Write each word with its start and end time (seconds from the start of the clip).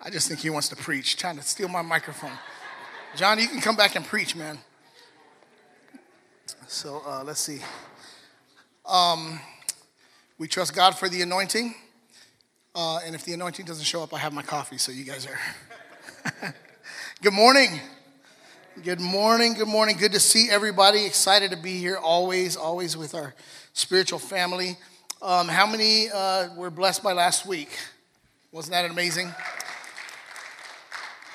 I 0.00 0.10
just 0.10 0.28
think 0.28 0.40
he 0.40 0.50
wants 0.50 0.68
to 0.68 0.76
preach, 0.76 1.16
trying 1.16 1.36
to 1.36 1.42
steal 1.42 1.66
my 1.66 1.82
microphone. 1.82 2.30
John, 3.16 3.40
you 3.40 3.48
can 3.48 3.60
come 3.60 3.74
back 3.74 3.96
and 3.96 4.04
preach, 4.04 4.36
man. 4.36 4.58
So 6.68 7.02
uh, 7.04 7.24
let's 7.24 7.40
see. 7.40 7.58
Um, 8.86 9.40
we 10.38 10.46
trust 10.46 10.74
God 10.74 10.96
for 10.96 11.08
the 11.08 11.22
anointing. 11.22 11.74
Uh, 12.76 13.00
and 13.04 13.16
if 13.16 13.24
the 13.24 13.32
anointing 13.32 13.66
doesn't 13.66 13.84
show 13.84 14.02
up, 14.04 14.14
I 14.14 14.18
have 14.18 14.32
my 14.32 14.42
coffee, 14.42 14.78
so 14.78 14.92
you 14.92 15.04
guys 15.04 15.26
are. 15.26 16.54
good 17.22 17.32
morning. 17.32 17.80
Good 18.84 19.00
morning. 19.00 19.54
Good 19.54 19.66
morning. 19.66 19.96
Good 19.96 20.12
to 20.12 20.20
see 20.20 20.48
everybody. 20.48 21.06
Excited 21.06 21.50
to 21.50 21.56
be 21.56 21.78
here 21.78 21.96
always, 21.96 22.54
always 22.54 22.96
with 22.96 23.16
our 23.16 23.34
spiritual 23.72 24.20
family. 24.20 24.76
Um, 25.20 25.48
how 25.48 25.66
many 25.66 26.08
uh, 26.08 26.54
were 26.54 26.70
blessed 26.70 27.02
by 27.02 27.14
last 27.14 27.46
week? 27.46 27.76
Wasn't 28.52 28.72
that 28.72 28.88
amazing? 28.88 29.34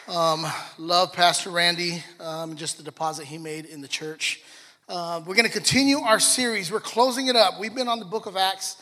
Um, 0.06 0.46
love 0.78 1.14
Pastor 1.14 1.50
Randy, 1.50 2.04
um, 2.20 2.58
just 2.58 2.76
the 2.76 2.84
deposit 2.84 3.26
he 3.26 3.38
made 3.38 3.64
in 3.64 3.80
the 3.80 3.88
church. 3.88 4.42
Uh, 4.90 5.22
we're 5.26 5.34
going 5.34 5.46
to 5.46 5.52
continue 5.52 6.00
our 6.00 6.20
series. 6.20 6.70
We're 6.70 6.82
closing 6.82 7.28
it 7.28 7.38
up. 7.38 7.58
We've 7.58 7.74
been 7.74 7.88
on 7.88 8.00
the 8.00 8.06
book 8.06 8.26
of 8.26 8.36
Acts 8.36 8.76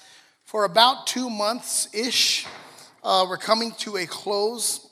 for 0.45 0.65
about 0.65 1.05
two 1.05 1.29
months 1.29 1.87
ish. 1.93 2.47
Uh, 3.03 3.27
we're 3.29 3.37
coming 3.37 3.71
to 3.79 3.97
a 3.97 4.07
close. 4.07 4.89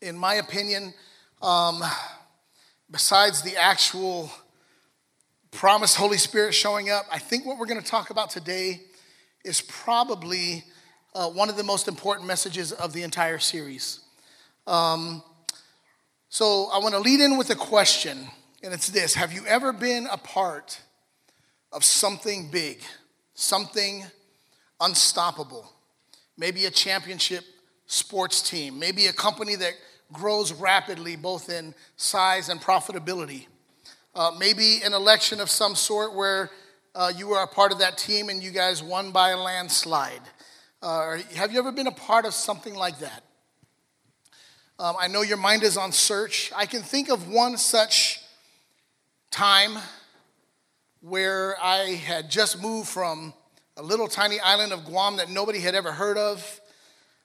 In 0.00 0.16
my 0.16 0.34
opinion, 0.34 0.94
um, 1.42 1.82
besides 2.88 3.42
the 3.42 3.56
actual 3.56 4.30
promised 5.50 5.96
Holy 5.96 6.18
Spirit 6.18 6.54
showing 6.54 6.88
up, 6.88 7.04
I 7.10 7.18
think 7.18 7.46
what 7.46 7.58
we're 7.58 7.66
going 7.66 7.82
to 7.82 7.86
talk 7.86 8.10
about 8.10 8.30
today 8.30 8.82
is 9.44 9.60
probably 9.60 10.62
uh, 11.16 11.28
one 11.30 11.48
of 11.48 11.56
the 11.56 11.64
most 11.64 11.88
important 11.88 12.28
messages 12.28 12.70
of 12.70 12.92
the 12.92 13.02
entire 13.02 13.40
series. 13.40 13.98
Um, 14.68 15.24
so 16.32 16.70
I 16.72 16.78
want 16.78 16.94
to 16.94 16.98
lead 16.98 17.20
in 17.20 17.36
with 17.36 17.50
a 17.50 17.54
question, 17.54 18.26
and 18.62 18.72
it's 18.72 18.88
this 18.88 19.12
Have 19.12 19.34
you 19.34 19.44
ever 19.46 19.70
been 19.70 20.08
a 20.10 20.16
part 20.16 20.80
of 21.70 21.84
something 21.84 22.48
big, 22.50 22.78
something 23.34 24.06
unstoppable? 24.80 25.70
Maybe 26.38 26.64
a 26.64 26.70
championship 26.70 27.44
sports 27.84 28.40
team, 28.48 28.78
maybe 28.78 29.08
a 29.08 29.12
company 29.12 29.56
that 29.56 29.74
grows 30.10 30.54
rapidly 30.54 31.16
both 31.16 31.50
in 31.50 31.74
size 31.98 32.48
and 32.48 32.62
profitability. 32.62 33.44
Uh, 34.14 34.30
maybe 34.38 34.80
an 34.82 34.94
election 34.94 35.38
of 35.38 35.50
some 35.50 35.74
sort 35.74 36.14
where 36.14 36.48
uh, 36.94 37.12
you 37.14 37.28
were 37.28 37.42
a 37.42 37.46
part 37.46 37.72
of 37.72 37.80
that 37.80 37.98
team 37.98 38.30
and 38.30 38.42
you 38.42 38.52
guys 38.52 38.82
won 38.82 39.10
by 39.10 39.32
a 39.32 39.36
landslide. 39.36 40.22
Uh, 40.80 41.18
have 41.34 41.52
you 41.52 41.58
ever 41.58 41.72
been 41.72 41.88
a 41.88 41.92
part 41.92 42.24
of 42.24 42.32
something 42.32 42.74
like 42.74 43.00
that? 43.00 43.22
Um, 44.82 44.96
I 44.98 45.06
know 45.06 45.22
your 45.22 45.36
mind 45.36 45.62
is 45.62 45.76
on 45.76 45.92
search. 45.92 46.50
I 46.56 46.66
can 46.66 46.82
think 46.82 47.08
of 47.08 47.28
one 47.28 47.56
such 47.56 48.18
time 49.30 49.78
where 51.00 51.54
I 51.62 51.90
had 52.04 52.28
just 52.28 52.60
moved 52.60 52.88
from 52.88 53.32
a 53.76 53.82
little 53.82 54.08
tiny 54.08 54.40
island 54.40 54.72
of 54.72 54.84
Guam 54.84 55.18
that 55.18 55.30
nobody 55.30 55.60
had 55.60 55.76
ever 55.76 55.92
heard 55.92 56.18
of. 56.18 56.60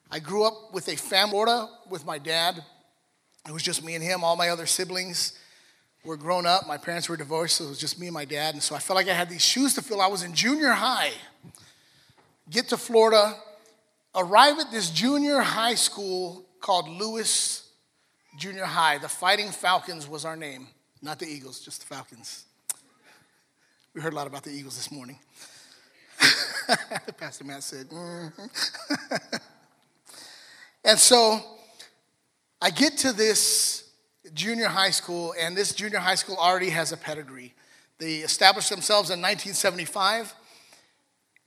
I 0.08 0.20
grew 0.20 0.44
up 0.44 0.72
with 0.72 0.88
a 0.88 0.94
family 0.94 1.32
Florida 1.32 1.68
with 1.90 2.06
my 2.06 2.18
dad. 2.18 2.62
It 3.48 3.50
was 3.50 3.64
just 3.64 3.82
me 3.82 3.96
and 3.96 4.04
him. 4.04 4.22
All 4.22 4.36
my 4.36 4.50
other 4.50 4.66
siblings 4.66 5.36
were 6.04 6.16
grown 6.16 6.46
up. 6.46 6.64
My 6.68 6.76
parents 6.78 7.08
were 7.08 7.16
divorced, 7.16 7.56
so 7.56 7.64
it 7.64 7.70
was 7.70 7.80
just 7.80 7.98
me 7.98 8.06
and 8.06 8.14
my 8.14 8.24
dad. 8.24 8.54
And 8.54 8.62
so 8.62 8.76
I 8.76 8.78
felt 8.78 8.94
like 8.94 9.08
I 9.08 9.14
had 9.14 9.28
these 9.28 9.44
shoes 9.44 9.74
to 9.74 9.82
fill. 9.82 10.00
I 10.00 10.06
was 10.06 10.22
in 10.22 10.32
junior 10.32 10.70
high. 10.70 11.10
Get 12.48 12.68
to 12.68 12.76
Florida, 12.76 13.34
arrive 14.14 14.60
at 14.60 14.70
this 14.70 14.90
junior 14.90 15.40
high 15.40 15.74
school 15.74 16.44
called 16.68 16.86
Lewis 16.86 17.66
Junior 18.36 18.66
High. 18.66 18.98
The 18.98 19.08
Fighting 19.08 19.48
Falcons 19.48 20.06
was 20.06 20.26
our 20.26 20.36
name, 20.36 20.66
not 21.00 21.18
the 21.18 21.24
Eagles, 21.24 21.60
just 21.60 21.80
the 21.80 21.86
Falcons. 21.86 22.44
We 23.94 24.02
heard 24.02 24.12
a 24.12 24.16
lot 24.16 24.26
about 24.26 24.42
the 24.42 24.50
Eagles 24.50 24.76
this 24.76 24.92
morning. 24.92 25.18
Pastor 27.16 27.44
Matt 27.44 27.62
said, 27.62 27.88
mm-hmm. 27.88 29.36
and 30.84 30.98
so 30.98 31.40
I 32.60 32.68
get 32.68 32.98
to 32.98 33.14
this 33.14 33.88
junior 34.34 34.68
high 34.68 34.90
school, 34.90 35.34
and 35.40 35.56
this 35.56 35.74
junior 35.74 36.00
high 36.00 36.16
school 36.16 36.36
already 36.36 36.68
has 36.68 36.92
a 36.92 36.98
pedigree. 36.98 37.54
They 37.96 38.16
established 38.16 38.68
themselves 38.68 39.08
in 39.08 39.22
1975. 39.22 40.34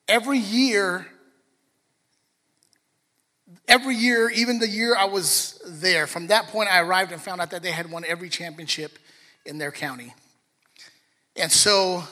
Every 0.07 0.39
year, 0.39 1.05
every 3.71 3.95
year, 3.95 4.29
even 4.29 4.59
the 4.59 4.67
year 4.67 4.95
I 4.97 5.05
was 5.05 5.59
there, 5.65 6.05
from 6.05 6.27
that 6.27 6.47
point 6.47 6.69
I 6.69 6.81
arrived 6.81 7.13
and 7.13 7.21
found 7.21 7.39
out 7.39 7.51
that 7.51 7.63
they 7.63 7.71
had 7.71 7.89
won 7.89 8.03
every 8.05 8.27
championship 8.27 8.99
in 9.45 9.57
their 9.57 9.71
county. 9.71 10.13
And 11.37 11.49
so 11.49 12.03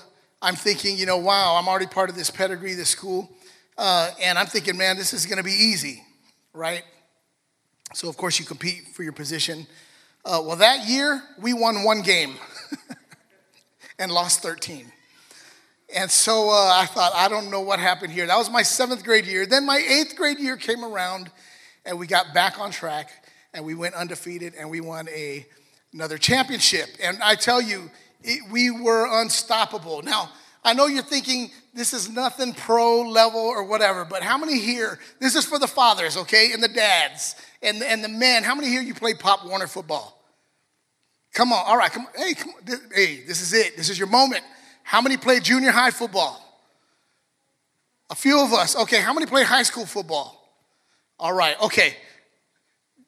I'm 0.41 0.55
thinking, 0.55 0.97
you 0.97 1.05
know, 1.05 1.17
wow, 1.17 1.57
I'm 1.57 1.67
already 1.67 1.85
part 1.85 2.09
of 2.09 2.15
this 2.15 2.31
pedigree, 2.31 2.75
this 2.75 2.87
school. 2.87 3.29
Uh, 3.77 4.09
and 4.21 4.39
I'm 4.39 4.47
thinking, 4.47 4.77
man, 4.77 4.95
this 4.95 5.13
is 5.13 5.25
going 5.25 5.37
to 5.37 5.43
be 5.43 5.51
easy, 5.51 6.01
right? 6.53 6.83
So, 7.93 8.07
of 8.07 8.15
course, 8.15 8.39
you 8.39 8.45
compete 8.45 8.87
for 8.93 9.03
your 9.03 9.11
position. 9.11 9.67
Uh, 10.23 10.41
well, 10.45 10.55
that 10.55 10.87
year, 10.87 11.21
we 11.41 11.53
won 11.53 11.83
one 11.83 12.01
game 12.01 12.35
and 13.99 14.11
lost 14.11 14.41
13. 14.41 14.89
And 15.95 16.09
so 16.09 16.49
uh, 16.49 16.71
I 16.75 16.85
thought, 16.85 17.11
I 17.15 17.27
don't 17.27 17.49
know 17.49 17.61
what 17.61 17.79
happened 17.79 18.13
here. 18.13 18.27
That 18.27 18.37
was 18.37 18.49
my 18.49 18.61
seventh 18.61 19.03
grade 19.03 19.25
year. 19.25 19.45
Then 19.45 19.65
my 19.65 19.77
eighth 19.77 20.15
grade 20.15 20.39
year 20.39 20.55
came 20.55 20.85
around, 20.85 21.31
and 21.85 21.99
we 21.99 22.07
got 22.07 22.33
back 22.33 22.59
on 22.59 22.71
track, 22.71 23.09
and 23.53 23.65
we 23.65 23.75
went 23.75 23.95
undefeated, 23.95 24.53
and 24.57 24.69
we 24.69 24.81
won 24.81 25.07
a, 25.09 25.45
another 25.93 26.17
championship. 26.17 26.89
And 27.01 27.21
I 27.23 27.35
tell 27.35 27.61
you, 27.61 27.89
it, 28.21 28.51
we 28.51 28.69
were 28.69 29.21
unstoppable. 29.21 30.01
Now, 30.01 30.29
I 30.63 30.73
know 30.73 30.87
you're 30.87 31.03
thinking 31.03 31.51
this 31.73 31.93
is 31.93 32.09
nothing 32.09 32.53
pro 32.53 33.01
level 33.01 33.39
or 33.39 33.63
whatever, 33.63 34.05
but 34.05 34.21
how 34.21 34.37
many 34.37 34.59
here, 34.59 34.99
this 35.19 35.35
is 35.35 35.45
for 35.45 35.57
the 35.57 35.67
fathers, 35.67 36.17
okay, 36.17 36.51
and 36.51 36.61
the 36.61 36.67
dads, 36.67 37.35
and, 37.61 37.81
and 37.81 38.03
the 38.03 38.09
men. 38.09 38.43
How 38.43 38.55
many 38.55 38.67
here 38.67 38.81
you 38.81 38.93
play 38.93 39.13
Pop 39.13 39.45
Warner 39.45 39.67
football? 39.67 40.21
Come 41.33 41.53
on, 41.53 41.63
all 41.65 41.77
right, 41.77 41.91
come. 41.91 42.07
Hey, 42.15 42.33
come 42.33 42.49
on. 42.49 42.79
Hey, 42.93 43.21
this 43.27 43.41
is 43.41 43.53
it. 43.53 43.77
This 43.77 43.89
is 43.89 43.97
your 43.97 44.07
moment. 44.07 44.43
How 44.83 45.01
many 45.01 45.15
play 45.15 45.39
junior 45.39 45.71
high 45.71 45.91
football? 45.91 46.43
A 48.09 48.15
few 48.15 48.43
of 48.43 48.51
us. 48.51 48.75
Okay, 48.75 48.99
how 48.99 49.13
many 49.13 49.27
play 49.27 49.43
high 49.43 49.63
school 49.63 49.85
football? 49.85 50.38
All 51.19 51.33
right, 51.33 51.59
okay. 51.61 51.95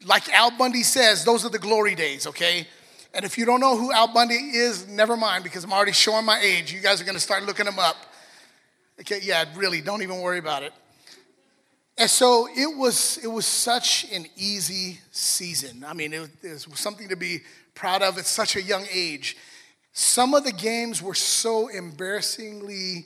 Like 0.06 0.28
Al 0.30 0.52
Bundy 0.52 0.84
says, 0.84 1.24
those 1.24 1.46
are 1.46 1.50
the 1.50 1.60
glory 1.60 1.96
days, 1.96 2.28
okay? 2.28 2.68
And 3.14 3.24
if 3.24 3.38
you 3.38 3.46
don't 3.46 3.60
know 3.60 3.78
who 3.78 3.92
Al 3.92 4.14
Bundy 4.14 4.36
is, 4.36 4.88
never 4.88 5.16
mind 5.16 5.44
because 5.44 5.64
I'm 5.64 5.72
already 5.72 5.94
showing 5.94 6.26
my 6.26 6.40
age. 6.40 6.74
You 6.74 6.82
guys 6.82 7.00
are 7.00 7.06
going 7.06 7.16
to 7.16 7.22
start 7.22 7.46
looking 7.46 7.68
him 7.68 7.80
up. 7.80 7.96
Okay, 9.00 9.20
yeah, 9.22 9.46
really, 9.56 9.82
don't 9.82 10.02
even 10.02 10.20
worry 10.20 10.40
about 10.40 10.64
it. 10.64 10.74
And 11.98 12.10
so 12.10 12.48
it 12.56 12.78
was, 12.78 13.20
it 13.24 13.28
was 13.28 13.46
such 13.46 14.06
an 14.12 14.26
easy 14.36 15.00
season. 15.12 15.86
I 15.88 15.94
mean, 15.94 16.14
it, 16.14 16.30
it 16.42 16.68
was 16.70 16.80
something 16.80 17.08
to 17.10 17.16
be 17.16 17.42
proud 17.76 18.02
of 18.02 18.18
at 18.18 18.26
such 18.26 18.56
a 18.56 18.62
young 18.62 18.86
age. 18.92 19.38
Some 19.94 20.34
of 20.34 20.44
the 20.44 20.52
games 20.52 21.02
were 21.02 21.14
so 21.14 21.68
embarrassingly 21.68 23.06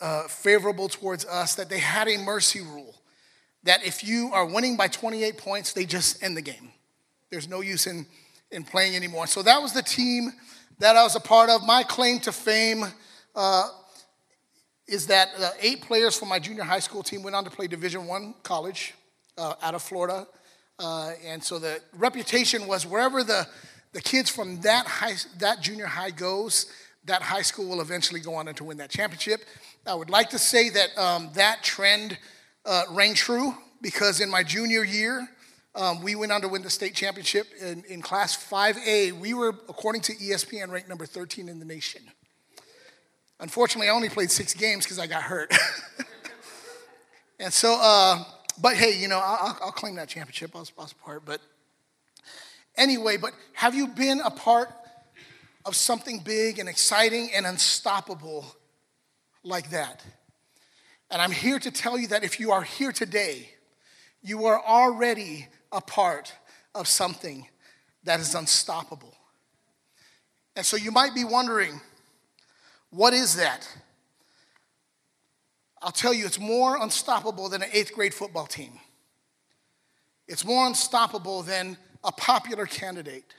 uh, 0.00 0.28
favorable 0.28 0.88
towards 0.88 1.24
us 1.26 1.54
that 1.56 1.68
they 1.68 1.78
had 1.78 2.08
a 2.08 2.16
mercy 2.18 2.60
rule 2.60 2.94
that 3.64 3.84
if 3.84 4.04
you 4.04 4.30
are 4.32 4.46
winning 4.46 4.76
by 4.76 4.88
28 4.88 5.36
points, 5.38 5.72
they 5.72 5.84
just 5.84 6.22
end 6.22 6.36
the 6.36 6.42
game. 6.42 6.70
There's 7.30 7.48
no 7.48 7.60
use 7.60 7.86
in, 7.86 8.06
in 8.50 8.64
playing 8.64 8.94
anymore. 8.94 9.26
So 9.26 9.42
that 9.42 9.60
was 9.60 9.72
the 9.72 9.82
team 9.82 10.32
that 10.78 10.96
I 10.96 11.02
was 11.02 11.16
a 11.16 11.20
part 11.20 11.50
of. 11.50 11.64
My 11.66 11.82
claim 11.82 12.20
to 12.20 12.32
fame 12.32 12.84
uh, 13.34 13.68
is 14.86 15.06
that 15.08 15.28
uh, 15.38 15.50
eight 15.60 15.82
players 15.82 16.16
from 16.16 16.28
my 16.28 16.38
junior 16.38 16.62
high 16.62 16.78
school 16.78 17.02
team 17.02 17.22
went 17.22 17.34
on 17.34 17.44
to 17.44 17.50
play 17.50 17.66
Division 17.66 18.06
One 18.06 18.34
college 18.42 18.94
uh, 19.38 19.54
out 19.62 19.74
of 19.74 19.82
Florida. 19.82 20.26
Uh, 20.78 21.12
and 21.24 21.42
so 21.42 21.58
the 21.58 21.80
reputation 21.94 22.66
was 22.66 22.86
wherever 22.86 23.22
the 23.22 23.46
the 23.94 24.02
kids 24.02 24.28
from 24.28 24.60
that 24.62 24.86
high, 24.86 25.14
that 25.38 25.60
junior 25.60 25.86
high 25.86 26.10
goes, 26.10 26.66
that 27.04 27.22
high 27.22 27.42
school 27.42 27.68
will 27.68 27.80
eventually 27.80 28.20
go 28.20 28.34
on 28.34 28.46
to 28.46 28.64
win 28.64 28.76
that 28.78 28.90
championship. 28.90 29.44
I 29.86 29.94
would 29.94 30.10
like 30.10 30.30
to 30.30 30.38
say 30.38 30.68
that 30.70 30.98
um, 30.98 31.30
that 31.34 31.62
trend 31.62 32.18
uh, 32.64 32.82
rang 32.90 33.14
true 33.14 33.54
because 33.80 34.20
in 34.20 34.30
my 34.30 34.42
junior 34.42 34.84
year, 34.84 35.28
um, 35.74 36.02
we 36.02 36.14
went 36.14 36.32
on 36.32 36.40
to 36.42 36.48
win 36.48 36.62
the 36.62 36.70
state 36.70 36.94
championship 36.94 37.48
in, 37.60 37.84
in 37.88 38.00
Class 38.00 38.36
5A. 38.48 39.12
We 39.12 39.34
were, 39.34 39.48
according 39.68 40.02
to 40.02 40.14
ESPN, 40.14 40.70
ranked 40.70 40.88
number 40.88 41.06
13 41.06 41.48
in 41.48 41.58
the 41.58 41.64
nation. 41.64 42.02
Unfortunately, 43.40 43.88
I 43.88 43.92
only 43.92 44.08
played 44.08 44.30
six 44.30 44.54
games 44.54 44.84
because 44.84 44.98
I 44.98 45.06
got 45.06 45.22
hurt. 45.22 45.52
and 47.40 47.52
so, 47.52 47.76
uh, 47.80 48.22
but 48.60 48.76
hey, 48.76 48.96
you 48.96 49.08
know, 49.08 49.18
I'll, 49.18 49.58
I'll 49.62 49.72
claim 49.72 49.96
that 49.96 50.08
championship. 50.08 50.52
I 50.54 50.60
was, 50.60 50.72
I 50.78 50.82
was 50.82 50.92
part, 50.92 51.24
but 51.24 51.40
Anyway, 52.76 53.16
but 53.16 53.32
have 53.52 53.74
you 53.74 53.86
been 53.86 54.20
a 54.20 54.30
part 54.30 54.68
of 55.64 55.76
something 55.76 56.18
big 56.18 56.58
and 56.58 56.68
exciting 56.68 57.30
and 57.34 57.46
unstoppable 57.46 58.44
like 59.44 59.70
that? 59.70 60.02
And 61.10 61.20
I'm 61.20 61.30
here 61.30 61.58
to 61.58 61.70
tell 61.70 61.98
you 61.98 62.08
that 62.08 62.24
if 62.24 62.40
you 62.40 62.50
are 62.52 62.62
here 62.62 62.92
today, 62.92 63.50
you 64.22 64.46
are 64.46 64.60
already 64.60 65.46
a 65.70 65.80
part 65.80 66.32
of 66.74 66.88
something 66.88 67.46
that 68.04 68.20
is 68.20 68.34
unstoppable. 68.34 69.14
And 70.56 70.64
so 70.64 70.76
you 70.76 70.90
might 70.90 71.14
be 71.14 71.24
wondering, 71.24 71.80
what 72.90 73.12
is 73.12 73.36
that? 73.36 73.68
I'll 75.82 75.92
tell 75.92 76.14
you, 76.14 76.24
it's 76.24 76.40
more 76.40 76.80
unstoppable 76.80 77.48
than 77.48 77.62
an 77.62 77.68
eighth 77.72 77.92
grade 77.92 78.14
football 78.14 78.46
team. 78.46 78.80
It's 80.26 80.44
more 80.44 80.66
unstoppable 80.66 81.42
than 81.42 81.76
a 82.02 82.12
popular 82.12 82.66
candidate. 82.66 83.34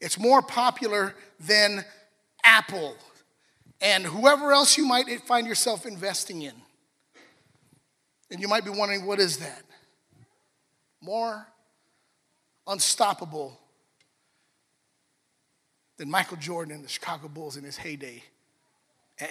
It's 0.00 0.18
more 0.18 0.42
popular 0.42 1.14
than 1.40 1.84
Apple 2.44 2.96
and 3.82 4.06
whoever 4.06 4.52
else 4.52 4.78
you 4.78 4.86
might 4.86 5.08
find 5.22 5.46
yourself 5.46 5.84
investing 5.84 6.42
in. 6.42 6.54
And 8.30 8.40
you 8.40 8.48
might 8.48 8.64
be 8.64 8.70
wondering, 8.70 9.04
what 9.04 9.18
is 9.18 9.38
that? 9.38 9.62
More 11.02 11.46
unstoppable 12.66 13.58
than 15.98 16.10
Michael 16.10 16.36
Jordan 16.38 16.76
and 16.76 16.84
the 16.84 16.88
Chicago 16.88 17.28
Bulls 17.28 17.56
in 17.56 17.64
his 17.64 17.76
heyday. 17.76 18.22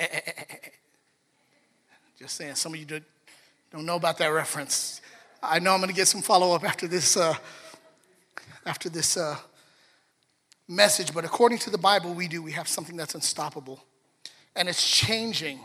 Just 2.19 2.35
saying, 2.35 2.55
some 2.55 2.73
of 2.73 2.79
you 2.79 2.85
don't 2.85 3.85
know 3.85 3.95
about 3.95 4.17
that 4.19 4.27
reference. 4.27 5.01
I 5.41 5.59
know 5.59 5.73
I'm 5.73 5.79
going 5.79 5.89
to 5.89 5.95
get 5.95 6.07
some 6.07 6.21
follow 6.21 6.53
up 6.53 6.63
after 6.63 6.87
this, 6.87 7.17
uh, 7.17 7.33
after 8.65 8.89
this 8.89 9.17
uh, 9.17 9.37
message, 10.67 11.13
but 11.13 11.25
according 11.25 11.57
to 11.59 11.71
the 11.71 11.77
Bible, 11.79 12.13
we 12.13 12.27
do. 12.27 12.43
We 12.43 12.51
have 12.51 12.67
something 12.67 12.95
that's 12.95 13.15
unstoppable, 13.15 13.83
and 14.55 14.67
it's 14.67 14.87
changing 14.87 15.59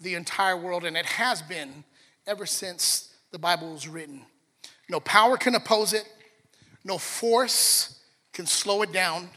the 0.00 0.14
entire 0.14 0.56
world, 0.56 0.84
and 0.84 0.96
it 0.96 1.06
has 1.06 1.42
been 1.42 1.84
ever 2.26 2.46
since 2.46 3.14
the 3.30 3.38
Bible 3.38 3.72
was 3.72 3.88
written. 3.88 4.22
No 4.88 5.00
power 5.00 5.36
can 5.36 5.54
oppose 5.54 5.92
it, 5.92 6.06
no 6.84 6.98
force 6.98 8.00
can 8.32 8.46
slow 8.46 8.82
it 8.82 8.92
down, 8.92 9.28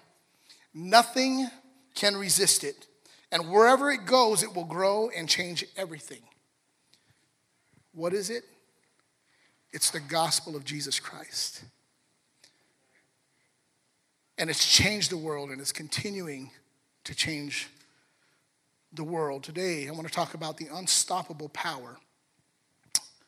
nothing 0.73 1.47
can 1.95 2.15
resist 2.15 2.63
it. 2.63 2.87
And 3.31 3.49
wherever 3.49 3.91
it 3.91 4.05
goes, 4.05 4.43
it 4.43 4.55
will 4.55 4.65
grow 4.65 5.09
and 5.15 5.27
change 5.27 5.65
everything. 5.75 6.21
What 7.93 8.13
is 8.13 8.29
it? 8.29 8.43
It's 9.73 9.91
the 9.91 9.99
gospel 9.99 10.55
of 10.55 10.63
Jesus 10.63 10.99
Christ. 10.99 11.63
And 14.37 14.49
it's 14.49 14.71
changed 14.71 15.11
the 15.11 15.17
world 15.17 15.49
and 15.49 15.59
it's 15.59 15.71
continuing 15.71 16.51
to 17.03 17.15
change 17.15 17.69
the 18.93 19.03
world. 19.03 19.43
Today, 19.43 19.87
I 19.87 19.91
want 19.91 20.07
to 20.07 20.13
talk 20.13 20.33
about 20.33 20.57
the 20.57 20.67
unstoppable 20.73 21.49
power 21.49 21.97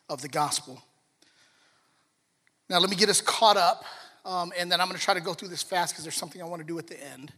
of 0.09 0.21
the 0.21 0.27
gospel. 0.27 0.81
Now, 2.69 2.79
let 2.79 2.89
me 2.89 2.95
get 2.95 3.09
us 3.09 3.21
caught 3.21 3.57
up, 3.57 3.83
um, 4.25 4.53
and 4.57 4.71
then 4.71 4.79
I'm 4.79 4.87
going 4.87 4.97
to 4.97 5.03
try 5.03 5.13
to 5.13 5.21
go 5.21 5.33
through 5.33 5.49
this 5.49 5.63
fast 5.63 5.93
because 5.93 6.03
there's 6.03 6.15
something 6.15 6.41
I 6.41 6.45
want 6.45 6.61
to 6.61 6.67
do 6.67 6.77
at 6.77 6.87
the 6.87 7.03
end. 7.03 7.33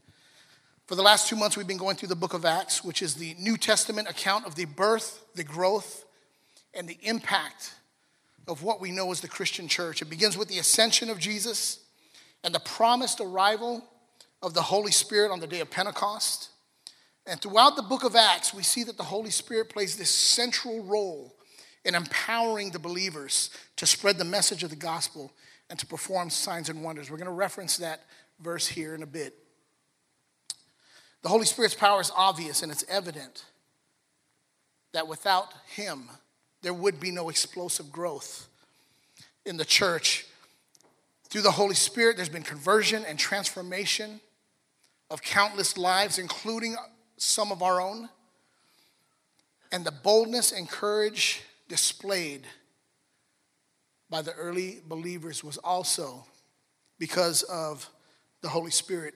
For 0.87 0.95
the 0.95 1.01
last 1.01 1.29
two 1.29 1.37
months, 1.37 1.55
we've 1.55 1.67
been 1.67 1.77
going 1.77 1.95
through 1.95 2.09
the 2.09 2.15
book 2.15 2.33
of 2.33 2.43
Acts, 2.43 2.83
which 2.83 3.01
is 3.01 3.15
the 3.15 3.35
New 3.39 3.55
Testament 3.55 4.09
account 4.09 4.45
of 4.45 4.55
the 4.55 4.65
birth, 4.65 5.23
the 5.35 5.43
growth, 5.43 6.05
and 6.73 6.87
the 6.87 6.97
impact 7.01 7.73
of 8.47 8.63
what 8.63 8.81
we 8.81 8.91
know 8.91 9.11
as 9.11 9.21
the 9.21 9.27
Christian 9.27 9.67
church. 9.67 10.01
It 10.01 10.09
begins 10.09 10.37
with 10.37 10.49
the 10.49 10.59
ascension 10.59 11.09
of 11.09 11.17
Jesus 11.17 11.79
and 12.43 12.53
the 12.53 12.59
promised 12.59 13.21
arrival 13.21 13.85
of 14.41 14.53
the 14.53 14.61
Holy 14.61 14.91
Spirit 14.91 15.31
on 15.31 15.39
the 15.39 15.47
day 15.47 15.59
of 15.59 15.69
Pentecost. 15.69 16.49
And 17.27 17.39
throughout 17.39 17.75
the 17.75 17.83
book 17.83 18.03
of 18.03 18.15
Acts, 18.15 18.53
we 18.53 18.63
see 18.63 18.83
that 18.83 18.97
the 18.97 19.03
Holy 19.03 19.29
Spirit 19.29 19.69
plays 19.69 19.95
this 19.95 20.09
central 20.09 20.83
role 20.83 21.35
in 21.85 21.95
empowering 21.95 22.71
the 22.71 22.79
believers 22.79 23.49
to 23.75 23.85
spread 23.85 24.17
the 24.17 24.25
message 24.25 24.63
of 24.63 24.69
the 24.69 24.75
gospel 24.75 25.31
and 25.69 25.77
to 25.79 25.85
perform 25.85 26.29
signs 26.29 26.69
and 26.69 26.83
wonders. 26.83 27.09
We're 27.09 27.17
going 27.17 27.25
to 27.25 27.31
reference 27.31 27.77
that 27.77 28.01
verse 28.39 28.67
here 28.67 28.95
in 28.95 29.03
a 29.03 29.07
bit. 29.07 29.35
The 31.21 31.29
Holy 31.29 31.45
Spirit's 31.45 31.75
power 31.75 32.01
is 32.01 32.11
obvious 32.15 32.63
and 32.63 32.71
it's 32.71 32.85
evident 32.89 33.45
that 34.93 35.07
without 35.07 35.53
Him, 35.75 36.09
there 36.61 36.73
would 36.73 36.99
be 36.99 37.11
no 37.11 37.29
explosive 37.29 37.91
growth 37.91 38.47
in 39.45 39.57
the 39.57 39.65
church. 39.65 40.25
Through 41.29 41.41
the 41.41 41.51
Holy 41.51 41.75
Spirit, 41.75 42.17
there's 42.17 42.29
been 42.29 42.43
conversion 42.43 43.05
and 43.05 43.17
transformation 43.17 44.19
of 45.09 45.21
countless 45.21 45.77
lives, 45.77 46.17
including 46.17 46.75
some 47.21 47.51
of 47.51 47.61
our 47.61 47.79
own. 47.79 48.09
And 49.71 49.85
the 49.85 49.91
boldness 49.91 50.51
and 50.51 50.67
courage 50.67 51.41
displayed 51.69 52.45
by 54.09 54.21
the 54.21 54.33
early 54.33 54.81
believers 54.87 55.43
was 55.43 55.57
also 55.57 56.25
because 56.99 57.43
of 57.43 57.89
the 58.41 58.49
Holy 58.49 58.71
Spirit 58.71 59.13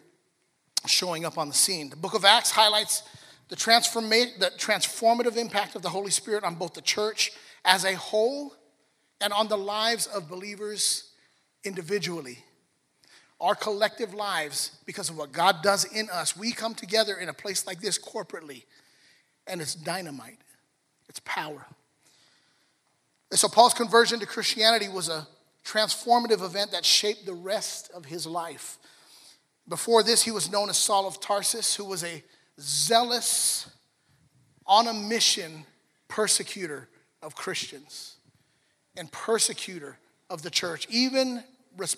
showing 0.87 1.25
up 1.25 1.37
on 1.37 1.47
the 1.47 1.53
scene. 1.53 1.89
The 1.89 1.95
book 1.95 2.13
of 2.13 2.23
Acts 2.23 2.51
highlights 2.51 3.03
the, 3.49 3.55
transforma- 3.55 4.39
the 4.39 4.51
transformative 4.57 5.35
impact 5.35 5.75
of 5.75 5.81
the 5.81 5.89
Holy 5.89 6.11
Spirit 6.11 6.43
on 6.43 6.55
both 6.55 6.75
the 6.75 6.81
church 6.81 7.31
as 7.65 7.83
a 7.83 7.95
whole 7.95 8.53
and 9.19 9.33
on 9.33 9.47
the 9.47 9.57
lives 9.57 10.07
of 10.07 10.29
believers 10.29 11.11
individually. 11.63 12.43
Our 13.41 13.55
collective 13.55 14.13
lives, 14.13 14.71
because 14.85 15.09
of 15.09 15.17
what 15.17 15.31
God 15.31 15.61
does 15.61 15.85
in 15.85 16.09
us, 16.09 16.37
we 16.37 16.51
come 16.51 16.73
together 16.73 17.15
in 17.15 17.29
a 17.29 17.33
place 17.33 17.67
like 17.67 17.81
this 17.81 17.99
corporately, 17.99 18.63
and 19.45 19.61
it's 19.61 19.75
dynamite, 19.75 20.39
it's 21.09 21.19
power. 21.25 21.65
And 23.31 23.39
so 23.39 23.47
Paul's 23.47 23.73
conversion 23.73 24.19
to 24.21 24.25
Christianity 24.25 24.87
was 24.87 25.09
a 25.09 25.27
transformative 25.65 26.43
event 26.43 26.71
that 26.71 26.85
shaped 26.85 27.25
the 27.25 27.33
rest 27.33 27.91
of 27.93 28.05
his 28.05 28.25
life. 28.25 28.77
Before 29.67 30.03
this, 30.03 30.23
he 30.23 30.31
was 30.31 30.51
known 30.51 30.69
as 30.69 30.77
Saul 30.77 31.07
of 31.07 31.19
Tarsus, 31.19 31.75
who 31.75 31.85
was 31.85 32.03
a 32.03 32.23
zealous, 32.59 33.69
on 34.67 34.87
a 34.87 34.93
mission 34.93 35.65
persecutor 36.07 36.87
of 37.21 37.35
Christians 37.35 38.15
and 38.95 39.11
persecutor 39.11 39.97
of 40.29 40.41
the 40.41 40.49
church, 40.49 40.87
even 40.89 41.43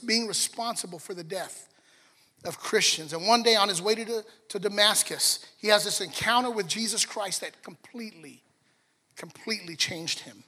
being 0.06 0.28
responsible 0.28 1.00
for 1.00 1.14
the 1.14 1.24
death 1.24 1.68
of 2.46 2.60
Christians. 2.60 3.14
And 3.14 3.28
one 3.28 3.44
day 3.44 3.56
on 3.56 3.70
his 3.70 3.82
way 3.82 3.96
to, 3.96 4.24
to 4.50 4.60
Damascus, 4.60 5.46
he 5.58 5.68
has 5.68 5.84
this 5.84 6.02
encounter 6.02 6.52
with 6.52 6.68
Jesus 6.68 7.06
Christ 7.06 7.42
that 7.42 7.62
completely, 7.64 8.44
completely 9.16 9.76
changed 9.76 10.20
him. 10.20 10.44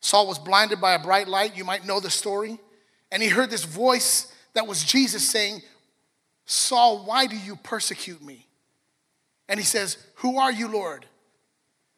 Saul 0.00 0.26
was 0.26 0.38
blinded 0.38 0.80
by 0.80 0.94
a 0.94 0.98
bright 0.98 1.28
light. 1.28 1.56
You 1.56 1.64
might 1.64 1.86
know 1.86 2.00
the 2.00 2.10
story. 2.10 2.58
And 3.10 3.22
he 3.22 3.28
heard 3.28 3.50
this 3.50 3.64
voice 3.64 4.32
that 4.54 4.66
was 4.66 4.84
Jesus 4.84 5.28
saying, 5.28 5.62
Saul, 6.46 7.04
why 7.04 7.26
do 7.26 7.36
you 7.36 7.56
persecute 7.56 8.22
me? 8.22 8.46
And 9.48 9.58
he 9.58 9.64
says, 9.64 9.96
Who 10.16 10.38
are 10.38 10.52
you, 10.52 10.68
Lord? 10.68 11.06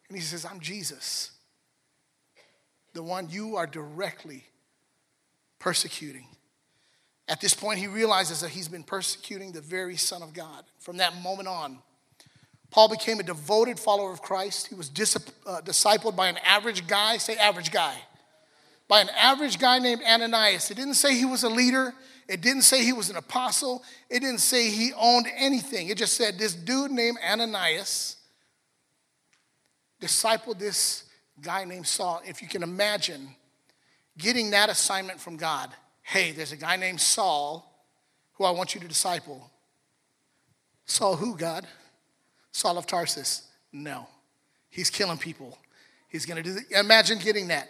And 0.07 0.17
he 0.17 0.23
says, 0.23 0.45
I'm 0.45 0.59
Jesus, 0.59 1.31
the 2.93 3.03
one 3.03 3.29
you 3.29 3.57
are 3.57 3.67
directly 3.67 4.45
persecuting. 5.59 6.27
At 7.27 7.41
this 7.41 7.53
point, 7.53 7.79
he 7.79 7.87
realizes 7.87 8.41
that 8.41 8.49
he's 8.49 8.67
been 8.67 8.83
persecuting 8.83 9.51
the 9.51 9.61
very 9.61 9.97
Son 9.97 10.21
of 10.21 10.33
God. 10.33 10.63
From 10.79 10.97
that 10.97 11.21
moment 11.21 11.47
on, 11.47 11.79
Paul 12.71 12.89
became 12.89 13.19
a 13.19 13.23
devoted 13.23 13.79
follower 13.79 14.11
of 14.11 14.21
Christ. 14.21 14.67
He 14.67 14.75
was 14.75 14.89
dis- 14.89 15.17
uh, 15.45 15.61
discipled 15.61 16.15
by 16.15 16.27
an 16.27 16.37
average 16.45 16.87
guy, 16.87 17.17
say 17.17 17.35
average 17.35 17.71
guy, 17.71 17.95
by 18.87 19.01
an 19.01 19.09
average 19.17 19.59
guy 19.59 19.79
named 19.79 20.01
Ananias. 20.07 20.71
It 20.71 20.75
didn't 20.75 20.95
say 20.95 21.15
he 21.15 21.25
was 21.25 21.43
a 21.43 21.49
leader, 21.49 21.93
it 22.27 22.41
didn't 22.41 22.63
say 22.63 22.83
he 22.83 22.93
was 22.93 23.09
an 23.09 23.15
apostle, 23.15 23.83
it 24.09 24.19
didn't 24.19 24.39
say 24.39 24.69
he 24.69 24.91
owned 24.97 25.27
anything. 25.37 25.89
It 25.89 25.97
just 25.97 26.15
said 26.15 26.37
this 26.37 26.53
dude 26.53 26.91
named 26.91 27.17
Ananias 27.25 28.17
discipled 30.01 30.59
this 30.59 31.05
guy 31.41 31.65
named 31.65 31.87
Saul. 31.87 32.21
If 32.25 32.41
you 32.41 32.47
can 32.47 32.63
imagine 32.63 33.35
getting 34.17 34.51
that 34.51 34.69
assignment 34.69 35.19
from 35.19 35.37
God 35.37 35.71
hey, 36.07 36.31
there's 36.31 36.53
a 36.53 36.57
guy 36.57 36.77
named 36.77 37.01
Saul 37.01 37.69
who 38.35 38.45
I 38.45 38.51
want 38.51 38.73
you 38.73 38.79
to 38.79 38.87
disciple. 38.87 39.51
Saul, 40.85 41.17
who, 41.17 41.35
God? 41.35 41.67
Saul 42.53 42.77
of 42.77 42.87
Tarsus. 42.87 43.45
No. 43.73 44.07
He's 44.69 44.89
killing 44.89 45.17
people. 45.17 45.57
He's 46.07 46.25
going 46.25 46.41
to 46.41 46.43
do 46.43 46.53
the, 46.53 46.79
Imagine 46.79 47.19
getting 47.19 47.49
that. 47.49 47.67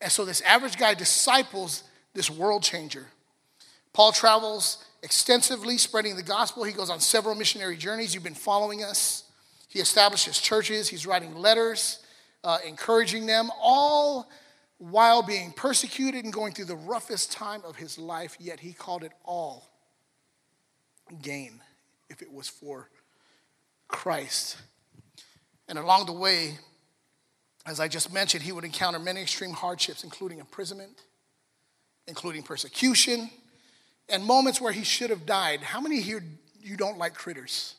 And 0.00 0.10
so 0.10 0.24
this 0.24 0.40
average 0.40 0.78
guy 0.78 0.94
disciples 0.94 1.84
this 2.12 2.28
world 2.28 2.64
changer. 2.64 3.06
Paul 3.92 4.10
travels 4.10 4.84
extensively 5.04 5.78
spreading 5.78 6.16
the 6.16 6.24
gospel. 6.24 6.64
He 6.64 6.72
goes 6.72 6.90
on 6.90 6.98
several 6.98 7.36
missionary 7.36 7.76
journeys. 7.76 8.14
You've 8.14 8.24
been 8.24 8.34
following 8.34 8.82
us. 8.82 9.30
He 9.68 9.78
establishes 9.78 10.40
churches. 10.40 10.88
He's 10.88 11.06
writing 11.06 11.36
letters, 11.36 12.00
uh, 12.42 12.58
encouraging 12.66 13.26
them, 13.26 13.48
all 13.62 14.28
while 14.80 15.22
being 15.22 15.52
persecuted 15.52 16.24
and 16.24 16.32
going 16.32 16.52
through 16.52 16.64
the 16.64 16.74
roughest 16.74 17.30
time 17.30 17.62
of 17.64 17.76
his 17.76 17.96
life, 17.98 18.36
yet 18.40 18.58
he 18.58 18.72
called 18.72 19.04
it 19.04 19.12
all 19.24 19.70
gain 21.22 21.60
if 22.08 22.22
it 22.22 22.32
was 22.32 22.48
for 22.48 22.88
Christ. 23.86 24.56
And 25.68 25.78
along 25.78 26.06
the 26.06 26.12
way, 26.12 26.58
as 27.64 27.78
I 27.78 27.86
just 27.86 28.12
mentioned, 28.12 28.42
he 28.42 28.50
would 28.50 28.64
encounter 28.64 28.98
many 28.98 29.22
extreme 29.22 29.52
hardships, 29.52 30.02
including 30.02 30.40
imprisonment 30.40 31.04
including 32.10 32.42
persecution 32.42 33.30
and 34.08 34.24
moments 34.24 34.60
where 34.60 34.72
he 34.72 34.84
should 34.84 35.08
have 35.10 35.24
died. 35.24 35.60
How 35.60 35.80
many 35.80 36.00
here 36.00 36.22
you 36.60 36.76
don't 36.76 36.98
like 36.98 37.14
critters? 37.14 37.76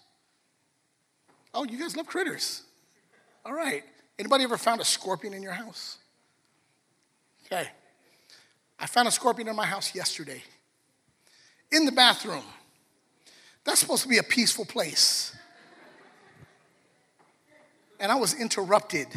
Oh, 1.53 1.65
you 1.65 1.77
guys 1.77 1.95
love 1.95 2.07
critters. 2.07 2.63
All 3.45 3.53
right. 3.53 3.83
Anybody 4.17 4.45
ever 4.45 4.57
found 4.57 4.81
a 4.81 4.85
scorpion 4.85 5.33
in 5.33 5.43
your 5.43 5.51
house? 5.51 5.97
Okay. 7.51 7.67
I 8.79 8.85
found 8.85 9.07
a 9.07 9.11
scorpion 9.11 9.47
in 9.47 9.55
my 9.55 9.65
house 9.65 9.93
yesterday. 9.93 10.41
In 11.71 11.85
the 11.85 11.91
bathroom. 11.91 12.43
That's 13.63 13.79
supposed 13.79 14.03
to 14.03 14.09
be 14.09 14.17
a 14.17 14.23
peaceful 14.23 14.65
place. 14.65 15.35
And 17.99 18.11
I 18.11 18.15
was 18.15 18.33
interrupted. 18.33 19.07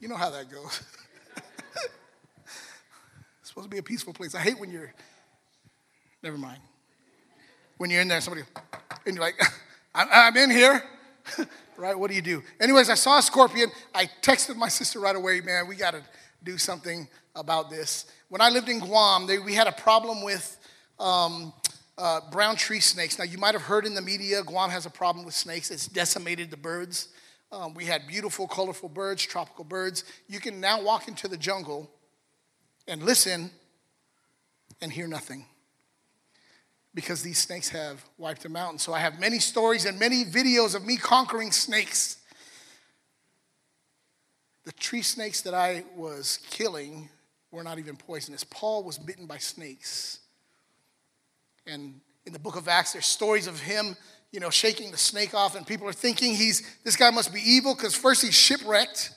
You 0.00 0.08
know 0.08 0.16
how 0.16 0.30
that 0.30 0.50
goes. 0.50 0.82
it's 3.40 3.48
supposed 3.48 3.66
to 3.66 3.70
be 3.70 3.78
a 3.78 3.82
peaceful 3.82 4.12
place. 4.12 4.34
I 4.34 4.40
hate 4.40 4.58
when 4.58 4.70
you're, 4.70 4.92
never 6.22 6.38
mind. 6.38 6.58
When 7.76 7.90
you're 7.90 8.00
in 8.00 8.08
there, 8.08 8.20
somebody, 8.20 8.44
and 9.06 9.14
you're 9.14 9.24
like, 9.24 9.40
I'm 9.94 10.36
in 10.36 10.50
here. 10.50 10.82
right? 11.76 11.98
What 11.98 12.10
do 12.10 12.16
you 12.16 12.22
do? 12.22 12.42
Anyways, 12.60 12.90
I 12.90 12.94
saw 12.94 13.18
a 13.18 13.22
scorpion. 13.22 13.70
I 13.94 14.08
texted 14.22 14.56
my 14.56 14.68
sister 14.68 15.00
right 15.00 15.16
away, 15.16 15.40
man, 15.40 15.66
we 15.68 15.76
got 15.76 15.92
to 15.92 16.02
do 16.44 16.58
something 16.58 17.08
about 17.34 17.70
this. 17.70 18.06
When 18.28 18.40
I 18.40 18.48
lived 18.48 18.68
in 18.68 18.80
Guam, 18.80 19.26
they, 19.26 19.38
we 19.38 19.54
had 19.54 19.66
a 19.66 19.72
problem 19.72 20.22
with 20.22 20.58
um, 20.98 21.52
uh, 21.98 22.20
brown 22.30 22.56
tree 22.56 22.80
snakes. 22.80 23.18
Now, 23.18 23.24
you 23.24 23.38
might 23.38 23.54
have 23.54 23.62
heard 23.62 23.86
in 23.86 23.94
the 23.94 24.02
media, 24.02 24.42
Guam 24.42 24.70
has 24.70 24.86
a 24.86 24.90
problem 24.90 25.24
with 25.24 25.34
snakes. 25.34 25.70
It's 25.70 25.86
decimated 25.86 26.50
the 26.50 26.56
birds. 26.56 27.08
Um, 27.50 27.74
we 27.74 27.84
had 27.84 28.06
beautiful, 28.06 28.48
colorful 28.48 28.88
birds, 28.88 29.24
tropical 29.24 29.64
birds. 29.64 30.04
You 30.26 30.40
can 30.40 30.60
now 30.60 30.82
walk 30.82 31.08
into 31.08 31.28
the 31.28 31.36
jungle 31.36 31.90
and 32.88 33.02
listen 33.02 33.50
and 34.80 34.90
hear 34.90 35.06
nothing 35.06 35.46
because 36.94 37.22
these 37.22 37.38
snakes 37.38 37.70
have 37.70 38.04
wiped 38.18 38.42
them 38.42 38.56
out. 38.56 38.70
And 38.70 38.80
so 38.80 38.92
I 38.92 38.98
have 38.98 39.18
many 39.18 39.38
stories 39.38 39.84
and 39.84 39.98
many 39.98 40.24
videos 40.24 40.74
of 40.74 40.84
me 40.84 40.96
conquering 40.96 41.50
snakes. 41.50 42.18
The 44.64 44.72
tree 44.72 45.02
snakes 45.02 45.40
that 45.42 45.54
I 45.54 45.84
was 45.96 46.38
killing 46.50 47.08
were 47.50 47.62
not 47.62 47.78
even 47.78 47.96
poisonous. 47.96 48.44
Paul 48.44 48.84
was 48.84 48.98
bitten 48.98 49.26
by 49.26 49.38
snakes. 49.38 50.20
And 51.66 52.00
in 52.26 52.32
the 52.32 52.38
book 52.38 52.56
of 52.56 52.68
Acts, 52.68 52.92
there's 52.92 53.06
stories 53.06 53.46
of 53.46 53.60
him, 53.60 53.96
you 54.30 54.40
know, 54.40 54.50
shaking 54.50 54.90
the 54.90 54.98
snake 54.98 55.34
off, 55.34 55.56
and 55.56 55.66
people 55.66 55.88
are 55.88 55.92
thinking 55.92 56.34
he's 56.34 56.62
this 56.84 56.96
guy 56.96 57.10
must 57.10 57.32
be 57.32 57.40
evil 57.40 57.74
because 57.74 57.94
first 57.94 58.22
he's 58.22 58.34
shipwrecked, 58.34 59.12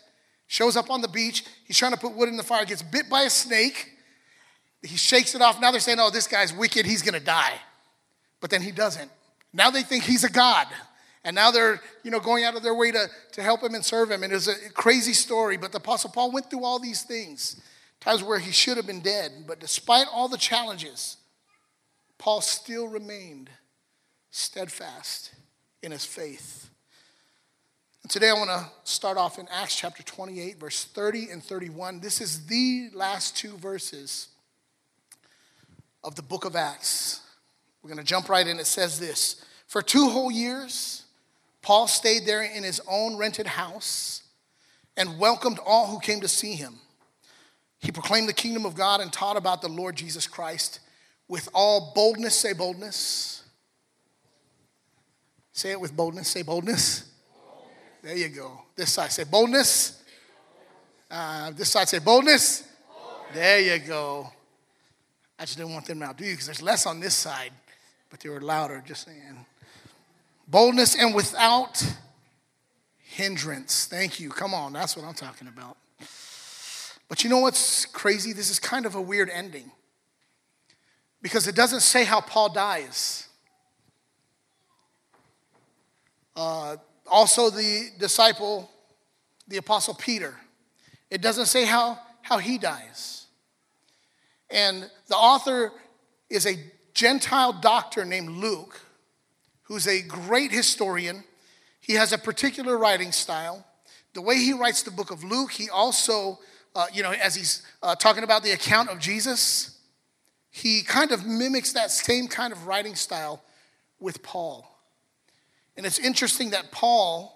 shows 0.48 0.76
up 0.76 0.90
on 0.90 1.02
the 1.02 1.08
beach, 1.08 1.46
he's 1.66 1.78
trying 1.78 1.94
to 1.94 1.98
put 1.98 2.16
wood 2.16 2.30
in 2.30 2.38
the 2.38 2.44
fire, 2.44 2.66
gets 2.66 2.84
bit 2.84 3.10
by 3.10 3.24
a 3.24 3.30
snake, 3.30 3.95
he 4.86 4.98
shakes 4.98 5.36
it 5.36 5.42
off. 5.42 5.60
Now 5.60 5.72
they're 5.72 5.80
saying, 5.80 6.00
oh, 6.00 6.10
this 6.10 6.28
guy's 6.28 6.54
wicked, 6.54 6.86
he's 6.86 7.02
gonna 7.02 7.20
die. 7.20 7.54
But 8.40 8.50
then 8.50 8.62
he 8.62 8.72
doesn't. 8.72 9.10
Now 9.54 9.70
they 9.70 9.84
think 9.84 10.04
he's 10.04 10.24
a 10.24 10.30
God. 10.30 10.68
And 11.24 11.34
now 11.34 11.50
they're, 11.50 11.82
you 12.04 12.12
know, 12.12 12.20
going 12.20 12.44
out 12.44 12.56
of 12.56 12.62
their 12.62 12.76
way 12.76 12.92
to, 12.92 13.08
to 13.32 13.42
help 13.42 13.64
him 13.64 13.74
and 13.74 13.84
serve 13.84 14.12
him. 14.12 14.22
And 14.22 14.32
it's 14.32 14.48
a 14.48 14.70
crazy 14.70 15.14
story, 15.14 15.58
but 15.58 15.72
the 15.72 15.80
Apostle 15.80 16.12
Paul 16.12 16.32
went 16.32 16.52
through 16.52 16.64
all 16.64 16.78
these 16.78 17.02
things, 17.02 17.60
times 18.00 18.22
where 18.22 18.38
he 18.38 18.52
should 18.52 18.78
have 18.78 18.86
been 18.86 19.02
dead. 19.02 19.32
But 19.48 19.60
despite 19.60 20.06
all 20.14 20.28
the 20.28 20.38
challenges, 20.38 21.18
Paul 22.20 22.42
still 22.42 22.88
remained 22.88 23.50
steadfast 24.30 25.34
in 25.82 25.92
his 25.92 26.06
faith. 26.06 26.70
And 28.04 28.12
today 28.12 28.30
I 28.30 28.34
want 28.34 28.52
to 28.52 28.68
start 28.84 29.18
off 29.18 29.40
in 29.40 29.48
Acts 29.52 29.76
chapter 29.76 30.04
28, 30.04 30.60
verse 30.60 30.86
30 30.86 31.32
and 31.32 31.44
31. 31.44 32.02
This 32.02 32.22
is 32.22 32.46
the 32.46 32.90
last 32.94 33.36
two 33.36 33.58
verses 33.58 34.28
of 36.06 36.16
the 36.16 36.22
book 36.22 36.46
of 36.46 36.56
Acts. 36.56 37.22
We're 37.82 37.90
going 37.90 37.98
to 37.98 38.06
jump 38.06 38.30
right 38.30 38.48
in. 38.48 38.60
It 38.60 38.68
says 38.68 39.00
this 39.00 39.44
For 39.68 39.82
two 39.82 40.10
whole 40.10 40.32
years, 40.32 41.04
Paul 41.62 41.88
stayed 41.88 42.26
there 42.26 42.44
in 42.44 42.64
his 42.64 42.80
own 42.88 43.18
rented 43.18 43.48
house 43.48 44.24
and 44.96 45.20
welcomed 45.20 45.60
all 45.66 45.88
who 45.88 46.00
came 46.00 46.22
to 46.22 46.28
see 46.28 46.54
him. 46.54 46.76
He 47.80 47.92
proclaimed 47.92 48.30
the 48.30 48.34
kingdom 48.34 48.66
of 48.66 48.76
God 48.76 49.02
and 49.02 49.12
taught 49.12 49.36
about 49.36 49.62
the 49.62 49.68
Lord 49.68 49.96
Jesus 49.96 50.28
Christ 50.28 50.80
with 51.28 51.50
all 51.54 51.92
boldness. 51.94 52.36
Say 52.36 52.54
boldness. 52.54 53.44
Say 55.52 55.72
it 55.72 55.80
with 55.80 55.96
boldness. 55.96 56.28
Say 56.28 56.44
boldness. 56.44 57.12
There 58.04 58.16
you 58.16 58.30
go. 58.30 58.62
This 58.76 58.94
side 58.94 59.12
say 59.12 59.24
boldness. 59.24 60.04
Uh, 61.10 61.52
this 61.52 61.72
side 61.72 61.90
say 61.90 62.00
boldness. 62.00 62.68
There 63.34 63.60
you 63.60 63.80
go. 63.80 64.30
I 65.38 65.44
just 65.44 65.58
didn't 65.58 65.74
want 65.74 65.86
them 65.86 66.00
to 66.00 66.06
outdo 66.06 66.26
you 66.26 66.32
because 66.32 66.46
there's 66.46 66.62
less 66.62 66.86
on 66.86 67.00
this 67.00 67.14
side, 67.14 67.52
but 68.10 68.20
they 68.20 68.30
were 68.30 68.42
louder, 68.42 68.84
just 68.86 69.06
saying. 69.06 69.46
Boldness 70.48 70.96
and 70.96 71.14
without 71.14 71.84
hindrance. 73.00 73.86
Thank 73.86 74.20
you. 74.20 74.30
Come 74.30 74.54
on, 74.54 74.74
that's 74.74 74.96
what 74.96 75.06
I'm 75.06 75.14
talking 75.14 75.48
about. 75.48 75.78
But 77.08 77.24
you 77.24 77.30
know 77.30 77.40
what's 77.40 77.86
crazy? 77.86 78.34
This 78.34 78.50
is 78.50 78.60
kind 78.60 78.86
of 78.86 78.96
a 78.96 79.02
weird 79.02 79.30
ending 79.30 79.72
because 81.22 81.48
it 81.48 81.56
doesn't 81.56 81.82
say 81.82 82.04
how 82.04 82.22
Paul 82.22 82.50
dies. 82.50 83.28
Uh, 86.36 86.78
also, 87.10 87.50
the 87.50 87.90
disciple, 87.98 88.70
the 89.48 89.58
apostle 89.58 89.94
Peter, 89.94 90.36
it 91.10 91.22
doesn't 91.22 91.46
say 91.46 91.66
how, 91.66 92.00
how 92.22 92.38
he 92.38 92.58
dies. 92.58 93.15
And 94.56 94.90
the 95.08 95.18
author 95.18 95.74
is 96.30 96.48
a 96.48 96.58
Gentile 96.94 97.52
doctor 97.52 98.06
named 98.06 98.30
Luke, 98.30 98.80
who's 99.64 99.86
a 99.86 100.02
great 100.02 100.50
historian. 100.50 101.26
He 101.82 101.94
has 101.96 102.14
a 102.14 102.18
particular 102.18 102.78
writing 102.78 103.12
style. 103.12 103.66
The 104.14 104.22
way 104.22 104.38
he 104.38 104.54
writes 104.54 104.82
the 104.82 104.92
book 104.92 105.12
of 105.12 105.26
Luke, 105.26 105.52
he 105.52 105.70
also, 105.70 106.40
uh, 106.74 106.86
you 106.94 107.04
know, 107.04 107.12
as 107.12 107.36
he's 107.36 107.64
uh, 107.84 107.96
talking 107.96 108.24
about 108.24 108.44
the 108.44 108.52
account 108.52 108.90
of 108.90 108.98
Jesus, 108.98 109.78
he 110.52 110.84
kind 110.84 111.12
of 111.12 111.26
mimics 111.26 111.74
that 111.74 111.92
same 111.92 112.28
kind 112.30 112.54
of 112.54 112.66
writing 112.66 112.96
style 112.96 113.44
with 114.00 114.24
Paul. 114.24 114.66
And 115.76 115.86
it's 115.86 116.00
interesting 116.00 116.52
that 116.52 116.72
Paul 116.72 117.34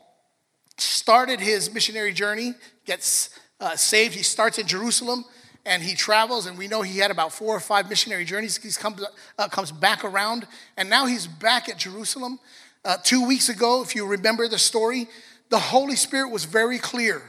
started 0.77 1.41
his 1.41 1.73
missionary 1.73 2.13
journey, 2.13 2.53
gets 2.85 3.37
uh, 3.59 3.75
saved. 3.75 4.15
He 4.15 4.23
starts 4.23 4.57
in 4.57 4.67
Jerusalem 4.67 5.25
and 5.65 5.83
he 5.83 5.95
travels, 5.95 6.45
and 6.45 6.57
we 6.57 6.67
know 6.67 6.81
he 6.81 6.99
had 6.99 7.11
about 7.11 7.33
four 7.33 7.55
or 7.55 7.59
five 7.59 7.89
missionary 7.89 8.25
journeys. 8.25 8.57
He 8.57 8.71
comes, 8.71 9.03
uh, 9.37 9.47
comes 9.49 9.71
back 9.71 10.03
around, 10.03 10.47
and 10.77 10.89
now 10.89 11.05
he's 11.05 11.27
back 11.27 11.69
at 11.69 11.77
Jerusalem. 11.77 12.39
Uh, 12.85 12.97
two 13.03 13.25
weeks 13.25 13.49
ago, 13.49 13.81
if 13.83 13.95
you 13.95 14.05
remember 14.05 14.47
the 14.47 14.57
story, 14.57 15.07
the 15.49 15.59
Holy 15.59 15.95
Spirit 15.95 16.29
was 16.29 16.45
very 16.45 16.77
clear 16.77 17.21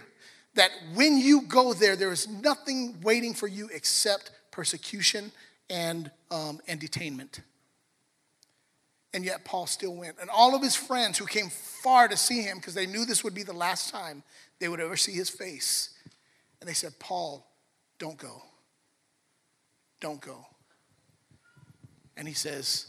that 0.54 0.70
when 0.94 1.18
you 1.18 1.42
go 1.42 1.72
there, 1.72 1.96
there 1.96 2.12
is 2.12 2.28
nothing 2.28 3.00
waiting 3.02 3.34
for 3.34 3.46
you 3.46 3.68
except 3.72 4.30
persecution 4.50 5.32
and, 5.68 6.10
um, 6.30 6.60
and 6.68 6.80
detainment. 6.80 7.40
And 9.12 9.24
yet, 9.24 9.44
Paul 9.44 9.66
still 9.66 9.94
went. 9.94 10.16
And 10.20 10.30
all 10.30 10.54
of 10.54 10.62
his 10.62 10.76
friends 10.76 11.18
who 11.18 11.26
came 11.26 11.50
far 11.50 12.06
to 12.06 12.16
see 12.16 12.42
him 12.42 12.58
because 12.58 12.74
they 12.74 12.86
knew 12.86 13.04
this 13.04 13.24
would 13.24 13.34
be 13.34 13.42
the 13.42 13.52
last 13.52 13.90
time 13.90 14.22
they 14.60 14.68
would 14.68 14.80
ever 14.80 14.96
see 14.96 15.12
his 15.12 15.30
face, 15.30 15.90
and 16.60 16.68
they 16.68 16.74
said, 16.74 16.92
Paul, 16.98 17.49
don't 18.00 18.16
go. 18.16 18.42
Don't 20.00 20.20
go. 20.20 20.44
And 22.16 22.26
he 22.26 22.34
says, 22.34 22.86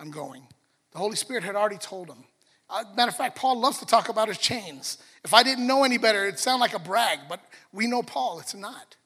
I'm 0.00 0.10
going. 0.10 0.42
The 0.92 0.98
Holy 0.98 1.14
Spirit 1.14 1.44
had 1.44 1.54
already 1.54 1.78
told 1.78 2.08
him. 2.08 2.24
Uh, 2.68 2.84
matter 2.96 3.10
of 3.10 3.16
fact, 3.16 3.36
Paul 3.36 3.60
loves 3.60 3.78
to 3.78 3.86
talk 3.86 4.08
about 4.08 4.28
his 4.28 4.38
chains. 4.38 4.98
If 5.24 5.34
I 5.34 5.42
didn't 5.42 5.66
know 5.66 5.84
any 5.84 5.98
better, 5.98 6.26
it'd 6.26 6.38
sound 6.38 6.60
like 6.60 6.74
a 6.74 6.78
brag, 6.78 7.20
but 7.28 7.40
we 7.72 7.86
know 7.86 8.02
Paul, 8.02 8.40
it's 8.40 8.54
not. 8.54 8.96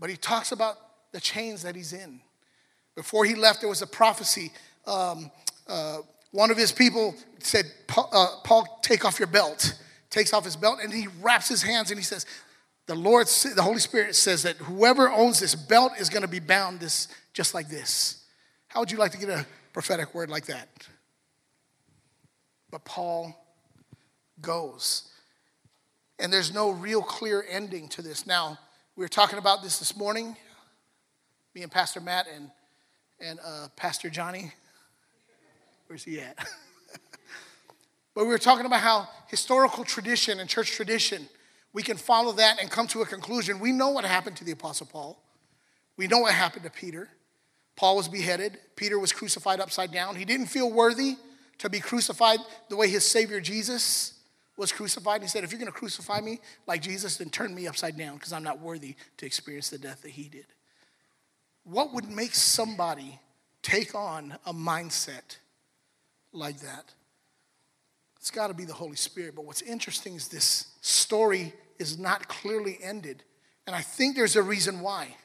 But 0.00 0.10
he 0.10 0.16
talks 0.16 0.50
about 0.50 0.76
the 1.12 1.20
chains 1.20 1.62
that 1.62 1.76
he's 1.76 1.92
in. 1.92 2.20
Before 2.96 3.24
he 3.24 3.34
left, 3.34 3.60
there 3.60 3.68
was 3.68 3.82
a 3.82 3.86
prophecy. 3.86 4.50
Um, 4.86 5.30
uh, 5.68 5.98
one 6.30 6.50
of 6.50 6.56
his 6.56 6.72
people 6.72 7.14
said, 7.38 7.66
Paul, 7.86 8.08
uh, 8.12 8.26
Paul, 8.44 8.80
take 8.82 9.04
off 9.04 9.18
your 9.18 9.28
belt. 9.28 9.78
Takes 10.08 10.32
off 10.34 10.44
his 10.44 10.56
belt 10.56 10.78
and 10.82 10.92
he 10.92 11.08
wraps 11.22 11.48
his 11.48 11.62
hands 11.62 11.90
and 11.90 11.98
he 11.98 12.04
says, 12.04 12.26
the 12.86 12.94
Lord, 12.94 13.26
the 13.26 13.62
Holy 13.62 13.78
Spirit 13.78 14.16
says 14.16 14.42
that 14.42 14.56
whoever 14.56 15.08
owns 15.08 15.40
this 15.40 15.54
belt 15.54 15.92
is 15.98 16.08
going 16.08 16.22
to 16.22 16.28
be 16.28 16.40
bound 16.40 16.80
this 16.80 17.08
just 17.32 17.54
like 17.54 17.68
this. 17.68 18.24
How 18.68 18.80
would 18.80 18.90
you 18.90 18.98
like 18.98 19.12
to 19.12 19.18
get 19.18 19.28
a 19.28 19.46
prophetic 19.72 20.14
word 20.14 20.30
like 20.30 20.46
that? 20.46 20.68
But 22.70 22.84
Paul 22.84 23.34
goes. 24.40 25.08
And 26.18 26.32
there's 26.32 26.52
no 26.52 26.70
real 26.70 27.02
clear 27.02 27.44
ending 27.48 27.88
to 27.90 28.02
this. 28.02 28.26
Now, 28.26 28.58
we 28.96 29.04
were 29.04 29.08
talking 29.08 29.38
about 29.38 29.62
this 29.62 29.78
this 29.78 29.96
morning, 29.96 30.36
me 31.54 31.62
and 31.62 31.70
Pastor 31.70 32.00
Matt 32.00 32.26
and, 32.34 32.50
and 33.20 33.38
uh, 33.44 33.68
Pastor 33.76 34.10
Johnny. 34.10 34.52
Where's 35.86 36.04
he 36.04 36.20
at? 36.20 36.36
but 38.14 38.24
we 38.24 38.28
were 38.28 38.38
talking 38.38 38.66
about 38.66 38.80
how 38.80 39.08
historical 39.28 39.84
tradition 39.84 40.40
and 40.40 40.48
church 40.48 40.72
tradition 40.72 41.28
we 41.72 41.82
can 41.82 41.96
follow 41.96 42.32
that 42.32 42.60
and 42.60 42.70
come 42.70 42.86
to 42.88 43.02
a 43.02 43.06
conclusion. 43.06 43.58
We 43.58 43.72
know 43.72 43.90
what 43.90 44.04
happened 44.04 44.36
to 44.36 44.44
the 44.44 44.52
Apostle 44.52 44.86
Paul, 44.86 45.22
we 45.96 46.06
know 46.06 46.18
what 46.18 46.34
happened 46.34 46.64
to 46.64 46.70
Peter. 46.70 47.08
Paul 47.74 47.96
was 47.96 48.06
beheaded, 48.06 48.58
Peter 48.76 48.98
was 48.98 49.12
crucified 49.12 49.58
upside 49.58 49.92
down. 49.92 50.16
He 50.16 50.26
didn't 50.26 50.46
feel 50.46 50.70
worthy 50.70 51.16
to 51.58 51.70
be 51.70 51.80
crucified 51.80 52.38
the 52.68 52.76
way 52.76 52.88
his 52.88 53.04
Savior 53.04 53.40
Jesus 53.40 54.18
was 54.56 54.72
crucified. 54.72 55.22
He 55.22 55.28
said, 55.28 55.42
If 55.42 55.50
you're 55.50 55.58
going 55.58 55.72
to 55.72 55.78
crucify 55.78 56.20
me 56.20 56.40
like 56.66 56.82
Jesus, 56.82 57.16
then 57.16 57.30
turn 57.30 57.54
me 57.54 57.66
upside 57.66 57.96
down 57.96 58.16
because 58.16 58.32
I'm 58.32 58.42
not 58.42 58.60
worthy 58.60 58.94
to 59.16 59.26
experience 59.26 59.70
the 59.70 59.78
death 59.78 60.02
that 60.02 60.10
he 60.10 60.24
did. 60.24 60.46
What 61.64 61.92
would 61.94 62.10
make 62.10 62.34
somebody 62.34 63.18
take 63.62 63.94
on 63.94 64.36
a 64.44 64.52
mindset 64.52 65.38
like 66.32 66.60
that? 66.60 66.92
It's 68.22 68.30
got 68.30 68.46
to 68.46 68.54
be 68.54 68.64
the 68.64 68.72
Holy 68.72 68.94
Spirit. 68.94 69.34
But 69.34 69.46
what's 69.46 69.62
interesting 69.62 70.14
is 70.14 70.28
this 70.28 70.68
story 70.80 71.52
is 71.80 71.98
not 71.98 72.28
clearly 72.28 72.78
ended. 72.80 73.24
And 73.66 73.74
I 73.74 73.80
think 73.80 74.14
there's 74.14 74.36
a 74.36 74.42
reason 74.44 74.78
why. 74.78 75.16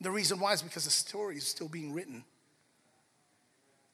The 0.00 0.12
reason 0.12 0.38
why 0.38 0.52
is 0.52 0.62
because 0.62 0.84
the 0.84 0.92
story 0.92 1.38
is 1.38 1.44
still 1.44 1.66
being 1.66 1.92
written. 1.92 2.24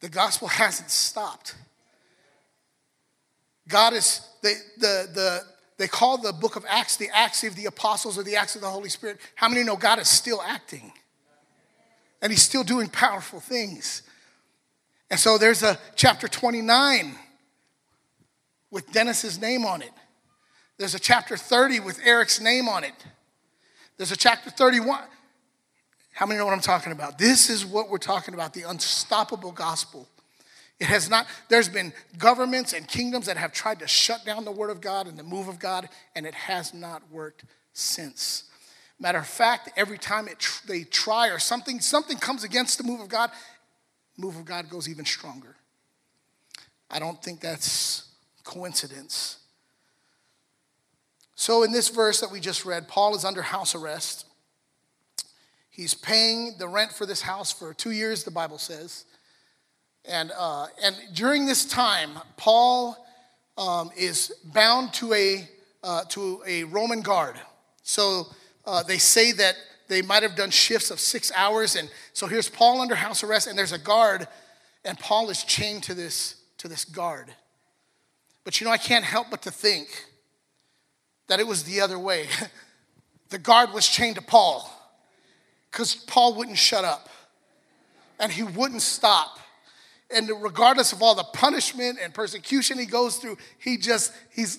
The 0.01 0.11
gospel 0.11 0.49
hasn't 0.63 0.91
stopped. 0.91 1.55
God 3.67 3.95
is, 3.95 4.21
the, 4.43 4.55
the, 4.77 5.09
the, 5.15 5.41
they 5.79 5.89
call 5.89 6.19
the 6.19 6.35
book 6.35 6.57
of 6.57 6.67
Acts 6.69 6.99
the 6.99 7.09
Acts 7.11 7.43
of 7.43 7.57
the 7.57 7.65
Apostles 7.65 8.19
or 8.19 8.23
the 8.23 8.37
Acts 8.37 8.55
of 8.55 8.61
the 8.61 8.69
Holy 8.69 8.91
Spirit. 8.91 9.19
How 9.35 9.49
many 9.49 9.65
know 9.65 9.77
God 9.77 9.99
is 9.99 10.09
still 10.09 10.43
acting? 10.43 10.93
And 12.21 12.31
He's 12.31 12.43
still 12.43 12.65
doing 12.65 12.91
powerful 12.91 13.41
things. 13.41 14.03
And 15.11 15.19
so 15.19 15.39
there's 15.39 15.63
a 15.63 15.79
chapter 15.97 16.29
29 16.29 17.17
with 18.73 18.91
Dennis's 18.91 19.41
name 19.41 19.65
on 19.65 19.83
it. 19.83 19.93
There's 20.79 20.97
a 20.97 20.99
chapter 20.99 21.37
30 21.37 21.79
with 21.79 22.01
Eric's 22.05 22.41
name 22.41 22.69
on 22.69 22.83
it. 22.83 22.95
There's 23.99 24.11
a 24.11 24.17
chapter 24.17 24.51
31. 24.51 24.99
How 26.13 26.27
many 26.27 26.39
know 26.39 26.47
what 26.47 26.55
I'm 26.55 26.61
talking 26.61 26.91
about? 26.91 27.19
This 27.19 27.49
is 27.49 27.65
what 27.65 27.89
we're 27.89 27.99
talking 27.99 28.35
about 28.35 28.55
the 28.55 28.63
unstoppable 28.63 29.53
gospel. 29.53 30.09
It 30.81 30.87
has 30.87 31.09
not, 31.09 31.27
there's 31.49 31.69
been 31.69 31.93
governments 32.19 32.73
and 32.73 32.89
kingdoms 32.89 33.27
that 33.27 33.37
have 33.37 33.53
tried 33.53 33.79
to 33.81 33.87
shut 33.87 34.25
down 34.25 34.45
the 34.45 34.51
word 34.51 34.71
of 34.71 34.81
God 34.81 35.07
and 35.07 35.17
the 35.17 35.23
move 35.23 35.47
of 35.47 35.59
God, 35.61 35.89
and 36.17 36.27
it 36.27 36.35
has 36.35 36.75
not 36.75 37.03
worked 37.13 37.45
since. 37.75 38.45
Matter 38.99 39.19
of 39.19 39.27
fact, 39.27 39.71
every 39.77 39.99
time 39.99 40.27
it, 40.27 40.45
they 40.67 40.83
try 40.83 41.29
or 41.29 41.39
something, 41.39 41.79
something 41.81 42.17
comes 42.17 42.43
against 42.43 42.79
the 42.79 42.85
move 42.85 43.01
of 43.01 43.09
God, 43.09 43.31
move 44.17 44.37
of 44.37 44.45
God 44.45 44.71
goes 44.71 44.89
even 44.89 45.05
stronger. 45.05 45.57
I 46.91 46.99
don't 46.99 47.23
think 47.23 47.41
that's 47.41 48.12
coincidence. 48.45 49.39
So, 51.35 51.63
in 51.63 51.73
this 51.73 51.89
verse 51.89 52.21
that 52.21 52.31
we 52.31 52.41
just 52.41 52.65
read, 52.65 52.89
Paul 52.89 53.17
is 53.17 53.25
under 53.25 53.43
house 53.43 53.75
arrest. 53.75 54.27
He's 55.71 55.95
paying 55.95 56.57
the 56.59 56.69
rent 56.69 56.93
for 56.93 57.07
this 57.07 57.23
house 57.23 57.51
for 57.51 57.73
two 57.73 57.93
years, 57.93 58.25
the 58.25 58.31
Bible 58.31 58.59
says. 58.59 59.07
And, 60.05 60.31
uh, 60.37 60.67
and 60.83 60.97
during 61.15 61.47
this 61.47 61.65
time, 61.65 62.11
Paul 62.37 63.07
um, 63.57 63.91
is 63.97 64.33
bound 64.45 64.93
to 64.95 65.15
a, 65.15 65.49
uh, 65.83 66.05
to 66.11 66.43
a 66.47 66.65
Roman 66.65 67.01
guard. 67.01 67.37
So 67.83 68.27
uh, 68.67 68.83
they 68.83 68.99
say 68.99 69.33
that 69.33 69.55
they 69.89 70.03
might 70.03 70.23
have 70.23 70.37
done 70.37 70.51
shifts 70.51 70.91
of 70.91 71.01
six 71.01 71.33
hours. 71.37 71.77
And 71.77 71.91
so 72.13 72.27
here's 72.27 72.49
Paul 72.49 72.81
under 72.81 72.95
house 72.95 73.23
arrest, 73.23 73.47
and 73.47 73.59
there's 73.59 73.73
a 73.73 73.79
guard, 73.79 74.27
and 74.85 74.99
Paul 74.99 75.31
is 75.31 75.45
chained 75.45 75.85
to 75.85 75.95
this, 75.95 76.37
to 76.59 76.69
this 76.69 76.85
guard. 76.85 77.33
But 78.45 78.61
you 78.61 78.67
know, 78.67 78.73
I 78.73 78.79
can't 78.79 79.05
help 79.05 79.29
but 79.31 79.43
to 79.43 79.51
think 79.51 79.89
that 81.29 81.41
it 81.41 81.47
was 81.47 81.65
the 81.65 81.81
other 81.81 81.99
way. 81.99 82.27
the 83.31 83.39
guard 83.39 83.73
was 83.73 83.89
chained 83.89 84.17
to 84.17 84.23
Paul 84.23 84.71
because 85.71 85.95
Paul 85.95 86.35
wouldn't 86.35 86.59
shut 86.59 86.85
up 86.85 87.09
and 88.21 88.31
he 88.31 88.43
wouldn't 88.43 88.83
stop. 88.83 89.39
And 90.15 90.31
regardless 90.41 90.93
of 90.93 91.03
all 91.03 91.15
the 91.15 91.25
punishment 91.25 91.99
and 92.03 92.13
persecution 92.13 92.79
he 92.79 92.85
goes 92.85 93.17
through, 93.17 93.39
he 93.59 93.79
just, 93.79 94.13
he's, 94.31 94.59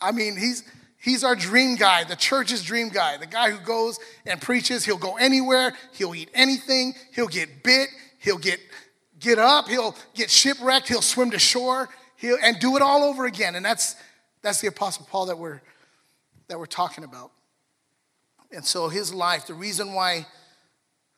I 0.00 0.10
mean, 0.10 0.36
he's, 0.36 0.64
he's 0.98 1.22
our 1.22 1.36
dream 1.36 1.76
guy, 1.76 2.04
the 2.04 2.16
church's 2.16 2.64
dream 2.64 2.88
guy, 2.88 3.16
the 3.16 3.26
guy 3.26 3.50
who 3.50 3.64
goes 3.64 3.98
and 4.26 4.40
preaches. 4.40 4.84
He'll 4.84 4.98
go 4.98 5.16
anywhere, 5.16 5.74
he'll 5.92 6.14
eat 6.14 6.30
anything, 6.34 6.94
he'll 7.14 7.28
get 7.28 7.62
bit, 7.62 7.88
he'll 8.18 8.38
get, 8.38 8.58
get 9.20 9.38
up, 9.38 9.68
he'll 9.68 9.94
get 10.14 10.28
shipwrecked, 10.28 10.88
he'll 10.88 11.02
swim 11.02 11.30
to 11.30 11.38
shore, 11.38 11.88
and 12.22 12.58
do 12.58 12.76
it 12.76 12.82
all 12.82 13.02
over 13.02 13.26
again. 13.26 13.54
And 13.54 13.64
that's, 13.64 13.96
that's 14.42 14.60
the 14.60 14.68
Apostle 14.68 15.06
Paul 15.10 15.26
that 15.26 15.38
we're, 15.38 15.60
that 16.48 16.58
we're 16.58 16.66
talking 16.66 17.04
about. 17.04 17.30
And 18.52 18.64
so 18.64 18.88
his 18.88 19.14
life, 19.14 19.46
the 19.46 19.54
reason 19.54 19.94
why 19.94 20.26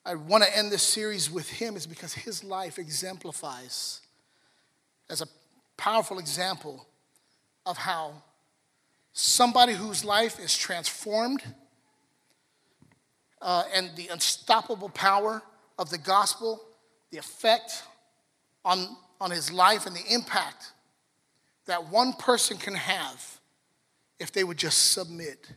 I 0.04 0.14
want 0.14 0.44
to 0.44 0.56
end 0.56 0.70
this 0.70 0.82
series 0.82 1.30
with 1.30 1.48
him 1.48 1.76
is 1.76 1.86
because 1.86 2.12
his 2.12 2.44
life 2.44 2.78
exemplifies 2.78 4.00
as 5.08 5.20
a 5.22 5.26
powerful 5.76 6.18
example 6.18 6.86
of 7.64 7.76
how 7.76 8.22
somebody 9.12 9.72
whose 9.72 10.04
life 10.04 10.38
is 10.40 10.56
transformed 10.56 11.42
uh, 13.40 13.64
and 13.74 13.90
the 13.96 14.08
unstoppable 14.08 14.88
power 14.88 15.42
of 15.78 15.90
the 15.90 15.98
gospel, 15.98 16.60
the 17.10 17.18
effect 17.18 17.82
on, 18.64 18.96
on 19.20 19.30
his 19.30 19.50
life 19.52 19.86
and 19.86 19.94
the 19.94 20.04
impact 20.12 20.72
that 21.66 21.90
one 21.90 22.12
person 22.12 22.56
can 22.56 22.74
have 22.74 23.40
if 24.18 24.32
they 24.32 24.44
would 24.44 24.56
just 24.56 24.92
submit 24.92 25.52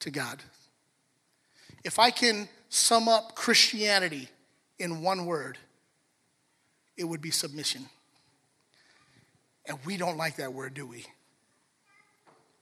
to 0.00 0.10
God. 0.10 0.42
If 1.84 1.98
I 1.98 2.10
can 2.10 2.48
sum 2.68 3.08
up 3.08 3.34
Christianity 3.34 4.28
in 4.78 5.02
one 5.02 5.26
word, 5.26 5.58
it 6.96 7.04
would 7.04 7.20
be 7.20 7.30
submission. 7.30 7.86
And 9.66 9.78
we 9.84 9.96
don't 9.96 10.16
like 10.16 10.36
that 10.36 10.52
word, 10.52 10.74
do 10.74 10.86
we? 10.86 11.04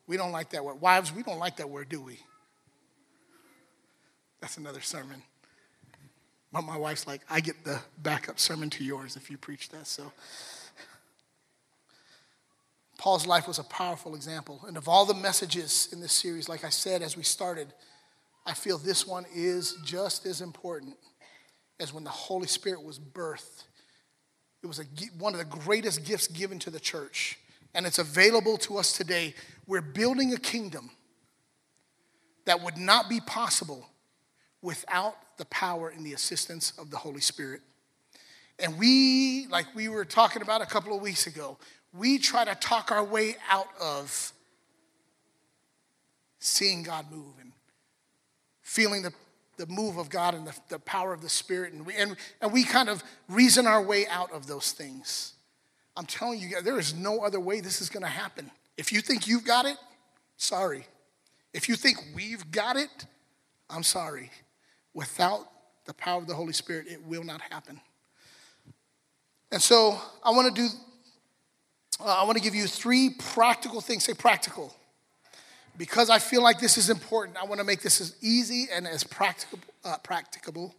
We 0.07 0.16
don't 0.16 0.33
like 0.33 0.50
that 0.50 0.64
word. 0.64 0.81
Wives, 0.81 1.12
we 1.12 1.22
don't 1.22 1.38
like 1.38 1.57
that 1.57 1.68
word, 1.68 1.88
do 1.88 2.00
we? 2.00 2.18
That's 4.40 4.59
another 4.59 4.81
sermon. 4.81 5.22
But 6.53 6.62
my 6.62 6.77
wife's 6.77 7.07
like, 7.07 7.22
I 7.29 7.40
get 7.40 7.64
the 7.64 7.81
backup 8.03 8.38
sermon 8.38 8.70
to 8.70 8.85
yours 8.85 9.16
if 9.16 9.31
you 9.31 9.38
preach 9.38 9.70
that. 9.70 9.87
So 9.87 10.12
Paul's 13.04 13.26
life 13.26 13.46
was 13.46 13.58
a 13.58 13.64
powerful 13.64 14.14
example. 14.14 14.62
And 14.66 14.78
of 14.78 14.88
all 14.88 15.04
the 15.04 15.12
messages 15.12 15.90
in 15.92 16.00
this 16.00 16.14
series, 16.14 16.48
like 16.48 16.64
I 16.64 16.70
said 16.70 17.02
as 17.02 17.18
we 17.18 17.22
started, 17.22 17.68
I 18.46 18.54
feel 18.54 18.78
this 18.78 19.06
one 19.06 19.26
is 19.34 19.76
just 19.84 20.24
as 20.24 20.40
important 20.40 20.96
as 21.78 21.92
when 21.92 22.02
the 22.02 22.08
Holy 22.08 22.46
Spirit 22.46 22.82
was 22.82 22.98
birthed. 22.98 23.64
It 24.62 24.68
was 24.68 24.78
a, 24.78 24.84
one 25.18 25.34
of 25.34 25.38
the 25.38 25.44
greatest 25.44 26.06
gifts 26.06 26.28
given 26.28 26.58
to 26.60 26.70
the 26.70 26.80
church, 26.80 27.38
and 27.74 27.84
it's 27.84 27.98
available 27.98 28.56
to 28.56 28.78
us 28.78 28.96
today. 28.96 29.34
We're 29.66 29.82
building 29.82 30.32
a 30.32 30.38
kingdom 30.38 30.90
that 32.46 32.62
would 32.62 32.78
not 32.78 33.10
be 33.10 33.20
possible 33.20 33.86
without 34.62 35.36
the 35.36 35.44
power 35.44 35.90
and 35.90 36.06
the 36.06 36.14
assistance 36.14 36.72
of 36.78 36.90
the 36.90 36.96
Holy 36.96 37.20
Spirit. 37.20 37.60
And 38.58 38.78
we, 38.78 39.46
like 39.48 39.66
we 39.74 39.88
were 39.88 40.06
talking 40.06 40.40
about 40.40 40.62
a 40.62 40.66
couple 40.66 40.96
of 40.96 41.02
weeks 41.02 41.26
ago, 41.26 41.58
we 41.96 42.18
try 42.18 42.44
to 42.44 42.54
talk 42.57 42.90
our 42.90 43.04
way 43.04 43.37
out 43.50 43.68
of 43.80 44.33
seeing 46.38 46.83
God 46.83 47.07
move 47.11 47.35
and 47.40 47.52
feeling 48.62 49.02
the, 49.02 49.12
the 49.57 49.66
move 49.66 49.96
of 49.96 50.11
God 50.11 50.35
and 50.35 50.46
the, 50.46 50.54
the 50.68 50.78
power 50.80 51.12
of 51.12 51.20
the 51.20 51.28
Spirit. 51.28 51.72
And 51.72 51.87
we, 51.87 51.94
and, 51.94 52.16
and 52.40 52.52
we 52.52 52.64
kind 52.64 52.88
of 52.88 53.02
reason 53.28 53.66
our 53.66 53.83
way 53.83 54.07
out 54.09 54.33
of 54.33 54.46
those 54.46 54.72
things. 54.72 55.35
I'm 55.96 56.07
telling 56.07 56.40
you, 56.40 56.61
there 56.61 56.78
is 56.78 56.92
no 56.92 57.20
other 57.20 57.38
way 57.38 57.61
this 57.61 57.80
is 57.80 57.88
going 57.88 58.02
to 58.02 58.09
happen. 58.09 58.50
If 58.76 58.92
you 58.92 59.00
think 59.00 59.28
you've 59.28 59.44
got 59.44 59.64
it, 59.64 59.76
sorry. 60.37 60.87
If 61.52 61.68
you 61.68 61.76
think 61.76 61.98
we've 62.14 62.50
got 62.50 62.76
it, 62.76 63.07
I'm 63.70 63.85
sorry. 63.85 64.30
Without 64.92 65.46
the 65.85 65.94
power 65.94 66.20
of 66.20 66.26
the 66.26 66.35
Holy 66.35 66.52
Spirit, 66.52 66.87
it 66.88 67.04
will 67.07 67.22
not 67.22 67.40
happen. 67.40 67.80
And 69.52 69.62
so 69.62 69.96
I 70.24 70.30
want 70.30 70.54
to 70.54 70.62
do, 70.62 70.68
uh, 72.00 72.04
I 72.04 72.24
want 72.24 72.37
to 72.37 72.42
give 72.42 72.54
you 72.54 72.66
three 72.66 73.11
practical 73.11 73.80
things. 73.80 74.04
Say 74.04 74.14
practical 74.14 74.74
because 75.76 76.11
I 76.11 76.18
feel 76.18 76.42
like 76.42 76.61
this 76.61 76.78
is 76.78 76.90
important, 76.90 77.37
I 77.37 77.44
want 77.44 77.59
to 77.59 77.64
make 77.64 77.83
this 77.83 78.00
as 78.00 78.14
easy 78.20 78.68
and 78.72 78.87
as 78.87 79.02
practicable, 79.02 79.64
uh, 79.85 79.96
practicable, 79.98 80.74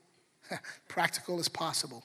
practical 0.87 1.39
as 1.39 1.49
possible. 1.49 2.03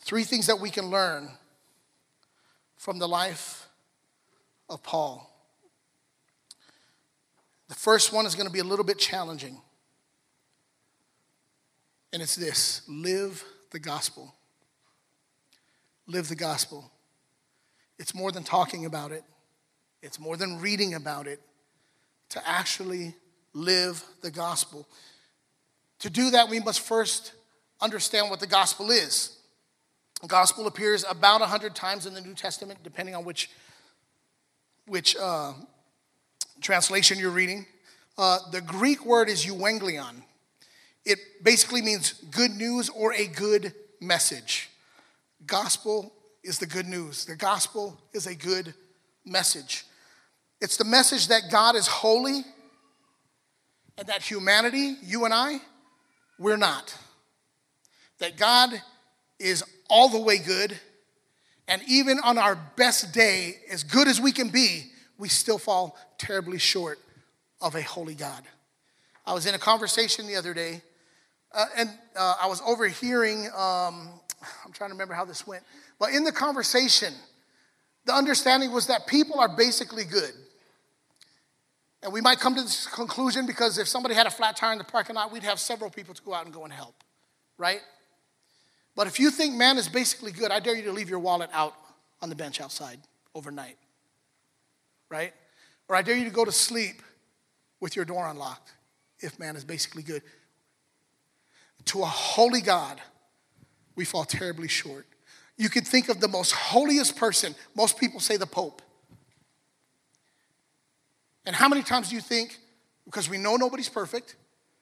Three 0.00 0.24
things 0.24 0.46
that 0.46 0.58
we 0.58 0.70
can 0.70 0.86
learn 0.86 1.30
from 2.76 2.98
the 2.98 3.06
life 3.06 3.68
of 4.68 4.82
Paul. 4.82 5.28
The 7.68 7.74
first 7.74 8.12
one 8.12 8.26
is 8.26 8.34
going 8.34 8.46
to 8.46 8.52
be 8.52 8.58
a 8.58 8.64
little 8.64 8.84
bit 8.84 8.98
challenging. 8.98 9.58
And 12.12 12.20
it's 12.22 12.36
this 12.36 12.82
live 12.88 13.44
the 13.70 13.78
gospel. 13.78 14.34
Live 16.06 16.28
the 16.28 16.34
gospel. 16.34 16.91
It's 17.98 18.14
more 18.14 18.32
than 18.32 18.44
talking 18.44 18.84
about 18.84 19.12
it, 19.12 19.24
it's 20.02 20.18
more 20.18 20.36
than 20.36 20.60
reading 20.60 20.94
about 20.94 21.26
it, 21.26 21.40
to 22.30 22.48
actually 22.48 23.14
live 23.52 24.02
the 24.22 24.30
gospel. 24.30 24.88
To 26.00 26.10
do 26.10 26.30
that, 26.30 26.48
we 26.48 26.58
must 26.58 26.80
first 26.80 27.32
understand 27.80 28.30
what 28.30 28.40
the 28.40 28.46
gospel 28.46 28.90
is. 28.90 29.38
The 30.20 30.28
gospel 30.28 30.66
appears 30.66 31.04
about 31.08 31.40
100 31.40 31.74
times 31.74 32.06
in 32.06 32.14
the 32.14 32.20
New 32.20 32.34
Testament, 32.34 32.78
depending 32.82 33.14
on 33.14 33.24
which, 33.24 33.50
which 34.86 35.16
uh, 35.16 35.52
translation 36.60 37.18
you're 37.18 37.30
reading. 37.30 37.66
Uh, 38.16 38.38
the 38.50 38.60
Greek 38.60 39.04
word 39.04 39.28
is 39.28 39.44
euangelion. 39.44 40.22
It 41.04 41.18
basically 41.42 41.82
means 41.82 42.12
good 42.30 42.52
news 42.52 42.88
or 42.88 43.12
a 43.14 43.26
good 43.26 43.74
message. 44.00 44.70
Gospel 45.46 46.12
is 46.42 46.58
the 46.58 46.66
good 46.66 46.86
news. 46.86 47.24
The 47.24 47.36
gospel 47.36 47.98
is 48.12 48.26
a 48.26 48.34
good 48.34 48.74
message. 49.24 49.84
It's 50.60 50.76
the 50.76 50.84
message 50.84 51.28
that 51.28 51.50
God 51.50 51.76
is 51.76 51.86
holy 51.86 52.44
and 53.98 54.06
that 54.06 54.22
humanity, 54.22 54.96
you 55.02 55.24
and 55.24 55.34
I, 55.34 55.60
we're 56.38 56.56
not. 56.56 56.96
That 58.18 58.36
God 58.36 58.70
is 59.38 59.64
all 59.90 60.08
the 60.08 60.20
way 60.20 60.38
good, 60.38 60.78
and 61.68 61.82
even 61.86 62.18
on 62.24 62.38
our 62.38 62.56
best 62.76 63.12
day, 63.12 63.56
as 63.70 63.82
good 63.82 64.08
as 64.08 64.20
we 64.20 64.32
can 64.32 64.48
be, 64.48 64.90
we 65.18 65.28
still 65.28 65.58
fall 65.58 65.96
terribly 66.18 66.58
short 66.58 66.98
of 67.60 67.74
a 67.74 67.82
holy 67.82 68.14
God. 68.14 68.42
I 69.24 69.34
was 69.34 69.46
in 69.46 69.54
a 69.54 69.58
conversation 69.58 70.26
the 70.26 70.36
other 70.36 70.54
day, 70.54 70.82
uh, 71.52 71.66
and 71.76 71.90
uh, 72.16 72.34
I 72.42 72.46
was 72.46 72.60
overhearing, 72.66 73.48
um, 73.56 74.20
I'm 74.64 74.72
trying 74.72 74.90
to 74.90 74.94
remember 74.94 75.14
how 75.14 75.24
this 75.24 75.46
went, 75.46 75.62
but 75.98 76.10
in 76.10 76.24
the 76.24 76.32
conversation, 76.32 77.12
the 78.04 78.14
understanding 78.14 78.72
was 78.72 78.88
that 78.88 79.06
people 79.06 79.38
are 79.38 79.48
basically 79.48 80.04
good. 80.04 80.32
And 82.02 82.12
we 82.12 82.20
might 82.20 82.40
come 82.40 82.56
to 82.56 82.62
this 82.62 82.88
conclusion 82.88 83.46
because 83.46 83.78
if 83.78 83.86
somebody 83.86 84.14
had 84.16 84.26
a 84.26 84.30
flat 84.30 84.56
tire 84.56 84.72
in 84.72 84.78
the 84.78 84.84
parking 84.84 85.14
lot, 85.14 85.30
we'd 85.30 85.44
have 85.44 85.60
several 85.60 85.88
people 85.88 86.14
to 86.14 86.22
go 86.22 86.34
out 86.34 86.44
and 86.44 86.52
go 86.52 86.64
and 86.64 86.72
help, 86.72 86.96
right? 87.58 87.80
But 88.96 89.06
if 89.06 89.20
you 89.20 89.30
think 89.30 89.54
man 89.54 89.78
is 89.78 89.88
basically 89.88 90.32
good, 90.32 90.50
I 90.50 90.58
dare 90.58 90.74
you 90.74 90.82
to 90.84 90.92
leave 90.92 91.08
your 91.08 91.20
wallet 91.20 91.48
out 91.52 91.74
on 92.20 92.28
the 92.28 92.34
bench 92.34 92.60
outside 92.60 92.98
overnight, 93.34 93.76
right? 95.10 95.32
Or 95.88 95.94
I 95.94 96.02
dare 96.02 96.16
you 96.16 96.24
to 96.24 96.30
go 96.30 96.44
to 96.44 96.52
sleep 96.52 97.02
with 97.80 97.94
your 97.94 98.04
door 98.04 98.26
unlocked 98.26 98.72
if 99.20 99.38
man 99.38 99.56
is 99.56 99.64
basically 99.64 100.02
good. 100.02 100.22
To 101.86 102.02
a 102.02 102.06
holy 102.06 102.60
God, 102.60 103.00
we 103.94 104.04
fall 104.04 104.24
terribly 104.24 104.68
short. 104.68 105.06
You 105.56 105.68
can 105.68 105.84
think 105.84 106.08
of 106.08 106.20
the 106.20 106.28
most 106.28 106.52
holiest 106.52 107.16
person, 107.16 107.54
most 107.74 107.98
people 107.98 108.20
say 108.20 108.36
the 108.36 108.46
Pope. 108.46 108.82
And 111.44 111.54
how 111.54 111.68
many 111.68 111.82
times 111.82 112.08
do 112.10 112.14
you 112.14 112.20
think, 112.20 112.58
because 113.04 113.28
we 113.28 113.36
know 113.36 113.56
nobody's 113.56 113.88
perfect, 113.88 114.36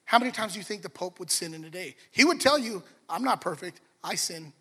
how 0.05 0.19
many 0.19 0.31
times 0.31 0.53
do 0.53 0.59
you 0.59 0.65
think 0.65 0.83
the 0.83 0.91
Pope 0.91 1.19
would 1.19 1.31
sin 1.31 1.55
in 1.55 1.65
a 1.65 1.71
day? 1.71 1.97
He 2.11 2.25
would 2.25 2.41
tell 2.41 2.59
you, 2.59 2.83
I'm 3.09 3.25
not 3.25 3.41
perfect, 3.41 3.81
I 4.03 4.15
sin. 4.15 4.53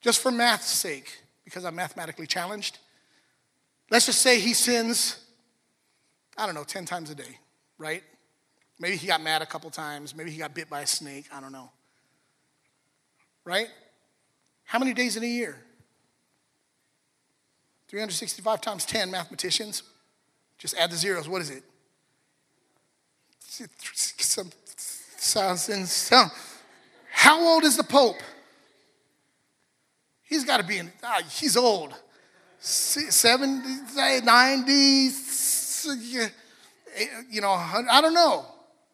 Just 0.00 0.20
for 0.20 0.30
math's 0.30 0.70
sake, 0.70 1.22
because 1.44 1.64
I'm 1.64 1.74
mathematically 1.74 2.26
challenged, 2.26 2.78
let's 3.90 4.06
just 4.06 4.22
say 4.22 4.40
he 4.40 4.54
sins, 4.54 5.24
I 6.36 6.46
don't 6.46 6.54
know, 6.54 6.64
10 6.64 6.84
times 6.86 7.10
a 7.10 7.14
day, 7.14 7.38
right? 7.78 8.02
Maybe 8.78 8.96
he 8.96 9.06
got 9.06 9.22
mad 9.22 9.42
a 9.42 9.46
couple 9.46 9.68
times, 9.70 10.14
maybe 10.16 10.30
he 10.30 10.38
got 10.38 10.54
bit 10.54 10.70
by 10.70 10.80
a 10.80 10.86
snake, 10.86 11.26
I 11.32 11.40
don't 11.40 11.52
know. 11.52 11.70
Right? 13.44 13.68
How 14.64 14.78
many 14.78 14.94
days 14.94 15.16
in 15.16 15.22
a 15.22 15.26
year? 15.26 15.56
365 17.88 18.60
times 18.60 18.84
10, 18.86 19.10
mathematicians. 19.10 19.82
Just 20.58 20.76
add 20.76 20.90
the 20.90 20.96
zeros. 20.96 21.28
What 21.28 21.42
is 21.42 21.50
it? 21.50 21.64
Some, 23.48 24.50
some. 25.56 26.30
How 27.10 27.40
old 27.40 27.64
is 27.64 27.76
the 27.76 27.84
Pope? 27.84 28.20
He's 30.22 30.44
got 30.44 30.58
to 30.60 30.66
be 30.66 30.78
in, 30.78 30.92
ah, 31.02 31.20
he's 31.28 31.56
old. 31.56 31.92
70, 32.60 34.22
90, 34.22 35.10
you 37.30 37.40
know, 37.40 37.50
I 37.50 38.00
don't 38.00 38.14
know. 38.14 38.46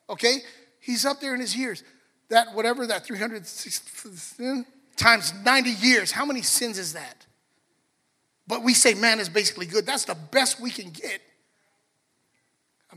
Okay? 0.08 0.38
He's 0.80 1.04
up 1.04 1.20
there 1.20 1.34
in 1.34 1.40
his 1.40 1.54
years. 1.54 1.82
That, 2.28 2.54
whatever, 2.54 2.86
that 2.86 3.04
300 3.04 3.44
times 4.96 5.32
90 5.44 5.70
years, 5.70 6.10
how 6.10 6.24
many 6.24 6.42
sins 6.42 6.78
is 6.78 6.94
that? 6.94 7.26
But 8.48 8.62
we 8.62 8.74
say 8.74 8.94
man 8.94 9.20
is 9.20 9.28
basically 9.28 9.66
good. 9.66 9.86
That's 9.86 10.04
the 10.04 10.16
best 10.30 10.60
we 10.60 10.70
can 10.70 10.90
get 10.90 11.20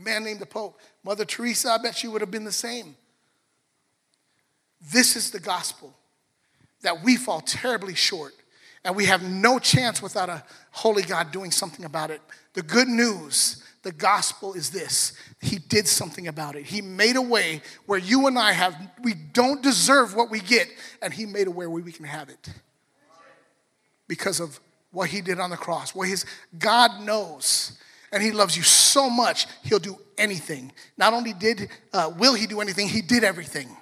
man 0.00 0.24
named 0.24 0.40
the 0.40 0.46
Pope. 0.46 0.78
Mother 1.04 1.24
Teresa, 1.24 1.70
I 1.70 1.78
bet 1.78 1.96
she 1.96 2.08
would 2.08 2.20
have 2.20 2.30
been 2.30 2.44
the 2.44 2.52
same. 2.52 2.96
This 4.92 5.16
is 5.16 5.30
the 5.30 5.40
gospel 5.40 5.94
that 6.82 7.04
we 7.04 7.16
fall 7.16 7.40
terribly 7.40 7.94
short 7.94 8.32
and 8.84 8.96
we 8.96 9.04
have 9.06 9.22
no 9.22 9.58
chance 9.58 10.00
without 10.00 10.30
a 10.30 10.42
holy 10.70 11.02
God 11.02 11.32
doing 11.32 11.50
something 11.50 11.84
about 11.84 12.10
it. 12.10 12.22
The 12.54 12.62
good 12.62 12.88
news, 12.88 13.62
the 13.82 13.92
gospel 13.92 14.52
is 14.52 14.70
this. 14.70 15.14
He 15.40 15.58
did 15.58 15.88
something 15.88 16.28
about 16.28 16.54
it. 16.54 16.66
He 16.66 16.82
made 16.82 17.16
a 17.16 17.22
way 17.22 17.62
where 17.86 17.98
you 17.98 18.26
and 18.26 18.38
I 18.38 18.52
have 18.52 18.76
we 19.02 19.14
don't 19.14 19.62
deserve 19.62 20.14
what 20.14 20.30
we 20.30 20.40
get 20.40 20.68
and 21.00 21.12
he 21.14 21.24
made 21.24 21.46
a 21.46 21.50
way 21.50 21.66
where 21.66 21.82
we 21.82 21.92
can 21.92 22.04
have 22.04 22.28
it. 22.28 22.48
Because 24.06 24.40
of 24.40 24.60
what 24.92 25.08
he 25.08 25.20
did 25.20 25.38
on 25.38 25.50
the 25.50 25.56
cross. 25.56 25.94
What 25.94 26.08
his 26.08 26.26
God 26.58 27.00
knows 27.00 27.78
and 28.12 28.22
he 28.22 28.32
loves 28.32 28.56
you 28.56 28.62
so 28.62 29.08
much, 29.08 29.46
he'll 29.62 29.78
do 29.78 29.98
anything. 30.18 30.72
Not 30.98 31.12
only 31.12 31.32
did, 31.32 31.68
uh, 31.92 32.10
will 32.18 32.34
he 32.34 32.46
do 32.46 32.60
anything, 32.60 32.88
he 32.88 33.02
did 33.02 33.24
everything. 33.24 33.76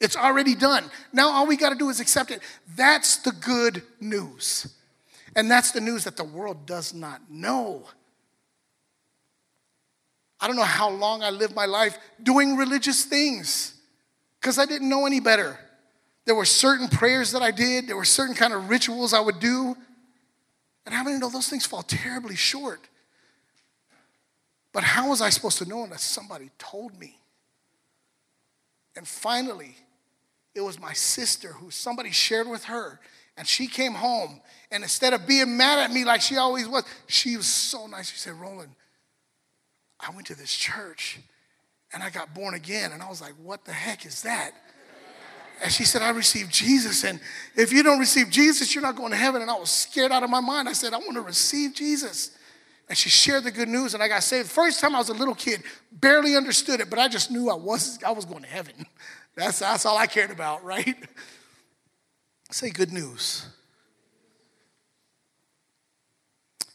It's 0.00 0.16
already 0.16 0.54
done. 0.54 0.84
Now 1.12 1.30
all 1.30 1.46
we 1.46 1.56
got 1.56 1.70
to 1.70 1.74
do 1.74 1.88
is 1.88 2.00
accept 2.00 2.30
it. 2.30 2.40
That's 2.76 3.16
the 3.18 3.32
good 3.32 3.82
news. 4.00 4.74
And 5.36 5.50
that's 5.50 5.72
the 5.72 5.80
news 5.80 6.04
that 6.04 6.16
the 6.16 6.24
world 6.24 6.66
does 6.66 6.92
not 6.92 7.20
know. 7.30 7.84
I 10.40 10.46
don't 10.46 10.56
know 10.56 10.62
how 10.62 10.90
long 10.90 11.22
I 11.22 11.30
lived 11.30 11.54
my 11.54 11.66
life 11.66 11.98
doing 12.22 12.56
religious 12.56 13.04
things 13.04 13.74
because 14.40 14.58
I 14.58 14.66
didn't 14.66 14.88
know 14.88 15.06
any 15.06 15.20
better. 15.20 15.58
There 16.24 16.34
were 16.34 16.44
certain 16.44 16.88
prayers 16.88 17.32
that 17.32 17.42
I 17.42 17.50
did, 17.50 17.88
there 17.88 17.96
were 17.96 18.04
certain 18.04 18.34
kind 18.34 18.52
of 18.52 18.68
rituals 18.68 19.14
I 19.14 19.20
would 19.20 19.40
do. 19.40 19.76
And 20.86 20.94
how 20.94 21.02
many 21.02 21.18
know 21.18 21.28
those 21.28 21.48
things 21.48 21.66
fall 21.66 21.82
terribly 21.82 22.36
short? 22.36 22.80
But 24.72 24.84
how 24.84 25.08
was 25.08 25.20
I 25.20 25.30
supposed 25.30 25.58
to 25.58 25.64
know 25.64 25.84
unless 25.84 26.04
somebody 26.04 26.50
told 26.58 26.98
me? 26.98 27.18
And 28.96 29.06
finally, 29.06 29.76
it 30.54 30.60
was 30.60 30.78
my 30.80 30.92
sister 30.92 31.52
who 31.52 31.70
somebody 31.70 32.10
shared 32.10 32.48
with 32.48 32.64
her. 32.64 33.00
And 33.36 33.46
she 33.46 33.68
came 33.68 33.94
home, 33.94 34.40
and 34.72 34.82
instead 34.82 35.12
of 35.12 35.26
being 35.26 35.56
mad 35.56 35.78
at 35.78 35.92
me 35.92 36.04
like 36.04 36.20
she 36.20 36.36
always 36.36 36.66
was, 36.66 36.82
she 37.06 37.36
was 37.36 37.46
so 37.46 37.86
nice. 37.86 38.10
She 38.10 38.18
said, 38.18 38.34
Roland, 38.34 38.72
I 40.00 40.10
went 40.10 40.26
to 40.28 40.34
this 40.34 40.54
church 40.54 41.18
and 41.92 42.02
I 42.02 42.10
got 42.10 42.34
born 42.34 42.54
again. 42.54 42.92
And 42.92 43.02
I 43.02 43.08
was 43.08 43.20
like, 43.20 43.34
what 43.42 43.64
the 43.64 43.72
heck 43.72 44.06
is 44.06 44.22
that? 44.22 44.52
And 45.62 45.72
she 45.72 45.84
said, 45.84 46.02
I 46.02 46.10
received 46.10 46.52
Jesus. 46.52 47.04
And 47.04 47.20
if 47.56 47.72
you 47.72 47.82
don't 47.82 47.98
receive 47.98 48.30
Jesus, 48.30 48.74
you're 48.74 48.82
not 48.82 48.94
going 48.94 49.10
to 49.10 49.16
heaven. 49.16 49.42
And 49.42 49.50
I 49.50 49.58
was 49.58 49.70
scared 49.70 50.12
out 50.12 50.22
of 50.22 50.30
my 50.30 50.40
mind. 50.40 50.68
I 50.68 50.72
said, 50.72 50.92
I 50.92 50.98
want 50.98 51.14
to 51.14 51.22
receive 51.22 51.74
Jesus 51.74 52.38
and 52.88 52.96
she 52.96 53.10
shared 53.10 53.44
the 53.44 53.50
good 53.50 53.68
news 53.68 53.94
and 53.94 54.02
I 54.02 54.08
got 54.08 54.22
saved. 54.22 54.48
First 54.48 54.80
time 54.80 54.94
I 54.94 54.98
was 54.98 55.10
a 55.10 55.14
little 55.14 55.34
kid, 55.34 55.62
barely 55.92 56.36
understood 56.36 56.80
it, 56.80 56.88
but 56.88 56.98
I 56.98 57.08
just 57.08 57.30
knew 57.30 57.50
I 57.50 57.54
was 57.54 57.98
I 58.02 58.12
was 58.12 58.24
going 58.24 58.42
to 58.42 58.48
heaven. 58.48 58.74
That's, 59.34 59.60
that's 59.60 59.86
all 59.86 59.96
I 59.96 60.08
cared 60.08 60.32
about, 60.32 60.64
right? 60.64 60.96
Say 62.50 62.70
good 62.70 62.92
news. 62.92 63.46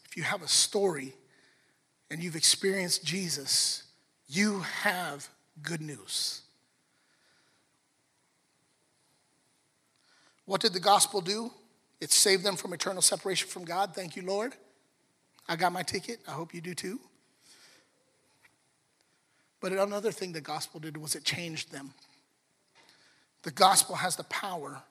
If 0.06 0.16
you 0.16 0.22
have 0.22 0.40
a 0.40 0.48
story 0.48 1.12
and 2.10 2.22
you've 2.22 2.36
experienced 2.36 3.04
Jesus, 3.04 3.84
you 4.28 4.60
have 4.60 5.28
good 5.62 5.80
news. 5.80 6.42
What 10.46 10.60
did 10.60 10.72
the 10.72 10.80
gospel 10.80 11.20
do? 11.20 11.50
It 12.00 12.12
saved 12.12 12.44
them 12.44 12.56
from 12.56 12.72
eternal 12.72 13.02
separation 13.02 13.48
from 13.48 13.64
God. 13.64 13.94
Thank 13.94 14.16
you, 14.16 14.22
Lord. 14.22 14.54
I 15.48 15.56
got 15.56 15.72
my 15.72 15.82
ticket. 15.82 16.20
I 16.28 16.32
hope 16.32 16.54
you 16.54 16.60
do 16.60 16.74
too. 16.74 17.00
But 19.60 19.72
another 19.72 20.12
thing 20.12 20.32
the 20.32 20.40
gospel 20.42 20.80
did 20.80 20.96
was 20.96 21.14
it 21.14 21.24
changed 21.24 21.72
them. 21.72 21.94
The 23.42 23.50
gospel 23.50 23.96
has 23.96 24.16
the 24.16 24.24
power 24.24 24.82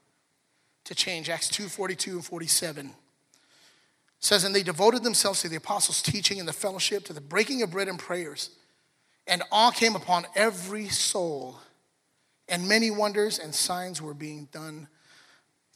to 0.85 0.95
change. 0.95 1.29
Acts 1.29 1.49
2 1.49 1.69
42 1.69 2.11
and 2.11 2.25
47 2.25 2.93
says, 4.23 4.43
And 4.43 4.55
they 4.55 4.63
devoted 4.63 5.03
themselves 5.03 5.41
to 5.41 5.49
the 5.49 5.57
apostles' 5.57 6.01
teaching 6.01 6.39
and 6.39 6.47
the 6.47 6.53
fellowship, 6.53 7.05
to 7.05 7.13
the 7.13 7.21
breaking 7.21 7.61
of 7.61 7.71
bread 7.71 7.87
and 7.87 7.99
prayers. 7.99 8.51
And 9.27 9.43
awe 9.51 9.71
came 9.71 9.95
upon 9.95 10.25
every 10.35 10.87
soul, 10.87 11.59
and 12.47 12.67
many 12.67 12.91
wonders 12.91 13.39
and 13.39 13.53
signs 13.53 14.01
were 14.01 14.13
being 14.13 14.47
done 14.51 14.87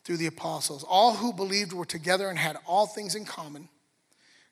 through 0.04 0.18
the 0.18 0.28
apostles. 0.28 0.86
All 0.88 1.16
who 1.16 1.34
believed 1.34 1.74
were 1.74 1.86
together 1.86 2.30
and 2.30 2.40
had 2.40 2.58
all 2.66 2.88
things 2.88 3.16
in 3.16 3.26
common 3.26 3.70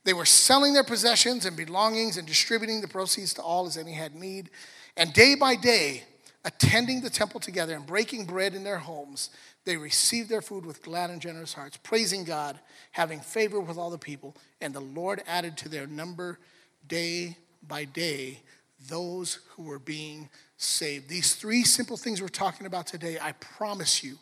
They 0.04 0.14
were 0.14 0.26
selling 0.26 0.74
their 0.74 0.84
possessions 0.84 1.46
and 1.46 1.58
belongings 1.58 2.18
and 2.18 2.28
distributing 2.28 2.82
the 2.82 2.88
proceeds 2.88 3.34
to 3.36 3.42
all 3.42 3.66
as 3.66 3.76
any 3.76 3.94
had 3.94 4.14
need. 4.14 4.52
And 4.96 5.12
day 5.14 5.36
by 5.36 5.56
day, 5.56 6.04
attending 6.44 7.02
the 7.02 7.10
temple 7.10 7.40
together 7.40 7.76
and 7.76 7.88
breaking 7.88 8.26
bread 8.26 8.54
in 8.54 8.64
their 8.64 8.78
homes, 8.78 9.32
they 9.66 9.78
received 9.78 10.30
their 10.30 10.42
food 10.42 10.66
with 10.66 10.84
glad 10.84 11.10
and 11.10 11.22
generous 11.22 11.54
hearts, 11.54 11.78
praising 11.78 12.24
God, 12.24 12.60
having 12.92 13.20
favor 13.20 13.60
with 13.60 13.78
all 13.78 13.90
the 13.90 13.98
people. 13.98 14.36
And 14.62 14.74
the 14.74 14.80
Lord 14.80 15.24
added 15.28 15.58
to 15.58 15.70
their 15.70 15.88
number 15.88 16.40
day 16.88 17.38
by 17.68 17.86
day 17.86 18.42
those 18.88 19.40
who 19.50 19.64
were 19.64 19.80
being 19.80 20.30
saved. 20.58 21.10
These 21.10 21.36
three 21.36 21.64
simple 21.64 21.98
things 21.98 22.22
we're 22.22 22.28
talking 22.28 22.68
about 22.68 22.86
today, 22.88 23.18
I 23.20 23.32
promise 23.34 24.04
you, 24.04 24.18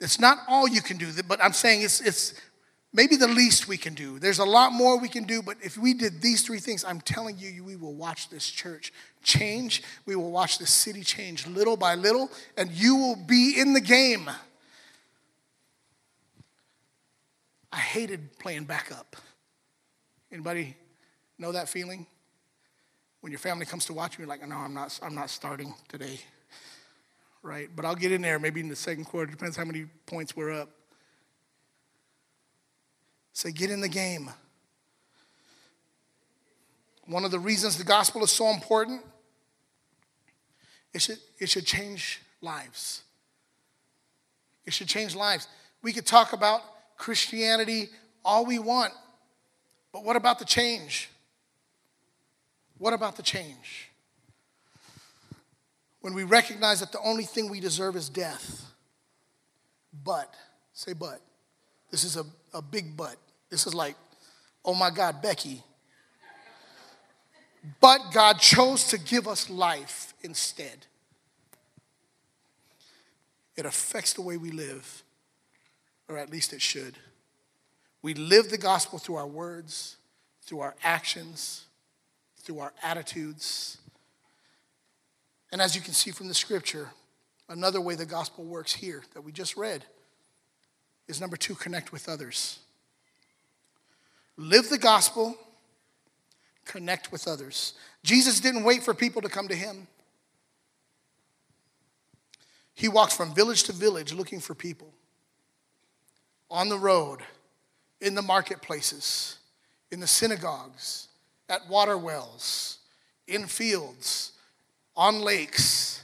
it's 0.00 0.20
not 0.20 0.38
all 0.48 0.68
you 0.68 0.82
can 0.82 0.96
do, 0.96 1.10
but 1.26 1.42
I'm 1.42 1.52
saying 1.52 1.82
it's, 1.82 2.00
it's 2.00 2.34
maybe 2.94 3.16
the 3.16 3.28
least 3.28 3.68
we 3.68 3.76
can 3.76 3.92
do. 3.92 4.18
There's 4.18 4.38
a 4.38 4.44
lot 4.44 4.72
more 4.72 4.98
we 4.98 5.08
can 5.08 5.24
do, 5.24 5.42
but 5.42 5.58
if 5.60 5.76
we 5.76 5.92
did 5.92 6.22
these 6.22 6.42
three 6.42 6.60
things, 6.60 6.84
I'm 6.84 7.00
telling 7.00 7.36
you, 7.36 7.62
we 7.62 7.76
will 7.76 7.92
watch 7.92 8.30
this 8.30 8.48
church 8.48 8.92
change. 9.22 9.82
We 10.06 10.16
will 10.16 10.30
watch 10.30 10.58
this 10.58 10.70
city 10.70 11.02
change 11.02 11.46
little 11.46 11.76
by 11.76 11.96
little, 11.96 12.30
and 12.56 12.70
you 12.70 12.96
will 12.96 13.16
be 13.16 13.58
in 13.58 13.74
the 13.74 13.80
game. 13.80 14.30
I 17.72 17.78
hated 17.78 18.38
playing 18.38 18.64
backup. 18.64 19.16
Anybody 20.30 20.76
know 21.38 21.52
that 21.52 21.68
feeling? 21.68 22.06
When 23.20 23.32
your 23.32 23.40
family 23.40 23.66
comes 23.66 23.86
to 23.86 23.92
watch 23.92 24.16
you, 24.16 24.22
you're 24.22 24.28
like, 24.28 24.46
no, 24.46 24.56
I'm 24.56 24.74
not, 24.74 24.98
I'm 25.02 25.14
not 25.14 25.30
starting 25.30 25.74
today. 25.88 26.20
Right? 27.42 27.68
But 27.74 27.84
I'll 27.84 27.96
get 27.96 28.12
in 28.12 28.22
there 28.22 28.38
maybe 28.38 28.60
in 28.60 28.68
the 28.68 28.76
second 28.76 29.06
quarter. 29.06 29.30
Depends 29.30 29.56
how 29.56 29.64
many 29.64 29.86
points 30.06 30.36
we're 30.36 30.52
up. 30.52 30.70
Say, 33.34 33.50
get 33.50 33.70
in 33.70 33.80
the 33.80 33.88
game. 33.88 34.30
One 37.06 37.24
of 37.24 37.32
the 37.32 37.38
reasons 37.38 37.76
the 37.76 37.84
gospel 37.84 38.22
is 38.24 38.30
so 38.30 38.48
important, 38.48 39.02
it 40.94 41.02
should, 41.02 41.18
it 41.38 41.50
should 41.50 41.66
change 41.66 42.22
lives. 42.40 43.02
It 44.64 44.72
should 44.72 44.86
change 44.86 45.14
lives. 45.14 45.48
We 45.82 45.92
could 45.92 46.06
talk 46.06 46.32
about 46.32 46.62
Christianity 46.96 47.90
all 48.24 48.46
we 48.46 48.58
want, 48.58 48.94
but 49.92 50.04
what 50.04 50.16
about 50.16 50.38
the 50.38 50.46
change? 50.46 51.10
What 52.78 52.94
about 52.94 53.16
the 53.16 53.22
change? 53.22 53.90
When 56.00 56.14
we 56.14 56.22
recognize 56.22 56.80
that 56.80 56.92
the 56.92 57.00
only 57.00 57.24
thing 57.24 57.50
we 57.50 57.60
deserve 57.60 57.96
is 57.96 58.08
death. 58.08 58.64
But, 60.04 60.32
say 60.72 60.92
but. 60.92 61.20
This 61.94 62.02
is 62.02 62.16
a, 62.16 62.24
a 62.52 62.60
big 62.60 62.96
but. 62.96 63.14
This 63.50 63.68
is 63.68 63.72
like, 63.72 63.94
oh 64.64 64.74
my 64.74 64.90
God, 64.90 65.22
Becky. 65.22 65.62
But 67.80 68.00
God 68.12 68.40
chose 68.40 68.88
to 68.88 68.98
give 68.98 69.28
us 69.28 69.48
life 69.48 70.12
instead. 70.20 70.86
It 73.54 73.64
affects 73.64 74.12
the 74.12 74.22
way 74.22 74.36
we 74.36 74.50
live, 74.50 75.04
or 76.08 76.18
at 76.18 76.30
least 76.30 76.52
it 76.52 76.60
should. 76.60 76.94
We 78.02 78.14
live 78.14 78.50
the 78.50 78.58
gospel 78.58 78.98
through 78.98 79.14
our 79.14 79.28
words, 79.28 79.96
through 80.42 80.62
our 80.62 80.74
actions, 80.82 81.66
through 82.38 82.58
our 82.58 82.72
attitudes. 82.82 83.78
And 85.52 85.62
as 85.62 85.76
you 85.76 85.80
can 85.80 85.94
see 85.94 86.10
from 86.10 86.26
the 86.26 86.34
scripture, 86.34 86.88
another 87.48 87.80
way 87.80 87.94
the 87.94 88.04
gospel 88.04 88.42
works 88.42 88.72
here 88.72 89.04
that 89.14 89.20
we 89.20 89.30
just 89.30 89.56
read 89.56 89.84
is 91.08 91.20
number 91.20 91.36
two, 91.36 91.54
connect 91.54 91.92
with 91.92 92.08
others. 92.08 92.58
Live 94.36 94.68
the 94.68 94.78
gospel, 94.78 95.36
connect 96.64 97.12
with 97.12 97.28
others. 97.28 97.74
Jesus 98.02 98.40
didn't 98.40 98.64
wait 98.64 98.82
for 98.82 98.94
people 98.94 99.22
to 99.22 99.28
come 99.28 99.48
to 99.48 99.54
him. 99.54 99.86
He 102.74 102.88
walked 102.88 103.12
from 103.12 103.34
village 103.34 103.64
to 103.64 103.72
village 103.72 104.12
looking 104.12 104.40
for 104.40 104.54
people 104.54 104.92
on 106.50 106.68
the 106.68 106.78
road, 106.78 107.20
in 108.00 108.14
the 108.14 108.22
marketplaces, 108.22 109.38
in 109.90 110.00
the 110.00 110.06
synagogues, 110.06 111.08
at 111.48 111.68
water 111.68 111.96
wells, 111.96 112.78
in 113.26 113.46
fields, 113.46 114.32
on 114.96 115.20
lakes, 115.20 116.03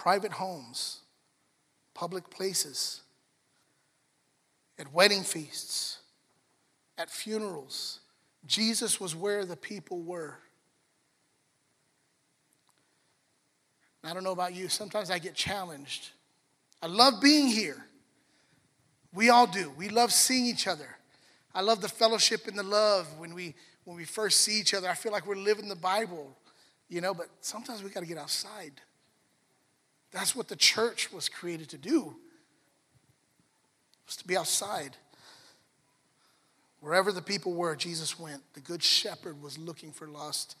private 0.00 0.32
homes, 0.32 1.00
public 1.92 2.30
places 2.30 3.02
at 4.78 4.90
wedding 4.94 5.22
feasts, 5.22 5.98
at 6.96 7.10
funerals. 7.10 8.00
Jesus 8.46 8.98
was 8.98 9.14
where 9.14 9.44
the 9.44 9.56
people 9.56 10.00
were. 10.00 10.38
I 14.02 14.14
don't 14.14 14.24
know 14.24 14.32
about 14.32 14.54
you, 14.54 14.70
sometimes 14.70 15.10
I 15.10 15.18
get 15.18 15.34
challenged. 15.34 16.08
I 16.80 16.86
love 16.86 17.20
being 17.20 17.48
here. 17.48 17.84
We 19.12 19.28
all 19.28 19.46
do. 19.46 19.70
We 19.76 19.90
love 19.90 20.12
seeing 20.12 20.46
each 20.46 20.66
other. 20.66 20.96
I 21.54 21.60
love 21.60 21.82
the 21.82 21.90
fellowship 21.90 22.46
and 22.46 22.58
the 22.58 22.62
love 22.62 23.06
when 23.18 23.34
we 23.34 23.54
when 23.84 23.98
we 23.98 24.06
first 24.06 24.40
see 24.40 24.58
each 24.58 24.72
other. 24.72 24.88
I 24.88 24.94
feel 24.94 25.12
like 25.12 25.26
we're 25.26 25.36
living 25.36 25.68
the 25.68 25.76
Bible, 25.76 26.34
you 26.88 27.02
know, 27.02 27.12
but 27.12 27.26
sometimes 27.42 27.82
we 27.82 27.90
got 27.90 28.00
to 28.00 28.06
get 28.06 28.16
outside. 28.16 28.80
That's 30.12 30.34
what 30.34 30.48
the 30.48 30.56
church 30.56 31.12
was 31.12 31.28
created 31.28 31.68
to 31.70 31.78
do 31.78 32.16
was 34.10 34.16
to 34.16 34.26
be 34.26 34.36
outside. 34.36 34.96
Wherever 36.80 37.12
the 37.12 37.22
people 37.22 37.52
were, 37.52 37.76
Jesus 37.76 38.18
went. 38.18 38.42
The 38.54 38.60
good 38.60 38.82
shepherd 38.82 39.40
was 39.40 39.56
looking 39.56 39.92
for 39.92 40.08
lost 40.08 40.56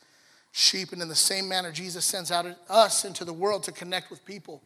sheep. 0.52 0.92
And 0.92 1.02
in 1.02 1.08
the 1.08 1.16
same 1.16 1.48
manner, 1.48 1.72
Jesus 1.72 2.04
sends 2.04 2.30
out 2.30 2.46
us 2.68 3.04
into 3.04 3.24
the 3.24 3.32
world 3.32 3.64
to 3.64 3.72
connect 3.72 4.08
with 4.08 4.24
people. 4.24 4.62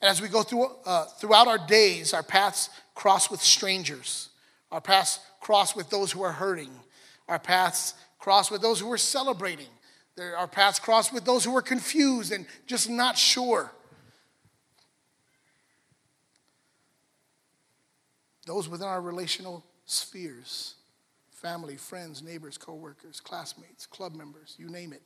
And 0.00 0.10
as 0.10 0.20
we 0.20 0.28
go 0.28 0.42
through, 0.42 0.70
uh, 0.84 1.04
throughout 1.04 1.46
our 1.46 1.64
days, 1.66 2.12
our 2.12 2.22
paths 2.24 2.68
cross 2.96 3.30
with 3.30 3.40
strangers. 3.40 4.30
Our 4.72 4.80
paths 4.80 5.20
cross 5.40 5.76
with 5.76 5.88
those 5.90 6.10
who 6.10 6.22
are 6.22 6.32
hurting. 6.32 6.70
Our 7.28 7.38
paths 7.38 7.94
cross 8.18 8.50
with 8.50 8.60
those 8.60 8.80
who 8.80 8.90
are 8.90 8.98
celebrating. 8.98 9.68
Our 10.18 10.48
paths 10.48 10.80
cross 10.80 11.12
with 11.12 11.24
those 11.24 11.44
who 11.44 11.56
are 11.56 11.62
confused 11.62 12.32
and 12.32 12.46
just 12.66 12.90
not 12.90 13.16
sure. 13.16 13.70
Those 18.46 18.68
within 18.68 18.86
our 18.86 19.02
relational 19.02 19.64
spheres 19.84 20.76
family, 21.30 21.76
friends, 21.76 22.22
neighbors, 22.22 22.56
co 22.56 22.74
workers, 22.74 23.20
classmates, 23.20 23.86
club 23.86 24.14
members, 24.14 24.56
you 24.58 24.68
name 24.68 24.92
it. 24.92 25.02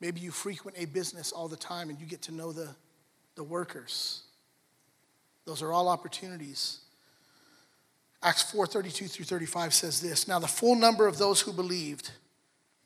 Maybe 0.00 0.20
you 0.20 0.30
frequent 0.30 0.76
a 0.78 0.84
business 0.84 1.32
all 1.32 1.48
the 1.48 1.56
time 1.56 1.88
and 1.90 1.98
you 1.98 2.06
get 2.06 2.22
to 2.22 2.32
know 2.32 2.52
the, 2.52 2.68
the 3.36 3.42
workers. 3.42 4.22
Those 5.46 5.62
are 5.62 5.72
all 5.72 5.88
opportunities. 5.88 6.80
Acts 8.22 8.50
4 8.50 8.66
32 8.66 9.06
through 9.06 9.24
35 9.24 9.74
says 9.74 10.00
this 10.00 10.28
Now 10.28 10.38
the 10.38 10.46
full 10.46 10.76
number 10.76 11.06
of 11.06 11.18
those 11.18 11.40
who 11.40 11.52
believed 11.52 12.10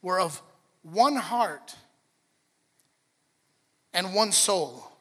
were 0.03 0.21
of 0.21 0.40
one 0.83 1.16
heart 1.16 1.75
and 3.92 4.14
one 4.14 4.33
soul. 4.33 4.92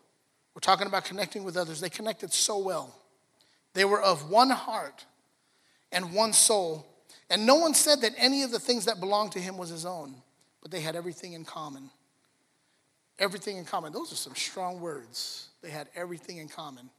We're 0.58 0.62
talking 0.62 0.88
about 0.88 1.06
connecting 1.06 1.44
with 1.44 1.56
others. 1.56 1.80
They 1.80 1.90
connected 1.92 2.34
so 2.34 2.58
well. 2.58 2.96
They 3.76 3.86
were 3.86 4.02
of 4.02 4.32
one 4.32 4.50
heart 4.50 5.06
and 5.92 6.16
one 6.16 6.34
soul. 6.34 6.84
And 7.30 7.46
no 7.46 7.54
one 7.54 7.76
said 7.76 8.02
that 8.02 8.14
any 8.18 8.42
of 8.42 8.50
the 8.50 8.58
things 8.58 8.86
that 8.86 9.00
belonged 9.00 9.34
to 9.34 9.40
him 9.40 9.60
was 9.60 9.70
his 9.70 9.86
own, 9.86 10.16
but 10.64 10.72
they 10.72 10.82
had 10.82 10.96
everything 10.96 11.34
in 11.34 11.46
common. 11.46 11.92
Everything 13.20 13.58
in 13.58 13.66
common. 13.66 13.94
Those 13.94 14.12
are 14.12 14.16
some 14.16 14.34
strong 14.34 14.82
words. 14.82 15.50
They 15.62 15.70
had 15.70 15.90
everything 15.96 16.38
in 16.38 16.48
common. 16.48 16.90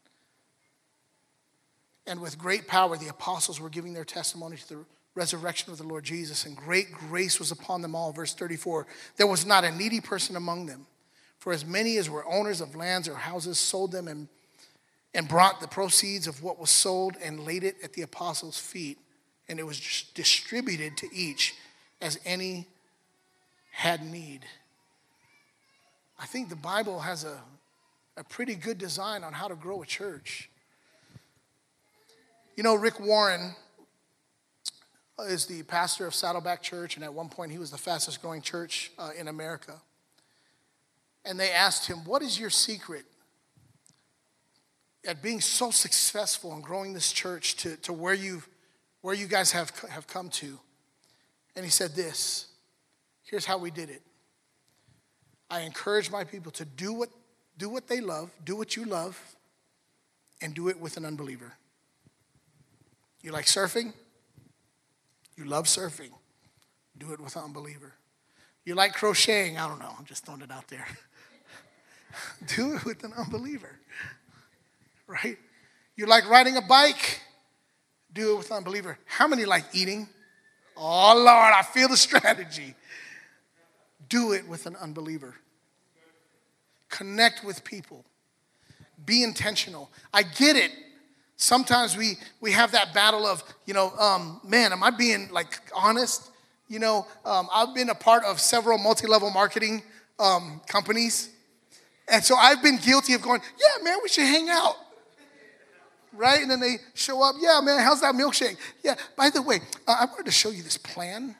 And 2.06 2.20
with 2.20 2.38
great 2.38 2.68
power, 2.68 2.96
the 2.96 3.08
apostles 3.08 3.60
were 3.60 3.70
giving 3.70 3.92
their 3.92 4.04
testimony 4.04 4.56
to 4.56 4.68
the 4.68 4.84
resurrection 5.16 5.72
of 5.72 5.78
the 5.78 5.84
Lord 5.84 6.04
Jesus, 6.04 6.46
and 6.46 6.56
great 6.56 6.92
grace 6.92 7.40
was 7.40 7.50
upon 7.50 7.82
them 7.82 7.96
all. 7.96 8.12
Verse 8.12 8.34
34 8.34 8.86
There 9.16 9.26
was 9.26 9.44
not 9.44 9.64
a 9.64 9.72
needy 9.72 10.00
person 10.00 10.36
among 10.36 10.66
them. 10.66 10.86
For 11.38 11.52
as 11.52 11.64
many 11.64 11.96
as 11.96 12.10
were 12.10 12.26
owners 12.26 12.60
of 12.60 12.74
lands 12.74 13.08
or 13.08 13.14
houses 13.14 13.58
sold 13.58 13.92
them 13.92 14.08
and, 14.08 14.28
and 15.14 15.28
brought 15.28 15.60
the 15.60 15.68
proceeds 15.68 16.26
of 16.26 16.42
what 16.42 16.58
was 16.58 16.70
sold 16.70 17.16
and 17.22 17.40
laid 17.40 17.64
it 17.64 17.76
at 17.82 17.92
the 17.92 18.02
apostles' 18.02 18.58
feet, 18.58 18.98
and 19.48 19.58
it 19.58 19.62
was 19.66 20.04
distributed 20.14 20.96
to 20.98 21.08
each 21.14 21.54
as 22.00 22.18
any 22.24 22.66
had 23.70 24.04
need. 24.04 24.40
I 26.18 26.26
think 26.26 26.48
the 26.48 26.56
Bible 26.56 26.98
has 27.00 27.22
a, 27.22 27.40
a 28.16 28.24
pretty 28.24 28.56
good 28.56 28.76
design 28.76 29.22
on 29.22 29.32
how 29.32 29.46
to 29.46 29.54
grow 29.54 29.82
a 29.82 29.86
church. 29.86 30.50
You 32.56 32.64
know, 32.64 32.74
Rick 32.74 32.98
Warren 32.98 33.54
is 35.20 35.46
the 35.46 35.62
pastor 35.62 36.06
of 36.06 36.14
Saddleback 36.16 36.60
Church, 36.60 36.96
and 36.96 37.04
at 37.04 37.14
one 37.14 37.28
point 37.28 37.52
he 37.52 37.58
was 37.58 37.70
the 37.70 37.78
fastest 37.78 38.20
growing 38.20 38.42
church 38.42 38.90
uh, 38.98 39.10
in 39.16 39.28
America 39.28 39.80
and 41.28 41.38
they 41.38 41.52
asked 41.52 41.86
him, 41.86 41.98
What 42.04 42.22
is 42.22 42.40
your 42.40 42.50
secret 42.50 43.04
at 45.06 45.22
being 45.22 45.40
so 45.40 45.70
successful 45.70 46.52
in 46.54 46.60
growing 46.60 46.92
this 46.92 47.12
church 47.12 47.56
to, 47.56 47.76
to 47.78 47.92
where, 47.92 48.14
you, 48.14 48.42
where 49.00 49.14
you 49.14 49.26
guys 49.26 49.52
have, 49.52 49.70
have 49.90 50.06
come 50.06 50.28
to. 50.28 50.58
And 51.56 51.64
he 51.64 51.70
said 51.70 51.94
this 51.94 52.46
here's 53.24 53.44
how 53.44 53.58
we 53.58 53.70
did 53.70 53.90
it. 53.90 54.02
I 55.50 55.60
encourage 55.60 56.10
my 56.10 56.24
people 56.24 56.52
to 56.52 56.64
do 56.64 56.92
what, 56.92 57.10
do 57.56 57.68
what 57.68 57.88
they 57.88 58.00
love, 58.00 58.30
do 58.44 58.56
what 58.56 58.76
you 58.76 58.84
love, 58.84 59.20
and 60.40 60.54
do 60.54 60.68
it 60.68 60.80
with 60.80 60.96
an 60.96 61.04
unbeliever. 61.04 61.52
You 63.22 63.32
like 63.32 63.46
surfing? 63.46 63.92
You 65.36 65.44
love 65.44 65.64
surfing. 65.64 66.10
Do 66.96 67.12
it 67.12 67.20
with 67.20 67.36
an 67.36 67.44
unbeliever. 67.44 67.94
You 68.64 68.74
like 68.74 68.94
crocheting? 68.94 69.58
I 69.58 69.68
don't 69.68 69.78
know. 69.78 69.94
I'm 69.98 70.04
just 70.04 70.26
throwing 70.26 70.42
it 70.42 70.50
out 70.50 70.68
there. 70.68 70.86
do 72.56 72.74
it 72.74 72.84
with 72.84 73.04
an 73.04 73.12
unbeliever. 73.12 73.78
Right? 75.06 75.38
You 75.96 76.06
like 76.06 76.28
riding 76.28 76.56
a 76.56 76.62
bike? 76.62 77.20
Do 78.12 78.34
it 78.34 78.38
with 78.38 78.50
an 78.50 78.58
unbeliever. 78.58 78.98
How 79.04 79.26
many 79.26 79.44
like 79.44 79.64
eating? 79.72 80.08
Oh, 80.76 81.14
Lord, 81.16 81.28
I 81.28 81.62
feel 81.62 81.88
the 81.88 81.96
strategy. 81.96 82.74
Do 84.08 84.32
it 84.32 84.48
with 84.48 84.66
an 84.66 84.76
unbeliever. 84.76 85.34
Connect 86.88 87.44
with 87.44 87.64
people. 87.64 88.04
Be 89.04 89.22
intentional. 89.22 89.90
I 90.12 90.22
get 90.22 90.56
it. 90.56 90.70
Sometimes 91.36 91.96
we, 91.96 92.14
we 92.40 92.50
have 92.52 92.72
that 92.72 92.92
battle 92.94 93.26
of, 93.26 93.42
you 93.64 93.74
know, 93.74 93.90
um, 93.98 94.40
man, 94.44 94.72
am 94.72 94.82
I 94.82 94.90
being 94.90 95.28
like 95.30 95.60
honest? 95.74 96.30
You 96.68 96.78
know, 96.78 97.06
um, 97.24 97.48
I've 97.52 97.74
been 97.74 97.90
a 97.90 97.94
part 97.94 98.24
of 98.24 98.40
several 98.40 98.78
multi 98.78 99.06
level 99.06 99.30
marketing 99.30 99.82
um, 100.18 100.60
companies. 100.66 101.30
And 102.10 102.24
so 102.24 102.36
I've 102.36 102.62
been 102.62 102.78
guilty 102.78 103.14
of 103.14 103.22
going, 103.22 103.40
yeah, 103.58 103.82
man, 103.82 103.98
we 104.02 104.08
should 104.08 104.24
hang 104.24 104.48
out. 104.48 104.76
Right? 106.12 106.40
And 106.40 106.50
then 106.50 106.60
they 106.60 106.76
show 106.94 107.22
up, 107.22 107.36
yeah, 107.38 107.60
man, 107.62 107.80
how's 107.80 108.00
that 108.00 108.14
milkshake? 108.14 108.56
Yeah, 108.82 108.94
by 109.16 109.30
the 109.30 109.42
way, 109.42 109.60
uh, 109.86 109.96
I 110.00 110.04
wanted 110.06 110.26
to 110.26 110.32
show 110.32 110.50
you 110.50 110.62
this 110.62 110.78
plan. 110.78 111.36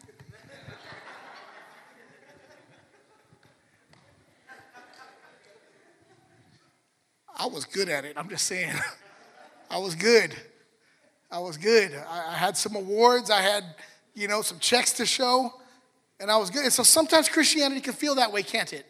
I 7.38 7.46
was 7.46 7.64
good 7.64 7.88
at 7.88 8.04
it. 8.04 8.14
I'm 8.16 8.28
just 8.28 8.46
saying. 8.46 8.72
I 9.70 9.78
was 9.78 9.94
good. 9.94 10.34
I 11.30 11.38
was 11.38 11.56
good. 11.56 11.94
I, 12.08 12.32
I, 12.32 12.34
had 12.34 12.56
some 12.56 12.74
awards. 12.74 13.30
I 13.30 13.40
had, 13.40 13.64
you 14.14 14.28
know, 14.28 14.42
some 14.42 14.58
checks 14.58 14.94
to 14.94 15.06
show, 15.06 15.52
and 16.18 16.30
I 16.30 16.36
was 16.36 16.50
good. 16.50 16.64
And 16.64 16.72
so 16.72 16.82
sometimes 16.82 17.28
Christianity 17.28 17.80
can 17.80 17.92
feel 17.92 18.16
that 18.16 18.32
way, 18.32 18.42
can't 18.42 18.72
it? 18.72 18.87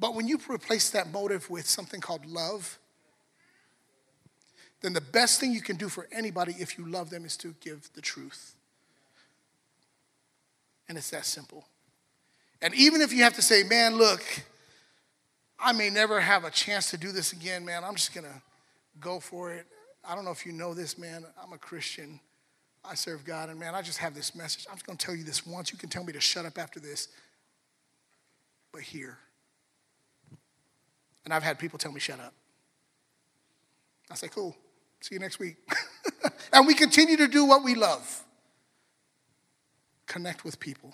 But 0.00 0.14
when 0.14 0.26
you 0.26 0.40
replace 0.48 0.90
that 0.90 1.12
motive 1.12 1.48
with 1.50 1.68
something 1.68 2.00
called 2.00 2.24
love, 2.24 2.78
then 4.80 4.94
the 4.94 5.00
best 5.00 5.38
thing 5.38 5.52
you 5.52 5.60
can 5.60 5.76
do 5.76 5.90
for 5.90 6.08
anybody 6.10 6.54
if 6.58 6.78
you 6.78 6.86
love 6.86 7.10
them 7.10 7.26
is 7.26 7.36
to 7.36 7.54
give 7.60 7.90
the 7.92 8.00
truth. 8.00 8.54
And 10.88 10.96
it's 10.96 11.10
that 11.10 11.26
simple. 11.26 11.66
And 12.62 12.74
even 12.74 13.02
if 13.02 13.12
you 13.12 13.22
have 13.22 13.34
to 13.34 13.42
say, 13.42 13.62
man, 13.62 13.96
look, 13.96 14.22
I 15.58 15.72
may 15.72 15.90
never 15.90 16.18
have 16.18 16.44
a 16.44 16.50
chance 16.50 16.90
to 16.90 16.96
do 16.96 17.12
this 17.12 17.32
again, 17.32 17.64
man. 17.64 17.84
I'm 17.84 17.94
just 17.94 18.14
to 18.24 18.42
go 19.00 19.20
for 19.20 19.52
it. 19.52 19.66
I 20.02 20.14
don't 20.14 20.24
know 20.24 20.30
if 20.30 20.46
you 20.46 20.52
know 20.52 20.72
this, 20.72 20.96
man. 20.96 21.26
I'm 21.42 21.52
a 21.52 21.58
Christian. 21.58 22.20
I 22.82 22.94
serve 22.94 23.24
God. 23.24 23.50
And 23.50 23.60
man, 23.60 23.74
I 23.74 23.82
just 23.82 23.98
have 23.98 24.14
this 24.14 24.34
message. 24.34 24.66
I'm 24.70 24.76
just 24.76 24.86
to 24.98 25.06
tell 25.06 25.14
you 25.14 25.24
this 25.24 25.46
once. 25.46 25.70
You 25.70 25.78
can 25.78 25.90
tell 25.90 26.04
me 26.04 26.14
to 26.14 26.20
shut 26.20 26.46
up 26.46 26.58
after 26.58 26.80
this. 26.80 27.08
But 28.72 28.80
here. 28.80 29.18
And 31.24 31.34
I've 31.34 31.42
had 31.42 31.58
people 31.58 31.78
tell 31.78 31.92
me, 31.92 32.00
shut 32.00 32.20
up. 32.20 32.32
I 34.10 34.14
say, 34.14 34.28
cool. 34.28 34.56
See 35.00 35.14
you 35.14 35.20
next 35.20 35.38
week. 35.38 35.56
and 36.52 36.66
we 36.66 36.74
continue 36.74 37.16
to 37.16 37.28
do 37.28 37.44
what 37.44 37.62
we 37.62 37.74
love 37.74 38.24
connect 40.10 40.44
with 40.44 40.58
people. 40.58 40.92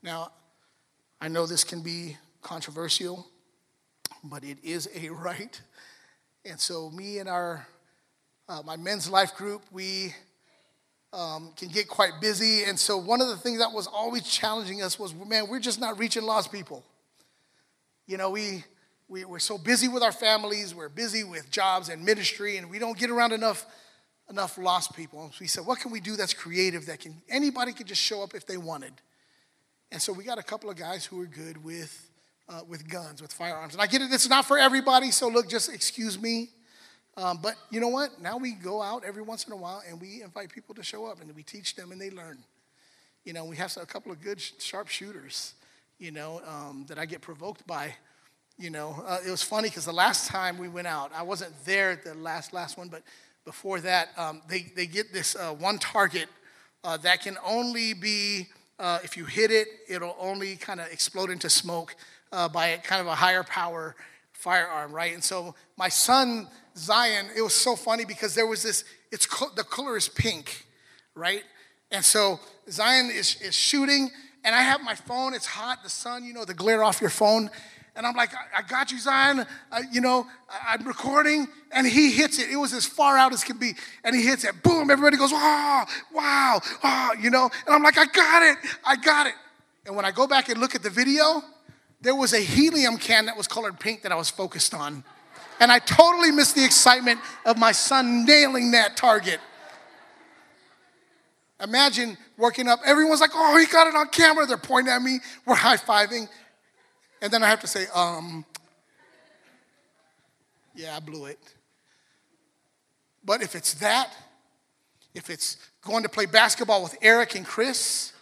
Now, 0.00 0.30
I 1.20 1.26
know 1.26 1.44
this 1.44 1.64
can 1.64 1.82
be 1.82 2.16
controversial, 2.40 3.26
but 4.22 4.44
it 4.44 4.58
is 4.62 4.88
a 4.94 5.08
right. 5.10 5.60
And 6.44 6.60
so, 6.60 6.88
me 6.90 7.18
and 7.18 7.28
our 7.28 7.66
uh, 8.48 8.62
my 8.64 8.76
men's 8.76 9.10
life 9.10 9.34
group, 9.34 9.62
we 9.72 10.14
um, 11.14 11.52
can 11.56 11.68
get 11.68 11.88
quite 11.88 12.20
busy. 12.20 12.64
And 12.64 12.78
so, 12.78 12.98
one 12.98 13.20
of 13.20 13.28
the 13.28 13.36
things 13.36 13.60
that 13.60 13.72
was 13.72 13.86
always 13.86 14.24
challenging 14.24 14.82
us 14.82 14.98
was, 14.98 15.14
man, 15.14 15.48
we're 15.48 15.60
just 15.60 15.80
not 15.80 15.98
reaching 15.98 16.24
lost 16.24 16.50
people. 16.50 16.84
You 18.06 18.16
know, 18.16 18.30
we, 18.30 18.64
we 19.08 19.24
we're 19.24 19.38
so 19.38 19.56
busy 19.56 19.88
with 19.88 20.02
our 20.02 20.12
families, 20.12 20.74
we're 20.74 20.88
busy 20.88 21.24
with 21.24 21.50
jobs 21.50 21.88
and 21.88 22.04
ministry, 22.04 22.56
and 22.56 22.68
we 22.68 22.78
don't 22.78 22.98
get 22.98 23.10
around 23.10 23.32
enough 23.32 23.64
enough 24.28 24.58
lost 24.58 24.96
people. 24.96 25.22
And 25.24 25.32
we 25.40 25.46
said, 25.46 25.66
what 25.66 25.80
can 25.80 25.92
we 25.92 26.00
do 26.00 26.16
that's 26.16 26.34
creative 26.34 26.86
that 26.86 27.00
can 27.00 27.22
anybody 27.28 27.72
could 27.72 27.86
just 27.86 28.00
show 28.00 28.22
up 28.22 28.34
if 28.34 28.46
they 28.46 28.56
wanted? 28.56 28.92
And 29.92 30.00
so 30.02 30.12
we 30.12 30.24
got 30.24 30.38
a 30.38 30.42
couple 30.42 30.70
of 30.70 30.76
guys 30.76 31.04
who 31.04 31.20
are 31.20 31.26
good 31.26 31.62
with, 31.62 32.10
uh, 32.48 32.62
with 32.66 32.88
guns, 32.88 33.22
with 33.22 33.32
firearms. 33.32 33.74
And 33.74 33.82
I 33.82 33.86
get 33.86 34.00
it, 34.02 34.10
it's 34.10 34.28
not 34.28 34.46
for 34.46 34.58
everybody, 34.58 35.10
so 35.10 35.28
look, 35.28 35.48
just 35.48 35.72
excuse 35.72 36.20
me. 36.20 36.50
Um, 37.16 37.38
but 37.42 37.54
you 37.70 37.80
know 37.80 37.88
what? 37.88 38.20
Now 38.20 38.36
we 38.36 38.52
go 38.52 38.82
out 38.82 39.04
every 39.04 39.22
once 39.22 39.46
in 39.46 39.52
a 39.52 39.56
while 39.56 39.82
and 39.88 40.00
we 40.00 40.22
invite 40.22 40.50
people 40.50 40.74
to 40.74 40.82
show 40.82 41.06
up 41.06 41.20
and 41.20 41.34
we 41.34 41.42
teach 41.42 41.76
them 41.76 41.92
and 41.92 42.00
they 42.00 42.10
learn. 42.10 42.38
You 43.24 43.32
know, 43.32 43.44
we 43.44 43.56
have 43.56 43.76
a 43.76 43.86
couple 43.86 44.10
of 44.10 44.20
good 44.20 44.40
sharp 44.40 44.88
shooters, 44.88 45.54
you 45.98 46.10
know, 46.10 46.42
um, 46.46 46.84
that 46.88 46.98
I 46.98 47.06
get 47.06 47.20
provoked 47.20 47.66
by. 47.66 47.94
You 48.58 48.70
know, 48.70 49.02
uh, 49.06 49.18
it 49.26 49.30
was 49.30 49.42
funny 49.42 49.68
because 49.68 49.84
the 49.84 49.92
last 49.92 50.28
time 50.28 50.58
we 50.58 50.68
went 50.68 50.86
out, 50.86 51.12
I 51.14 51.22
wasn't 51.22 51.52
there 51.64 51.92
at 51.92 52.04
the 52.04 52.14
last 52.14 52.52
last 52.52 52.76
one, 52.76 52.88
but 52.88 53.02
before 53.44 53.80
that, 53.80 54.08
um, 54.16 54.42
they, 54.48 54.72
they 54.76 54.86
get 54.86 55.12
this 55.12 55.36
uh, 55.36 55.52
one 55.52 55.78
target 55.78 56.28
uh, 56.82 56.96
that 56.98 57.22
can 57.22 57.36
only 57.44 57.94
be 57.94 58.48
uh, 58.78 58.98
if 59.04 59.16
you 59.16 59.24
hit 59.24 59.50
it, 59.50 59.68
it'll 59.88 60.16
only 60.18 60.56
kind 60.56 60.80
of 60.80 60.88
explode 60.88 61.30
into 61.30 61.48
smoke 61.48 61.94
uh, 62.32 62.48
by 62.48 62.76
kind 62.78 63.00
of 63.00 63.06
a 63.06 63.14
higher 63.14 63.44
power 63.44 63.94
firearm, 64.32 64.92
right? 64.92 65.14
And 65.14 65.22
so 65.22 65.54
my 65.76 65.88
son 65.88 66.48
Zion, 66.76 67.26
it 67.36 67.42
was 67.42 67.54
so 67.54 67.76
funny 67.76 68.04
because 68.04 68.34
there 68.34 68.46
was 68.46 68.62
this. 68.62 68.84
It's 69.12 69.26
the 69.54 69.64
color 69.64 69.96
is 69.96 70.08
pink, 70.08 70.66
right? 71.14 71.42
And 71.90 72.04
so 72.04 72.40
Zion 72.68 73.10
is, 73.10 73.40
is 73.40 73.54
shooting, 73.54 74.10
and 74.42 74.54
I 74.54 74.62
have 74.62 74.82
my 74.82 74.94
phone. 74.94 75.34
It's 75.34 75.46
hot, 75.46 75.82
the 75.84 75.90
sun, 75.90 76.24
you 76.24 76.32
know, 76.32 76.44
the 76.44 76.54
glare 76.54 76.82
off 76.82 77.00
your 77.00 77.10
phone. 77.10 77.50
And 77.96 78.04
I'm 78.04 78.16
like, 78.16 78.30
I, 78.56 78.62
got 78.62 78.90
you, 78.90 78.98
Zion. 78.98 79.46
I, 79.70 79.82
you 79.92 80.00
know, 80.00 80.26
I, 80.50 80.74
am 80.74 80.84
recording. 80.84 81.46
And 81.70 81.86
he 81.86 82.10
hits 82.10 82.40
it. 82.40 82.50
It 82.50 82.56
was 82.56 82.72
as 82.72 82.84
far 82.84 83.16
out 83.16 83.32
as 83.32 83.44
could 83.44 83.60
be. 83.60 83.74
And 84.02 84.16
he 84.16 84.22
hits 84.22 84.42
it. 84.42 84.64
Boom. 84.64 84.90
Everybody 84.90 85.16
goes, 85.16 85.30
wow, 85.30 85.86
wow, 86.12 86.60
wow, 86.82 87.12
you 87.20 87.30
know. 87.30 87.48
And 87.66 87.74
I'm 87.74 87.84
like, 87.84 87.96
I 87.96 88.06
got 88.06 88.42
it. 88.42 88.58
I 88.84 88.96
got 88.96 89.28
it. 89.28 89.34
And 89.86 89.94
when 89.94 90.04
I 90.04 90.10
go 90.10 90.26
back 90.26 90.48
and 90.48 90.60
look 90.60 90.74
at 90.74 90.82
the 90.82 90.90
video, 90.90 91.42
there 92.00 92.16
was 92.16 92.32
a 92.32 92.40
helium 92.40 92.96
can 92.96 93.26
that 93.26 93.36
was 93.36 93.46
colored 93.46 93.78
pink 93.78 94.02
that 94.02 94.10
I 94.10 94.16
was 94.16 94.28
focused 94.28 94.74
on. 94.74 95.04
And 95.60 95.70
I 95.70 95.78
totally 95.78 96.30
missed 96.30 96.54
the 96.54 96.64
excitement 96.64 97.20
of 97.46 97.58
my 97.58 97.72
son 97.72 98.24
nailing 98.24 98.72
that 98.72 98.96
target. 98.96 99.40
Imagine 101.62 102.18
working 102.36 102.68
up. 102.68 102.80
Everyone's 102.84 103.20
like, 103.20 103.30
oh, 103.34 103.56
he 103.56 103.66
got 103.66 103.86
it 103.86 103.94
on 103.94 104.08
camera. 104.08 104.46
They're 104.46 104.56
pointing 104.56 104.92
at 104.92 105.00
me. 105.00 105.20
We're 105.46 105.54
high 105.54 105.76
fiving. 105.76 106.28
And 107.22 107.32
then 107.32 107.42
I 107.42 107.48
have 107.48 107.60
to 107.60 107.66
say, 107.66 107.86
um, 107.94 108.44
yeah, 110.74 110.96
I 110.96 111.00
blew 111.00 111.26
it. 111.26 111.38
But 113.24 113.42
if 113.42 113.54
it's 113.54 113.74
that, 113.74 114.12
if 115.14 115.30
it's 115.30 115.56
going 115.80 116.02
to 116.02 116.08
play 116.08 116.26
basketball 116.26 116.82
with 116.82 116.96
Eric 117.00 117.36
and 117.36 117.46
Chris, 117.46 118.12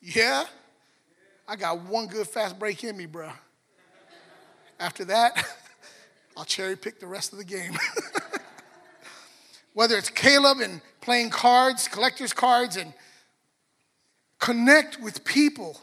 yeah, 0.00 0.44
I 1.46 1.56
got 1.56 1.80
one 1.82 2.06
good 2.06 2.26
fast 2.26 2.58
break 2.58 2.82
in 2.82 2.96
me, 2.96 3.06
bro. 3.06 3.30
After 4.80 5.04
that, 5.06 5.44
I'll 6.36 6.44
cherry 6.44 6.76
pick 6.76 7.00
the 7.00 7.06
rest 7.06 7.32
of 7.32 7.38
the 7.38 7.44
game. 7.44 7.76
Whether 9.74 9.96
it's 9.96 10.10
Caleb 10.10 10.58
and 10.60 10.80
playing 11.00 11.30
cards, 11.30 11.88
collector's 11.88 12.32
cards, 12.32 12.76
and 12.76 12.92
connect 14.38 15.00
with 15.00 15.24
people 15.24 15.80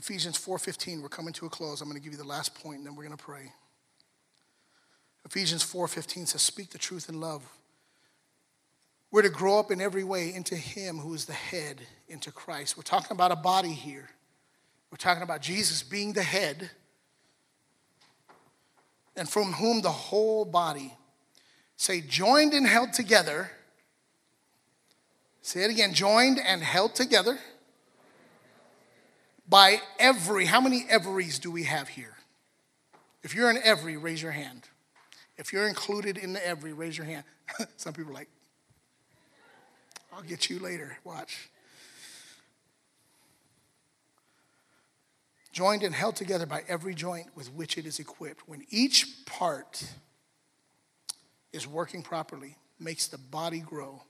Ephesians 0.00 0.38
4:15, 0.38 1.02
we're 1.02 1.10
coming 1.10 1.34
to 1.34 1.44
a 1.44 1.50
close. 1.50 1.82
I'm 1.82 1.88
going 1.88 2.00
to 2.00 2.02
give 2.02 2.14
you 2.14 2.18
the 2.18 2.26
last 2.26 2.54
point 2.54 2.78
and 2.78 2.86
then 2.86 2.96
we're 2.96 3.04
going 3.04 3.16
to 3.16 3.22
pray. 3.22 3.52
Ephesians 5.26 5.62
4:15 5.62 6.28
says 6.28 6.40
speak 6.40 6.70
the 6.70 6.78
truth 6.78 7.10
in 7.10 7.20
love. 7.20 7.42
We're 9.10 9.22
to 9.22 9.28
grow 9.28 9.58
up 9.58 9.70
in 9.70 9.80
every 9.80 10.04
way 10.04 10.32
into 10.32 10.54
him 10.54 10.98
who 10.98 11.14
is 11.14 11.24
the 11.24 11.32
head, 11.32 11.80
into 12.08 12.30
Christ. 12.30 12.76
We're 12.76 12.82
talking 12.82 13.12
about 13.12 13.32
a 13.32 13.36
body 13.36 13.72
here. 13.72 14.08
We're 14.90 14.98
talking 14.98 15.22
about 15.22 15.42
Jesus 15.42 15.82
being 15.82 16.12
the 16.12 16.22
head 16.22 16.70
and 19.16 19.28
from 19.28 19.52
whom 19.52 19.82
the 19.82 19.90
whole 19.90 20.44
body 20.44 20.94
say 21.76 22.00
joined 22.00 22.52
and 22.52 22.66
held 22.66 22.92
together 22.92 23.50
Say 25.42 25.64
it 25.64 25.70
again 25.70 25.94
joined 25.94 26.38
and 26.38 26.62
held 26.62 26.94
together 26.94 27.38
by 29.48 29.80
every. 29.98 30.44
How 30.44 30.60
many 30.60 30.84
everys 30.88 31.38
do 31.38 31.50
we 31.50 31.64
have 31.64 31.88
here? 31.88 32.16
If 33.22 33.34
you're 33.34 33.50
an 33.50 33.58
every, 33.62 33.96
raise 33.96 34.22
your 34.22 34.32
hand. 34.32 34.68
If 35.36 35.52
you're 35.52 35.66
included 35.66 36.18
in 36.18 36.34
the 36.34 36.46
every, 36.46 36.72
raise 36.72 36.96
your 36.96 37.06
hand. 37.06 37.24
Some 37.76 37.94
people 37.94 38.12
are 38.12 38.14
like, 38.14 38.28
I'll 40.12 40.22
get 40.22 40.50
you 40.50 40.58
later. 40.58 40.98
Watch. 41.04 41.50
Joined 45.52 45.82
and 45.82 45.94
held 45.94 46.16
together 46.16 46.46
by 46.46 46.62
every 46.68 46.94
joint 46.94 47.28
with 47.34 47.52
which 47.52 47.76
it 47.76 47.86
is 47.86 47.98
equipped. 47.98 48.48
When 48.48 48.64
each 48.70 49.24
part 49.26 49.84
is 51.52 51.66
working 51.66 52.02
properly, 52.02 52.56
makes 52.78 53.08
the 53.08 53.18
body 53.18 53.60
grow 53.60 54.02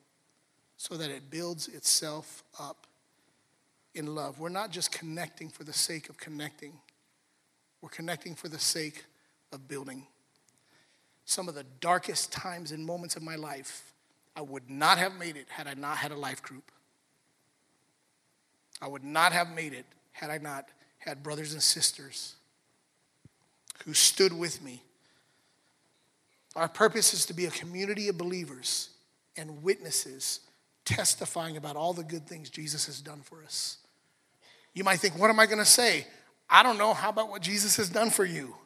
so 0.76 0.96
that 0.96 1.11
it 1.11 1.30
builds 1.30 1.68
itself 1.68 2.42
up 2.59 2.86
in 3.94 4.14
love. 4.14 4.38
We're 4.38 4.48
not 4.48 4.70
just 4.70 4.92
connecting 4.92 5.48
for 5.48 5.64
the 5.64 5.72
sake 5.72 6.09
of 6.09 6.16
connecting, 6.16 6.74
we're 7.82 7.88
connecting 7.88 8.34
for 8.34 8.48
the 8.48 8.59
sake 8.59 9.05
of 9.53 9.66
building. 9.66 10.07
Some 11.24 11.48
of 11.48 11.55
the 11.55 11.64
darkest 11.80 12.32
times 12.32 12.72
and 12.72 12.84
moments 12.84 13.16
of 13.16 13.22
my 13.22 13.36
life, 13.36 13.89
I 14.41 14.43
would 14.43 14.70
not 14.70 14.97
have 14.97 15.18
made 15.18 15.36
it 15.36 15.49
had 15.51 15.66
I 15.66 15.74
not 15.74 15.99
had 15.99 16.12
a 16.12 16.16
life 16.16 16.43
group. 16.43 16.72
I 18.80 18.88
would 18.88 19.05
not 19.05 19.32
have 19.32 19.55
made 19.55 19.74
it 19.74 19.84
had 20.12 20.30
I 20.30 20.38
not 20.38 20.66
had 20.97 21.22
brothers 21.22 21.53
and 21.53 21.62
sisters 21.62 22.36
who 23.84 23.93
stood 23.93 24.32
with 24.32 24.62
me. 24.62 24.82
Our 26.57 26.68
purpose 26.68 27.12
is 27.12 27.26
to 27.26 27.34
be 27.34 27.45
a 27.45 27.51
community 27.51 28.09
of 28.09 28.16
believers 28.16 28.88
and 29.36 29.62
witnesses 29.62 30.41
testifying 30.86 31.59
about 31.59 31.76
all 31.76 31.93
the 31.93 32.03
good 32.03 32.26
things 32.26 32.49
Jesus 32.49 32.86
has 32.86 33.03
done 33.03 33.20
for 33.20 33.45
us. 33.45 33.76
You 34.72 34.84
might 34.84 35.01
think, 35.01 35.18
what 35.18 35.28
am 35.28 35.38
I 35.38 35.45
going 35.45 35.59
to 35.59 35.66
say? 35.66 36.07
I 36.49 36.62
don't 36.62 36.78
know. 36.78 36.95
How 36.95 37.11
about 37.11 37.28
what 37.28 37.43
Jesus 37.43 37.76
has 37.76 37.91
done 37.91 38.09
for 38.09 38.24
you? 38.24 38.57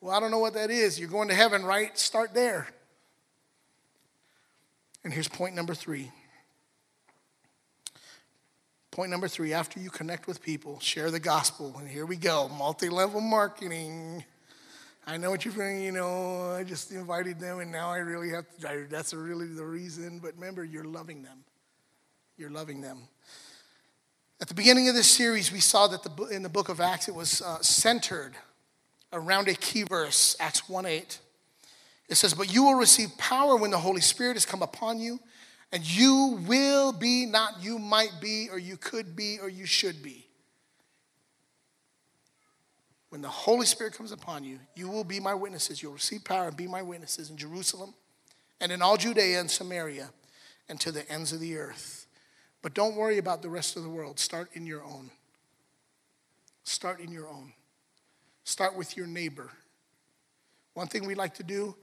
Well, 0.00 0.16
I 0.16 0.20
don't 0.20 0.30
know 0.30 0.38
what 0.38 0.54
that 0.54 0.70
is. 0.70 0.98
You're 0.98 1.10
going 1.10 1.28
to 1.28 1.34
heaven, 1.34 1.64
right? 1.64 1.98
Start 1.98 2.32
there. 2.32 2.66
And 5.02 5.12
here's 5.12 5.28
point 5.28 5.54
number 5.54 5.74
three. 5.74 6.10
Point 8.90 9.10
number 9.10 9.28
three 9.28 9.52
after 9.52 9.78
you 9.78 9.88
connect 9.88 10.26
with 10.26 10.42
people, 10.42 10.80
share 10.80 11.10
the 11.10 11.20
gospel. 11.20 11.74
And 11.78 11.88
here 11.88 12.06
we 12.06 12.16
go 12.16 12.48
multi 12.48 12.88
level 12.88 13.20
marketing. 13.20 14.24
I 15.06 15.16
know 15.16 15.30
what 15.30 15.44
you're 15.44 15.54
feeling, 15.54 15.80
you 15.80 15.92
know, 15.92 16.52
I 16.52 16.64
just 16.64 16.92
invited 16.92 17.40
them 17.40 17.60
and 17.60 17.72
now 17.72 17.90
I 17.90 17.98
really 17.98 18.30
have 18.30 18.44
to, 18.60 18.86
that's 18.90 19.14
really 19.14 19.46
the 19.46 19.64
reason. 19.64 20.18
But 20.18 20.34
remember, 20.34 20.64
you're 20.64 20.84
loving 20.84 21.22
them. 21.22 21.38
You're 22.36 22.50
loving 22.50 22.80
them. 22.80 22.98
At 24.40 24.48
the 24.48 24.54
beginning 24.54 24.88
of 24.88 24.94
this 24.94 25.10
series, 25.10 25.52
we 25.52 25.60
saw 25.60 25.86
that 25.86 26.02
the, 26.02 26.26
in 26.26 26.42
the 26.42 26.48
book 26.48 26.68
of 26.68 26.80
Acts, 26.80 27.08
it 27.08 27.14
was 27.14 27.42
uh, 27.42 27.60
centered 27.60 28.34
around 29.12 29.48
a 29.48 29.54
key 29.54 29.82
verse, 29.82 30.36
Acts 30.40 30.68
1 30.68 30.86
8. 30.86 31.18
It 32.10 32.16
says, 32.16 32.34
But 32.34 32.52
you 32.52 32.64
will 32.64 32.74
receive 32.74 33.16
power 33.16 33.56
when 33.56 33.70
the 33.70 33.78
Holy 33.78 34.00
Spirit 34.00 34.34
has 34.34 34.44
come 34.44 34.62
upon 34.62 35.00
you, 35.00 35.20
and 35.72 35.88
you 35.88 36.40
will 36.46 36.92
be, 36.92 37.24
not 37.24 37.62
you 37.62 37.78
might 37.78 38.14
be, 38.20 38.48
or 38.50 38.58
you 38.58 38.76
could 38.76 39.14
be, 39.14 39.38
or 39.40 39.48
you 39.48 39.64
should 39.64 40.02
be. 40.02 40.26
When 43.10 43.22
the 43.22 43.28
Holy 43.28 43.66
Spirit 43.66 43.94
comes 43.94 44.12
upon 44.12 44.44
you, 44.44 44.58
you 44.74 44.88
will 44.88 45.04
be 45.04 45.20
my 45.20 45.34
witnesses. 45.34 45.82
You'll 45.82 45.92
receive 45.92 46.24
power 46.24 46.48
and 46.48 46.56
be 46.56 46.66
my 46.66 46.82
witnesses 46.82 47.30
in 47.30 47.36
Jerusalem 47.36 47.94
and 48.60 48.70
in 48.70 48.82
all 48.82 48.96
Judea 48.96 49.40
and 49.40 49.50
Samaria 49.50 50.10
and 50.68 50.78
to 50.80 50.92
the 50.92 51.10
ends 51.10 51.32
of 51.32 51.40
the 51.40 51.56
earth. 51.56 52.06
But 52.62 52.74
don't 52.74 52.94
worry 52.94 53.18
about 53.18 53.42
the 53.42 53.48
rest 53.48 53.76
of 53.76 53.82
the 53.82 53.88
world. 53.88 54.20
Start 54.20 54.50
in 54.52 54.66
your 54.66 54.84
own. 54.84 55.10
Start 56.62 57.00
in 57.00 57.10
your 57.10 57.28
own. 57.28 57.52
Start 58.44 58.76
with 58.76 58.96
your 58.96 59.06
neighbor. 59.06 59.50
One 60.74 60.86
thing 60.86 61.04
we 61.04 61.14
like 61.16 61.34
to 61.34 61.42
do 61.42 61.74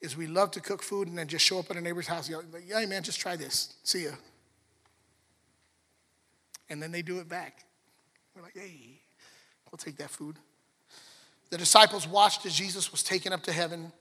is 0.00 0.16
we 0.16 0.26
love 0.26 0.50
to 0.52 0.60
cook 0.60 0.82
food 0.82 1.08
and 1.08 1.16
then 1.16 1.28
just 1.28 1.44
show 1.44 1.58
up 1.58 1.70
at 1.70 1.76
a 1.76 1.80
neighbor's 1.80 2.06
house. 2.06 2.30
Like, 2.30 2.64
yeah, 2.66 2.84
man, 2.86 3.02
just 3.02 3.20
try 3.20 3.36
this. 3.36 3.74
See 3.82 4.04
ya. 4.04 4.12
And 6.68 6.82
then 6.82 6.92
they 6.92 7.02
do 7.02 7.18
it 7.18 7.28
back. 7.28 7.64
We're 8.34 8.42
like, 8.42 8.54
hey, 8.54 9.00
we'll 9.70 9.78
take 9.78 9.96
that 9.98 10.10
food. 10.10 10.36
The 11.50 11.58
disciples 11.58 12.06
watched 12.06 12.46
as 12.46 12.54
Jesus 12.54 12.92
was 12.92 13.02
taken 13.02 13.32
up 13.32 13.42
to 13.42 13.52
heaven, 13.52 13.92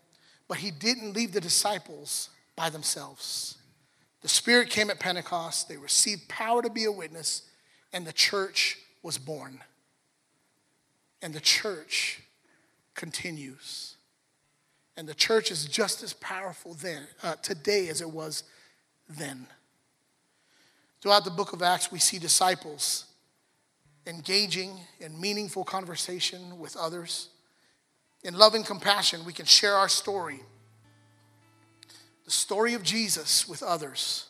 but 0.47 0.57
he 0.57 0.71
didn't 0.71 1.13
leave 1.13 1.33
the 1.33 1.41
disciples 1.41 2.29
by 2.55 2.69
themselves. 2.69 3.57
The 4.21 4.29
Spirit 4.29 4.69
came 4.69 4.89
at 4.89 4.99
Pentecost, 4.99 5.67
they 5.67 5.77
received 5.77 6.27
power 6.27 6.61
to 6.61 6.69
be 6.69 6.85
a 6.85 6.91
witness, 6.91 7.43
and 7.91 8.05
the 8.05 8.13
church 8.13 8.77
was 9.01 9.17
born. 9.17 9.61
And 11.21 11.33
the 11.33 11.39
church 11.39 12.21
continues. 12.93 13.95
And 14.99 15.07
the 15.07 15.15
church 15.15 15.49
is 15.49 15.63
just 15.63 16.03
as 16.03 16.11
powerful 16.11 16.73
then, 16.73 17.07
uh, 17.23 17.35
today 17.35 17.87
as 17.87 18.01
it 18.01 18.09
was 18.09 18.43
then. 19.07 19.47
Throughout 20.99 21.23
the 21.23 21.31
book 21.31 21.53
of 21.53 21.61
Acts, 21.61 21.89
we 21.89 21.99
see 21.99 22.19
disciples 22.19 23.05
engaging 24.05 24.77
in 24.99 25.17
meaningful 25.17 25.63
conversation 25.63 26.59
with 26.59 26.75
others. 26.75 27.29
In 28.25 28.33
love 28.33 28.55
and 28.55 28.65
compassion, 28.65 29.23
we 29.23 29.31
can 29.31 29.45
share 29.45 29.73
our 29.75 29.87
story 29.87 30.41
the 32.25 32.31
story 32.31 32.73
of 32.73 32.83
Jesus 32.83 33.47
with 33.47 33.63
others. 33.63 34.25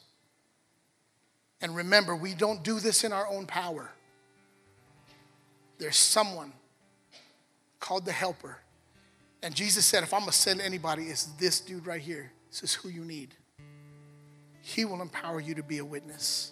And 1.61 1.75
remember, 1.75 2.15
we 2.15 2.35
don't 2.35 2.63
do 2.63 2.79
this 2.79 3.03
in 3.03 3.11
our 3.11 3.27
own 3.27 3.47
power. 3.47 3.89
There's 5.79 5.97
someone 5.97 6.53
called 7.79 8.05
the 8.05 8.11
helper. 8.11 8.59
And 9.41 9.55
Jesus 9.55 9.85
said, 9.85 10.03
if 10.03 10.13
I'm 10.13 10.21
going 10.21 10.31
to 10.31 10.37
send 10.37 10.61
anybody, 10.61 11.03
it's 11.05 11.25
this 11.39 11.61
dude 11.61 11.87
right 11.87 12.01
here. 12.01 12.31
This 12.49 12.63
is 12.63 12.73
who 12.73 12.89
you 12.89 13.05
need. 13.05 13.35
He 14.61 14.85
will 14.85 15.01
empower 15.01 15.39
you 15.39 15.55
to 15.55 15.63
be 15.63 15.77
a 15.77 15.85
witness. 15.85 16.51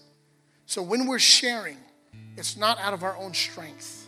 So 0.66 0.82
when 0.82 1.06
we're 1.06 1.20
sharing, 1.20 1.78
it's 2.38 2.56
not 2.56 2.80
out 2.80 2.94
of 2.94 3.04
our 3.04 3.18
own 3.18 3.34
strength. 3.34 4.08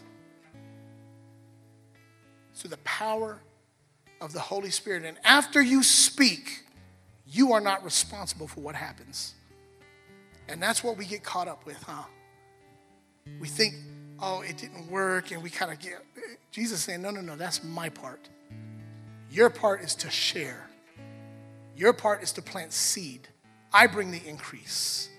Through 2.55 2.69
the 2.71 2.77
power 2.77 3.39
of 4.21 4.33
the 4.33 4.39
Holy 4.39 4.69
Spirit. 4.69 5.03
And 5.03 5.17
after 5.23 5.61
you 5.61 5.83
speak, 5.83 6.65
you 7.27 7.53
are 7.53 7.61
not 7.61 7.83
responsible 7.83 8.47
for 8.47 8.61
what 8.61 8.75
happens. 8.75 9.33
And 10.47 10.61
that's 10.61 10.83
what 10.83 10.97
we 10.97 11.05
get 11.05 11.23
caught 11.23 11.47
up 11.47 11.65
with, 11.65 11.81
huh? 11.83 12.03
We 13.39 13.47
think, 13.47 13.75
oh, 14.19 14.41
it 14.41 14.57
didn't 14.57 14.89
work, 14.89 15.31
and 15.31 15.43
we 15.43 15.49
kind 15.49 15.71
of 15.71 15.79
get. 15.79 16.03
Jesus 16.51 16.81
saying, 16.81 17.01
no, 17.01 17.11
no, 17.11 17.21
no, 17.21 17.35
that's 17.35 17.63
my 17.63 17.89
part. 17.89 18.27
Your 19.31 19.49
part 19.49 19.81
is 19.81 19.95
to 19.95 20.09
share, 20.09 20.67
your 21.75 21.93
part 21.93 22.23
is 22.23 22.31
to 22.33 22.41
plant 22.41 22.73
seed. 22.73 23.27
I 23.71 23.85
bring 23.87 24.09
the 24.11 24.21
increase. 24.27 25.09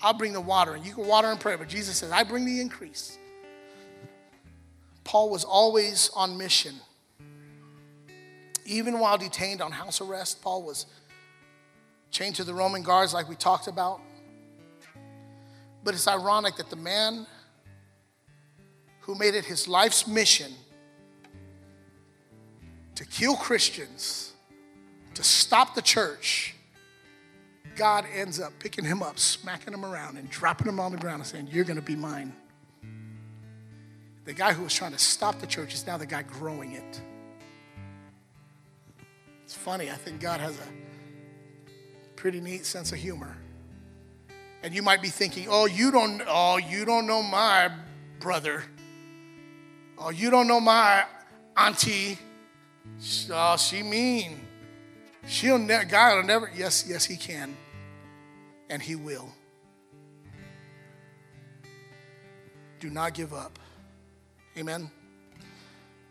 I'll 0.00 0.14
bring 0.14 0.32
the 0.32 0.40
water, 0.40 0.74
and 0.74 0.84
you 0.84 0.94
can 0.94 1.06
water 1.06 1.28
and 1.28 1.38
pray, 1.38 1.56
but 1.56 1.68
Jesus 1.68 1.98
says, 1.98 2.10
I 2.10 2.24
bring 2.24 2.44
the 2.44 2.60
increase. 2.60 3.18
Paul 5.02 5.30
was 5.30 5.44
always 5.44 6.10
on 6.14 6.36
mission. 6.36 6.74
Even 8.66 8.98
while 8.98 9.18
detained 9.18 9.60
on 9.60 9.72
house 9.72 10.00
arrest, 10.00 10.42
Paul 10.42 10.62
was 10.62 10.86
chained 12.10 12.34
to 12.36 12.44
the 12.44 12.54
Roman 12.54 12.82
guards, 12.82 13.12
like 13.12 13.28
we 13.28 13.36
talked 13.36 13.66
about. 13.66 14.00
But 15.82 15.94
it's 15.94 16.08
ironic 16.08 16.56
that 16.56 16.70
the 16.70 16.76
man 16.76 17.26
who 19.00 19.14
made 19.14 19.34
it 19.34 19.44
his 19.44 19.68
life's 19.68 20.06
mission 20.06 20.52
to 22.96 23.04
kill 23.04 23.36
Christians, 23.36 24.32
to 25.14 25.22
stop 25.22 25.74
the 25.74 25.82
church, 25.82 26.54
God 27.76 28.04
ends 28.14 28.40
up 28.40 28.52
picking 28.58 28.84
him 28.84 29.02
up, 29.02 29.18
smacking 29.18 29.74
him 29.74 29.84
around, 29.84 30.16
and 30.16 30.30
dropping 30.30 30.68
him 30.68 30.78
on 30.78 30.92
the 30.92 30.98
ground 30.98 31.20
and 31.20 31.26
saying, 31.26 31.48
You're 31.50 31.64
going 31.64 31.76
to 31.76 31.82
be 31.82 31.96
mine. 31.96 32.32
The 34.24 34.32
guy 34.32 34.52
who 34.52 34.62
was 34.64 34.74
trying 34.74 34.92
to 34.92 34.98
stop 34.98 35.40
the 35.40 35.46
church 35.46 35.74
is 35.74 35.86
now 35.86 35.96
the 35.96 36.06
guy 36.06 36.22
growing 36.22 36.72
it. 36.72 37.00
It's 39.44 39.54
funny, 39.54 39.90
I 39.90 39.94
think 39.94 40.20
God 40.20 40.40
has 40.40 40.56
a 40.56 42.16
pretty 42.16 42.40
neat 42.40 42.64
sense 42.64 42.92
of 42.92 42.98
humor. 42.98 43.36
And 44.62 44.74
you 44.74 44.82
might 44.82 45.02
be 45.02 45.08
thinking, 45.08 45.46
oh, 45.50 45.66
you 45.66 45.90
don't, 45.90 46.22
oh, 46.26 46.56
you 46.56 46.86
don't 46.86 47.06
know 47.06 47.22
my 47.22 47.70
brother. 48.18 48.64
Oh, 49.98 50.08
you 50.08 50.30
don't 50.30 50.48
know 50.48 50.60
my 50.60 51.04
auntie. 51.54 52.18
Oh, 53.30 53.56
she 53.56 53.82
mean. 53.82 54.40
She'll 55.26 55.58
never, 55.58 55.84
God 55.84 56.16
will 56.16 56.24
never, 56.24 56.50
yes, 56.54 56.84
yes, 56.88 57.04
he 57.04 57.16
can. 57.16 57.56
And 58.68 58.82
he 58.82 58.94
will. 58.94 59.28
Do 62.80 62.90
not 62.90 63.14
give 63.14 63.32
up. 63.32 63.58
Amen. 64.58 64.90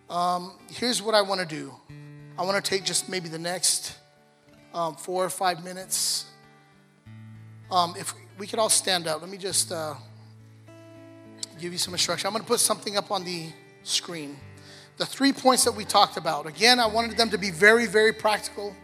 Um, 0.10 0.54
here's 0.70 1.02
what 1.02 1.16
I 1.16 1.22
want 1.22 1.42
to 1.42 1.46
do. 1.46 1.74
I 2.38 2.44
want 2.44 2.64
to 2.64 2.70
take 2.70 2.84
just 2.84 3.10
maybe 3.10 3.30
the 3.30 3.40
next 3.40 3.98
um, 4.74 4.96
four 4.96 5.24
or 5.24 5.30
five 5.30 5.64
minutes 5.64 6.26
Um, 7.74 7.96
if 7.98 8.14
we 8.38 8.46
could 8.46 8.60
all 8.60 8.70
stand 8.70 9.08
up, 9.08 9.22
let 9.22 9.30
me 9.32 9.38
just 9.38 9.72
uh, 9.72 9.96
give 11.60 11.72
you 11.72 11.80
some 11.80 11.94
instruction. 11.96 12.28
I'm 12.28 12.34
going 12.34 12.44
to 12.44 12.48
put 12.48 12.60
something 12.60 12.98
up 12.98 13.10
on 13.10 13.24
the 13.24 13.48
screen. 13.82 14.38
The 14.98 15.06
three 15.06 15.34
points 15.34 15.64
that 15.64 15.72
we 15.72 15.86
talked 15.86 16.18
about. 16.18 16.46
Again, 16.46 16.80
I 16.80 16.86
wanted 16.86 17.18
them 17.18 17.30
to 17.32 17.38
be 17.38 17.50
very, 17.50 17.88
very 17.88 18.14
practical, 18.14 18.76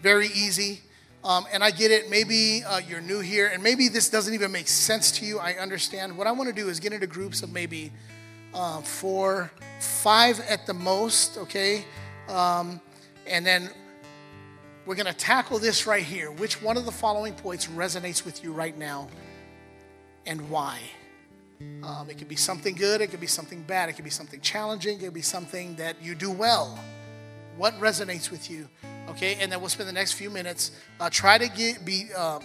very 0.00 0.28
easy. 0.28 0.80
Um, 1.22 1.46
and 1.52 1.62
I 1.62 1.70
get 1.70 1.90
it. 1.90 2.08
Maybe 2.08 2.64
uh, 2.64 2.78
you're 2.78 3.02
new 3.02 3.20
here, 3.20 3.50
and 3.52 3.62
maybe 3.62 3.88
this 3.88 4.08
doesn't 4.08 4.32
even 4.32 4.50
make 4.50 4.68
sense 4.68 5.10
to 5.18 5.26
you. 5.26 5.38
I 5.38 5.52
understand. 5.54 6.16
What 6.16 6.26
I 6.26 6.32
want 6.32 6.48
to 6.48 6.54
do 6.54 6.70
is 6.70 6.80
get 6.80 6.94
into 6.94 7.06
groups 7.06 7.42
of 7.42 7.52
maybe 7.52 7.92
uh, 8.54 8.80
four, 8.80 9.50
five 9.80 10.40
at 10.48 10.66
the 10.66 10.72
most, 10.72 11.36
okay? 11.36 11.84
Um, 12.28 12.80
and 13.26 13.44
then 13.44 13.68
we're 14.86 14.94
going 14.94 15.06
to 15.06 15.12
tackle 15.12 15.58
this 15.58 15.86
right 15.86 16.02
here. 16.02 16.30
Which 16.30 16.62
one 16.62 16.78
of 16.78 16.86
the 16.86 16.92
following 16.92 17.34
points 17.34 17.66
resonates 17.66 18.24
with 18.24 18.42
you 18.42 18.52
right 18.52 18.76
now, 18.78 19.08
and 20.24 20.48
why? 20.48 20.78
Um, 21.82 22.08
it 22.08 22.18
could 22.18 22.28
be 22.28 22.36
something 22.36 22.74
good, 22.74 23.00
it 23.00 23.08
could 23.08 23.20
be 23.20 23.26
something 23.26 23.62
bad, 23.62 23.88
it 23.88 23.94
could 23.94 24.04
be 24.04 24.10
something 24.10 24.40
challenging, 24.40 24.98
it 24.98 25.04
could 25.04 25.14
be 25.14 25.22
something 25.22 25.74
that 25.76 25.96
you 26.02 26.14
do 26.14 26.30
well. 26.30 26.78
What 27.56 27.78
resonates 27.80 28.30
with 28.30 28.50
you? 28.50 28.68
Okay, 29.08 29.36
and 29.40 29.50
then 29.50 29.60
we'll 29.60 29.68
spend 29.68 29.88
the 29.88 29.92
next 29.92 30.12
few 30.12 30.30
minutes. 30.30 30.70
Uh, 30.98 31.10
try 31.10 31.36
to 31.36 31.48
get 31.48 31.84
be 31.84 32.08
uh, 32.16 32.38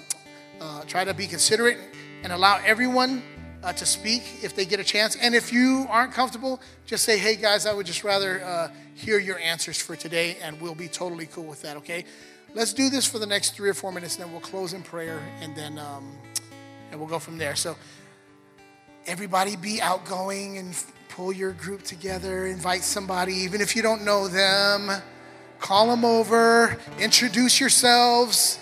uh, 0.60 0.82
try 0.86 1.04
to 1.04 1.14
be 1.14 1.28
considerate 1.28 1.78
and 2.24 2.34
allow 2.34 2.60
everyone 2.66 3.22
uh, 3.64 3.72
to 3.74 3.86
speak 3.86 4.24
if 4.42 4.56
they 4.56 4.66
get 4.66 4.80
a 4.80 4.84
chance. 4.84 5.16
And 5.16 5.36
if 5.36 5.54
you 5.54 5.86
aren't 5.90 6.12
comfortable, 6.12 6.60
just 6.86 7.04
say, 7.04 7.18
"Hey 7.18 7.36
guys, 7.36 7.66
I 7.66 7.74
would 7.74 7.86
just 7.86 8.04
rather 8.04 8.44
uh, 8.44 8.70
hear 8.96 9.20
your 9.20 9.38
answers 9.40 9.80
for 9.80 9.96
today," 9.96 10.38
and 10.42 10.60
we'll 10.60 10.76
be 10.76 10.88
totally 10.88 11.28
cool 11.28 11.46
with 11.46 11.62
that. 11.62 11.78
Okay, 11.78 12.04
let's 12.54 12.74
do 12.74 12.90
this 12.90 13.06
for 13.06 13.20
the 13.20 13.28
next 13.28 13.56
three 13.56 13.70
or 13.70 13.76
four 13.76 13.92
minutes, 13.92 14.16
and 14.16 14.26
then 14.26 14.32
we'll 14.32 14.42
close 14.42 14.74
in 14.74 14.82
prayer, 14.82 15.22
and 15.42 15.56
then 15.56 15.78
um, 15.78 16.18
and 16.92 17.00
we'll 17.00 17.10
go 17.10 17.20
from 17.20 17.38
there. 17.38 17.56
So 17.56 17.76
everybody 19.08 19.56
be 19.56 19.82
outgoing 19.82 20.58
and 20.58 20.76
pull 21.10 21.32
your 21.32 21.52
group 21.52 21.84
together, 21.84 22.48
invite 22.48 22.84
somebody, 22.84 23.34
even 23.34 23.62
if 23.62 23.76
you 23.76 23.82
don't 23.82 24.04
know 24.04 24.28
them, 24.28 24.90
call 25.60 25.88
them 25.88 26.04
over, 26.04 26.78
introduce 27.00 27.60
yourselves. 27.60 28.60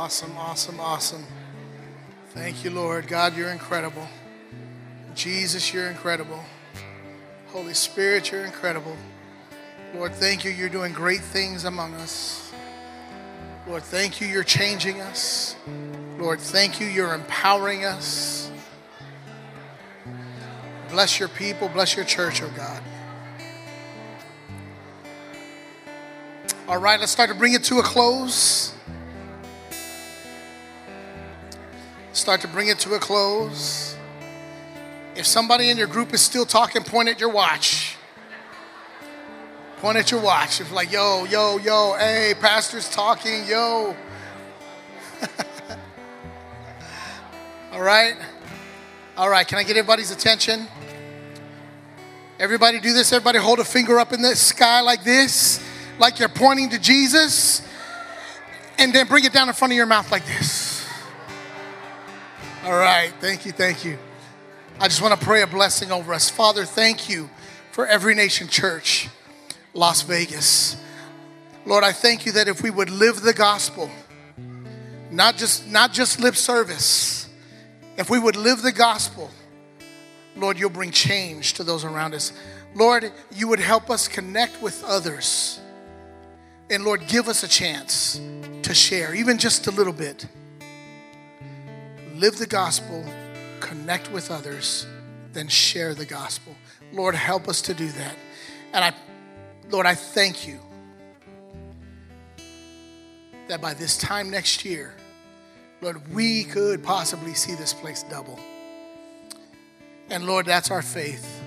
Awesome, 0.00 0.34
awesome, 0.38 0.80
awesome. 0.80 1.26
Thank 2.30 2.64
you, 2.64 2.70
Lord. 2.70 3.06
God, 3.06 3.36
you're 3.36 3.50
incredible. 3.50 4.08
Jesus, 5.14 5.74
you're 5.74 5.88
incredible. 5.88 6.42
Holy 7.48 7.74
Spirit, 7.74 8.32
you're 8.32 8.46
incredible. 8.46 8.96
Lord, 9.94 10.14
thank 10.14 10.42
you. 10.42 10.52
You're 10.52 10.70
doing 10.70 10.94
great 10.94 11.20
things 11.20 11.66
among 11.66 11.92
us. 11.96 12.50
Lord, 13.68 13.82
thank 13.82 14.22
you. 14.22 14.26
You're 14.26 14.42
changing 14.42 15.02
us. 15.02 15.54
Lord, 16.18 16.40
thank 16.40 16.80
you. 16.80 16.86
You're 16.86 17.12
empowering 17.12 17.84
us. 17.84 18.50
Bless 20.88 21.20
your 21.20 21.28
people. 21.28 21.68
Bless 21.68 21.94
your 21.94 22.06
church, 22.06 22.40
oh 22.40 22.50
God. 22.56 22.82
All 26.66 26.78
right, 26.78 26.98
let's 26.98 27.12
start 27.12 27.28
to 27.28 27.36
bring 27.36 27.52
it 27.52 27.64
to 27.64 27.80
a 27.80 27.82
close. 27.82 28.69
Start 32.30 32.42
to 32.42 32.46
bring 32.46 32.68
it 32.68 32.78
to 32.78 32.94
a 32.94 32.98
close. 33.00 33.96
If 35.16 35.26
somebody 35.26 35.68
in 35.68 35.76
your 35.76 35.88
group 35.88 36.14
is 36.14 36.20
still 36.20 36.46
talking, 36.46 36.84
point 36.84 37.08
at 37.08 37.18
your 37.18 37.28
watch. 37.28 37.96
Point 39.78 39.98
at 39.98 40.12
your 40.12 40.20
watch. 40.20 40.60
If 40.60 40.70
like, 40.70 40.92
yo, 40.92 41.24
yo, 41.24 41.58
yo, 41.58 41.96
hey, 41.98 42.34
pastor's 42.40 42.88
talking, 42.88 43.46
yo. 43.46 43.96
All 47.72 47.82
right? 47.82 48.14
All 49.16 49.28
right, 49.28 49.44
can 49.44 49.58
I 49.58 49.64
get 49.64 49.76
everybody's 49.76 50.12
attention? 50.12 50.68
Everybody 52.38 52.78
do 52.78 52.92
this. 52.92 53.12
Everybody 53.12 53.40
hold 53.40 53.58
a 53.58 53.64
finger 53.64 53.98
up 53.98 54.12
in 54.12 54.22
the 54.22 54.36
sky 54.36 54.82
like 54.82 55.02
this, 55.02 55.60
like 55.98 56.20
you're 56.20 56.28
pointing 56.28 56.68
to 56.68 56.78
Jesus, 56.78 57.60
and 58.78 58.92
then 58.92 59.08
bring 59.08 59.24
it 59.24 59.32
down 59.32 59.48
in 59.48 59.54
front 59.54 59.72
of 59.72 59.76
your 59.76 59.86
mouth 59.86 60.12
like 60.12 60.24
this. 60.26 60.69
All 62.62 62.76
right. 62.76 63.10
Thank 63.20 63.46
you. 63.46 63.52
Thank 63.52 63.86
you. 63.86 63.96
I 64.78 64.86
just 64.86 65.00
want 65.00 65.18
to 65.18 65.26
pray 65.26 65.40
a 65.40 65.46
blessing 65.46 65.90
over 65.90 66.12
us. 66.12 66.28
Father, 66.28 66.66
thank 66.66 67.08
you 67.08 67.30
for 67.72 67.86
Every 67.86 68.14
Nation 68.14 68.48
Church, 68.48 69.08
Las 69.72 70.02
Vegas. 70.02 70.76
Lord, 71.64 71.84
I 71.84 71.92
thank 71.92 72.26
you 72.26 72.32
that 72.32 72.48
if 72.48 72.62
we 72.62 72.68
would 72.68 72.90
live 72.90 73.22
the 73.22 73.32
gospel, 73.32 73.90
not 75.10 75.38
just 75.38 75.68
not 75.68 75.94
just 75.94 76.20
lip 76.20 76.36
service, 76.36 77.30
if 77.96 78.10
we 78.10 78.18
would 78.18 78.36
live 78.36 78.60
the 78.60 78.72
gospel, 78.72 79.30
Lord, 80.36 80.58
you'll 80.58 80.68
bring 80.68 80.90
change 80.90 81.54
to 81.54 81.64
those 81.64 81.82
around 81.82 82.12
us. 82.12 82.34
Lord, 82.74 83.10
you 83.32 83.48
would 83.48 83.60
help 83.60 83.88
us 83.88 84.06
connect 84.06 84.60
with 84.60 84.84
others. 84.84 85.58
And 86.68 86.84
Lord, 86.84 87.06
give 87.08 87.26
us 87.26 87.42
a 87.42 87.48
chance 87.48 88.20
to 88.62 88.74
share, 88.74 89.14
even 89.14 89.38
just 89.38 89.66
a 89.66 89.70
little 89.70 89.94
bit 89.94 90.26
live 92.20 92.36
the 92.36 92.46
gospel, 92.46 93.02
connect 93.60 94.12
with 94.12 94.30
others, 94.30 94.86
then 95.32 95.48
share 95.48 95.94
the 95.94 96.04
gospel. 96.04 96.54
Lord, 96.92 97.14
help 97.14 97.48
us 97.48 97.62
to 97.62 97.72
do 97.72 97.88
that. 97.88 98.14
And 98.74 98.84
I, 98.84 98.92
Lord, 99.70 99.86
I 99.86 99.94
thank 99.94 100.46
you 100.46 100.60
that 103.48 103.62
by 103.62 103.72
this 103.72 103.96
time 103.96 104.28
next 104.28 104.66
year, 104.66 104.92
Lord, 105.80 106.12
we 106.12 106.44
could 106.44 106.84
possibly 106.84 107.32
see 107.32 107.54
this 107.54 107.72
place 107.72 108.02
double. 108.02 108.38
And 110.10 110.26
Lord, 110.26 110.44
that's 110.44 110.70
our 110.70 110.82
faith. 110.82 111.40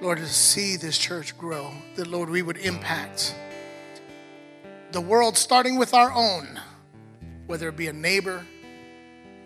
Lord, 0.00 0.18
to 0.18 0.26
see 0.26 0.74
this 0.76 0.98
church 0.98 1.38
grow, 1.38 1.70
that 1.94 2.08
Lord, 2.08 2.30
we 2.30 2.42
would 2.42 2.56
impact 2.56 3.32
the 4.90 5.00
world 5.00 5.36
starting 5.36 5.78
with 5.78 5.94
our 5.94 6.10
own, 6.12 6.60
whether 7.46 7.68
it 7.68 7.76
be 7.76 7.86
a 7.86 7.92
neighbor, 7.92 8.44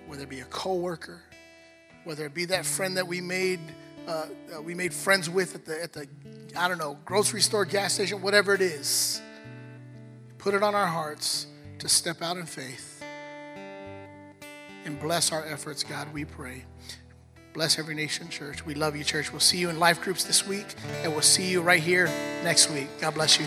whether 0.06 0.22
it 0.22 0.28
be 0.28 0.40
a 0.40 0.44
coworker, 0.46 1.22
whether 2.04 2.24
it 2.26 2.34
be 2.34 2.44
that 2.46 2.64
friend 2.66 2.96
that 2.96 3.06
we 3.06 3.20
made 3.20 3.60
uh, 4.06 4.26
uh, 4.56 4.62
we 4.62 4.72
made 4.72 4.94
friends 4.94 5.28
with 5.28 5.54
at 5.54 5.64
the 5.64 5.82
at 5.82 5.92
the 5.92 6.06
I 6.56 6.68
don't 6.68 6.78
know 6.78 6.98
grocery 7.04 7.40
store, 7.40 7.64
gas 7.64 7.94
station, 7.94 8.22
whatever 8.22 8.54
it 8.54 8.60
is. 8.60 9.20
Put 10.38 10.54
it 10.54 10.62
on 10.62 10.74
our 10.74 10.86
hearts 10.86 11.46
to 11.80 11.88
step 11.88 12.22
out 12.22 12.36
in 12.36 12.46
faith 12.46 13.02
and 14.84 15.00
bless 15.00 15.32
our 15.32 15.44
efforts, 15.44 15.82
God. 15.82 16.12
We 16.12 16.24
pray. 16.24 16.64
Bless 17.52 17.78
every 17.78 17.94
nation, 17.94 18.28
church. 18.28 18.64
We 18.64 18.74
love 18.74 18.96
you, 18.96 19.02
church. 19.02 19.32
We'll 19.32 19.40
see 19.40 19.58
you 19.58 19.70
in 19.70 19.78
life 19.80 20.02
groups 20.02 20.24
this 20.24 20.46
week, 20.46 20.66
and 21.02 21.12
we'll 21.12 21.22
see 21.22 21.50
you 21.50 21.62
right 21.62 21.82
here 21.82 22.06
next 22.44 22.70
week. 22.70 22.88
God 23.00 23.14
bless 23.14 23.40
you. 23.40 23.46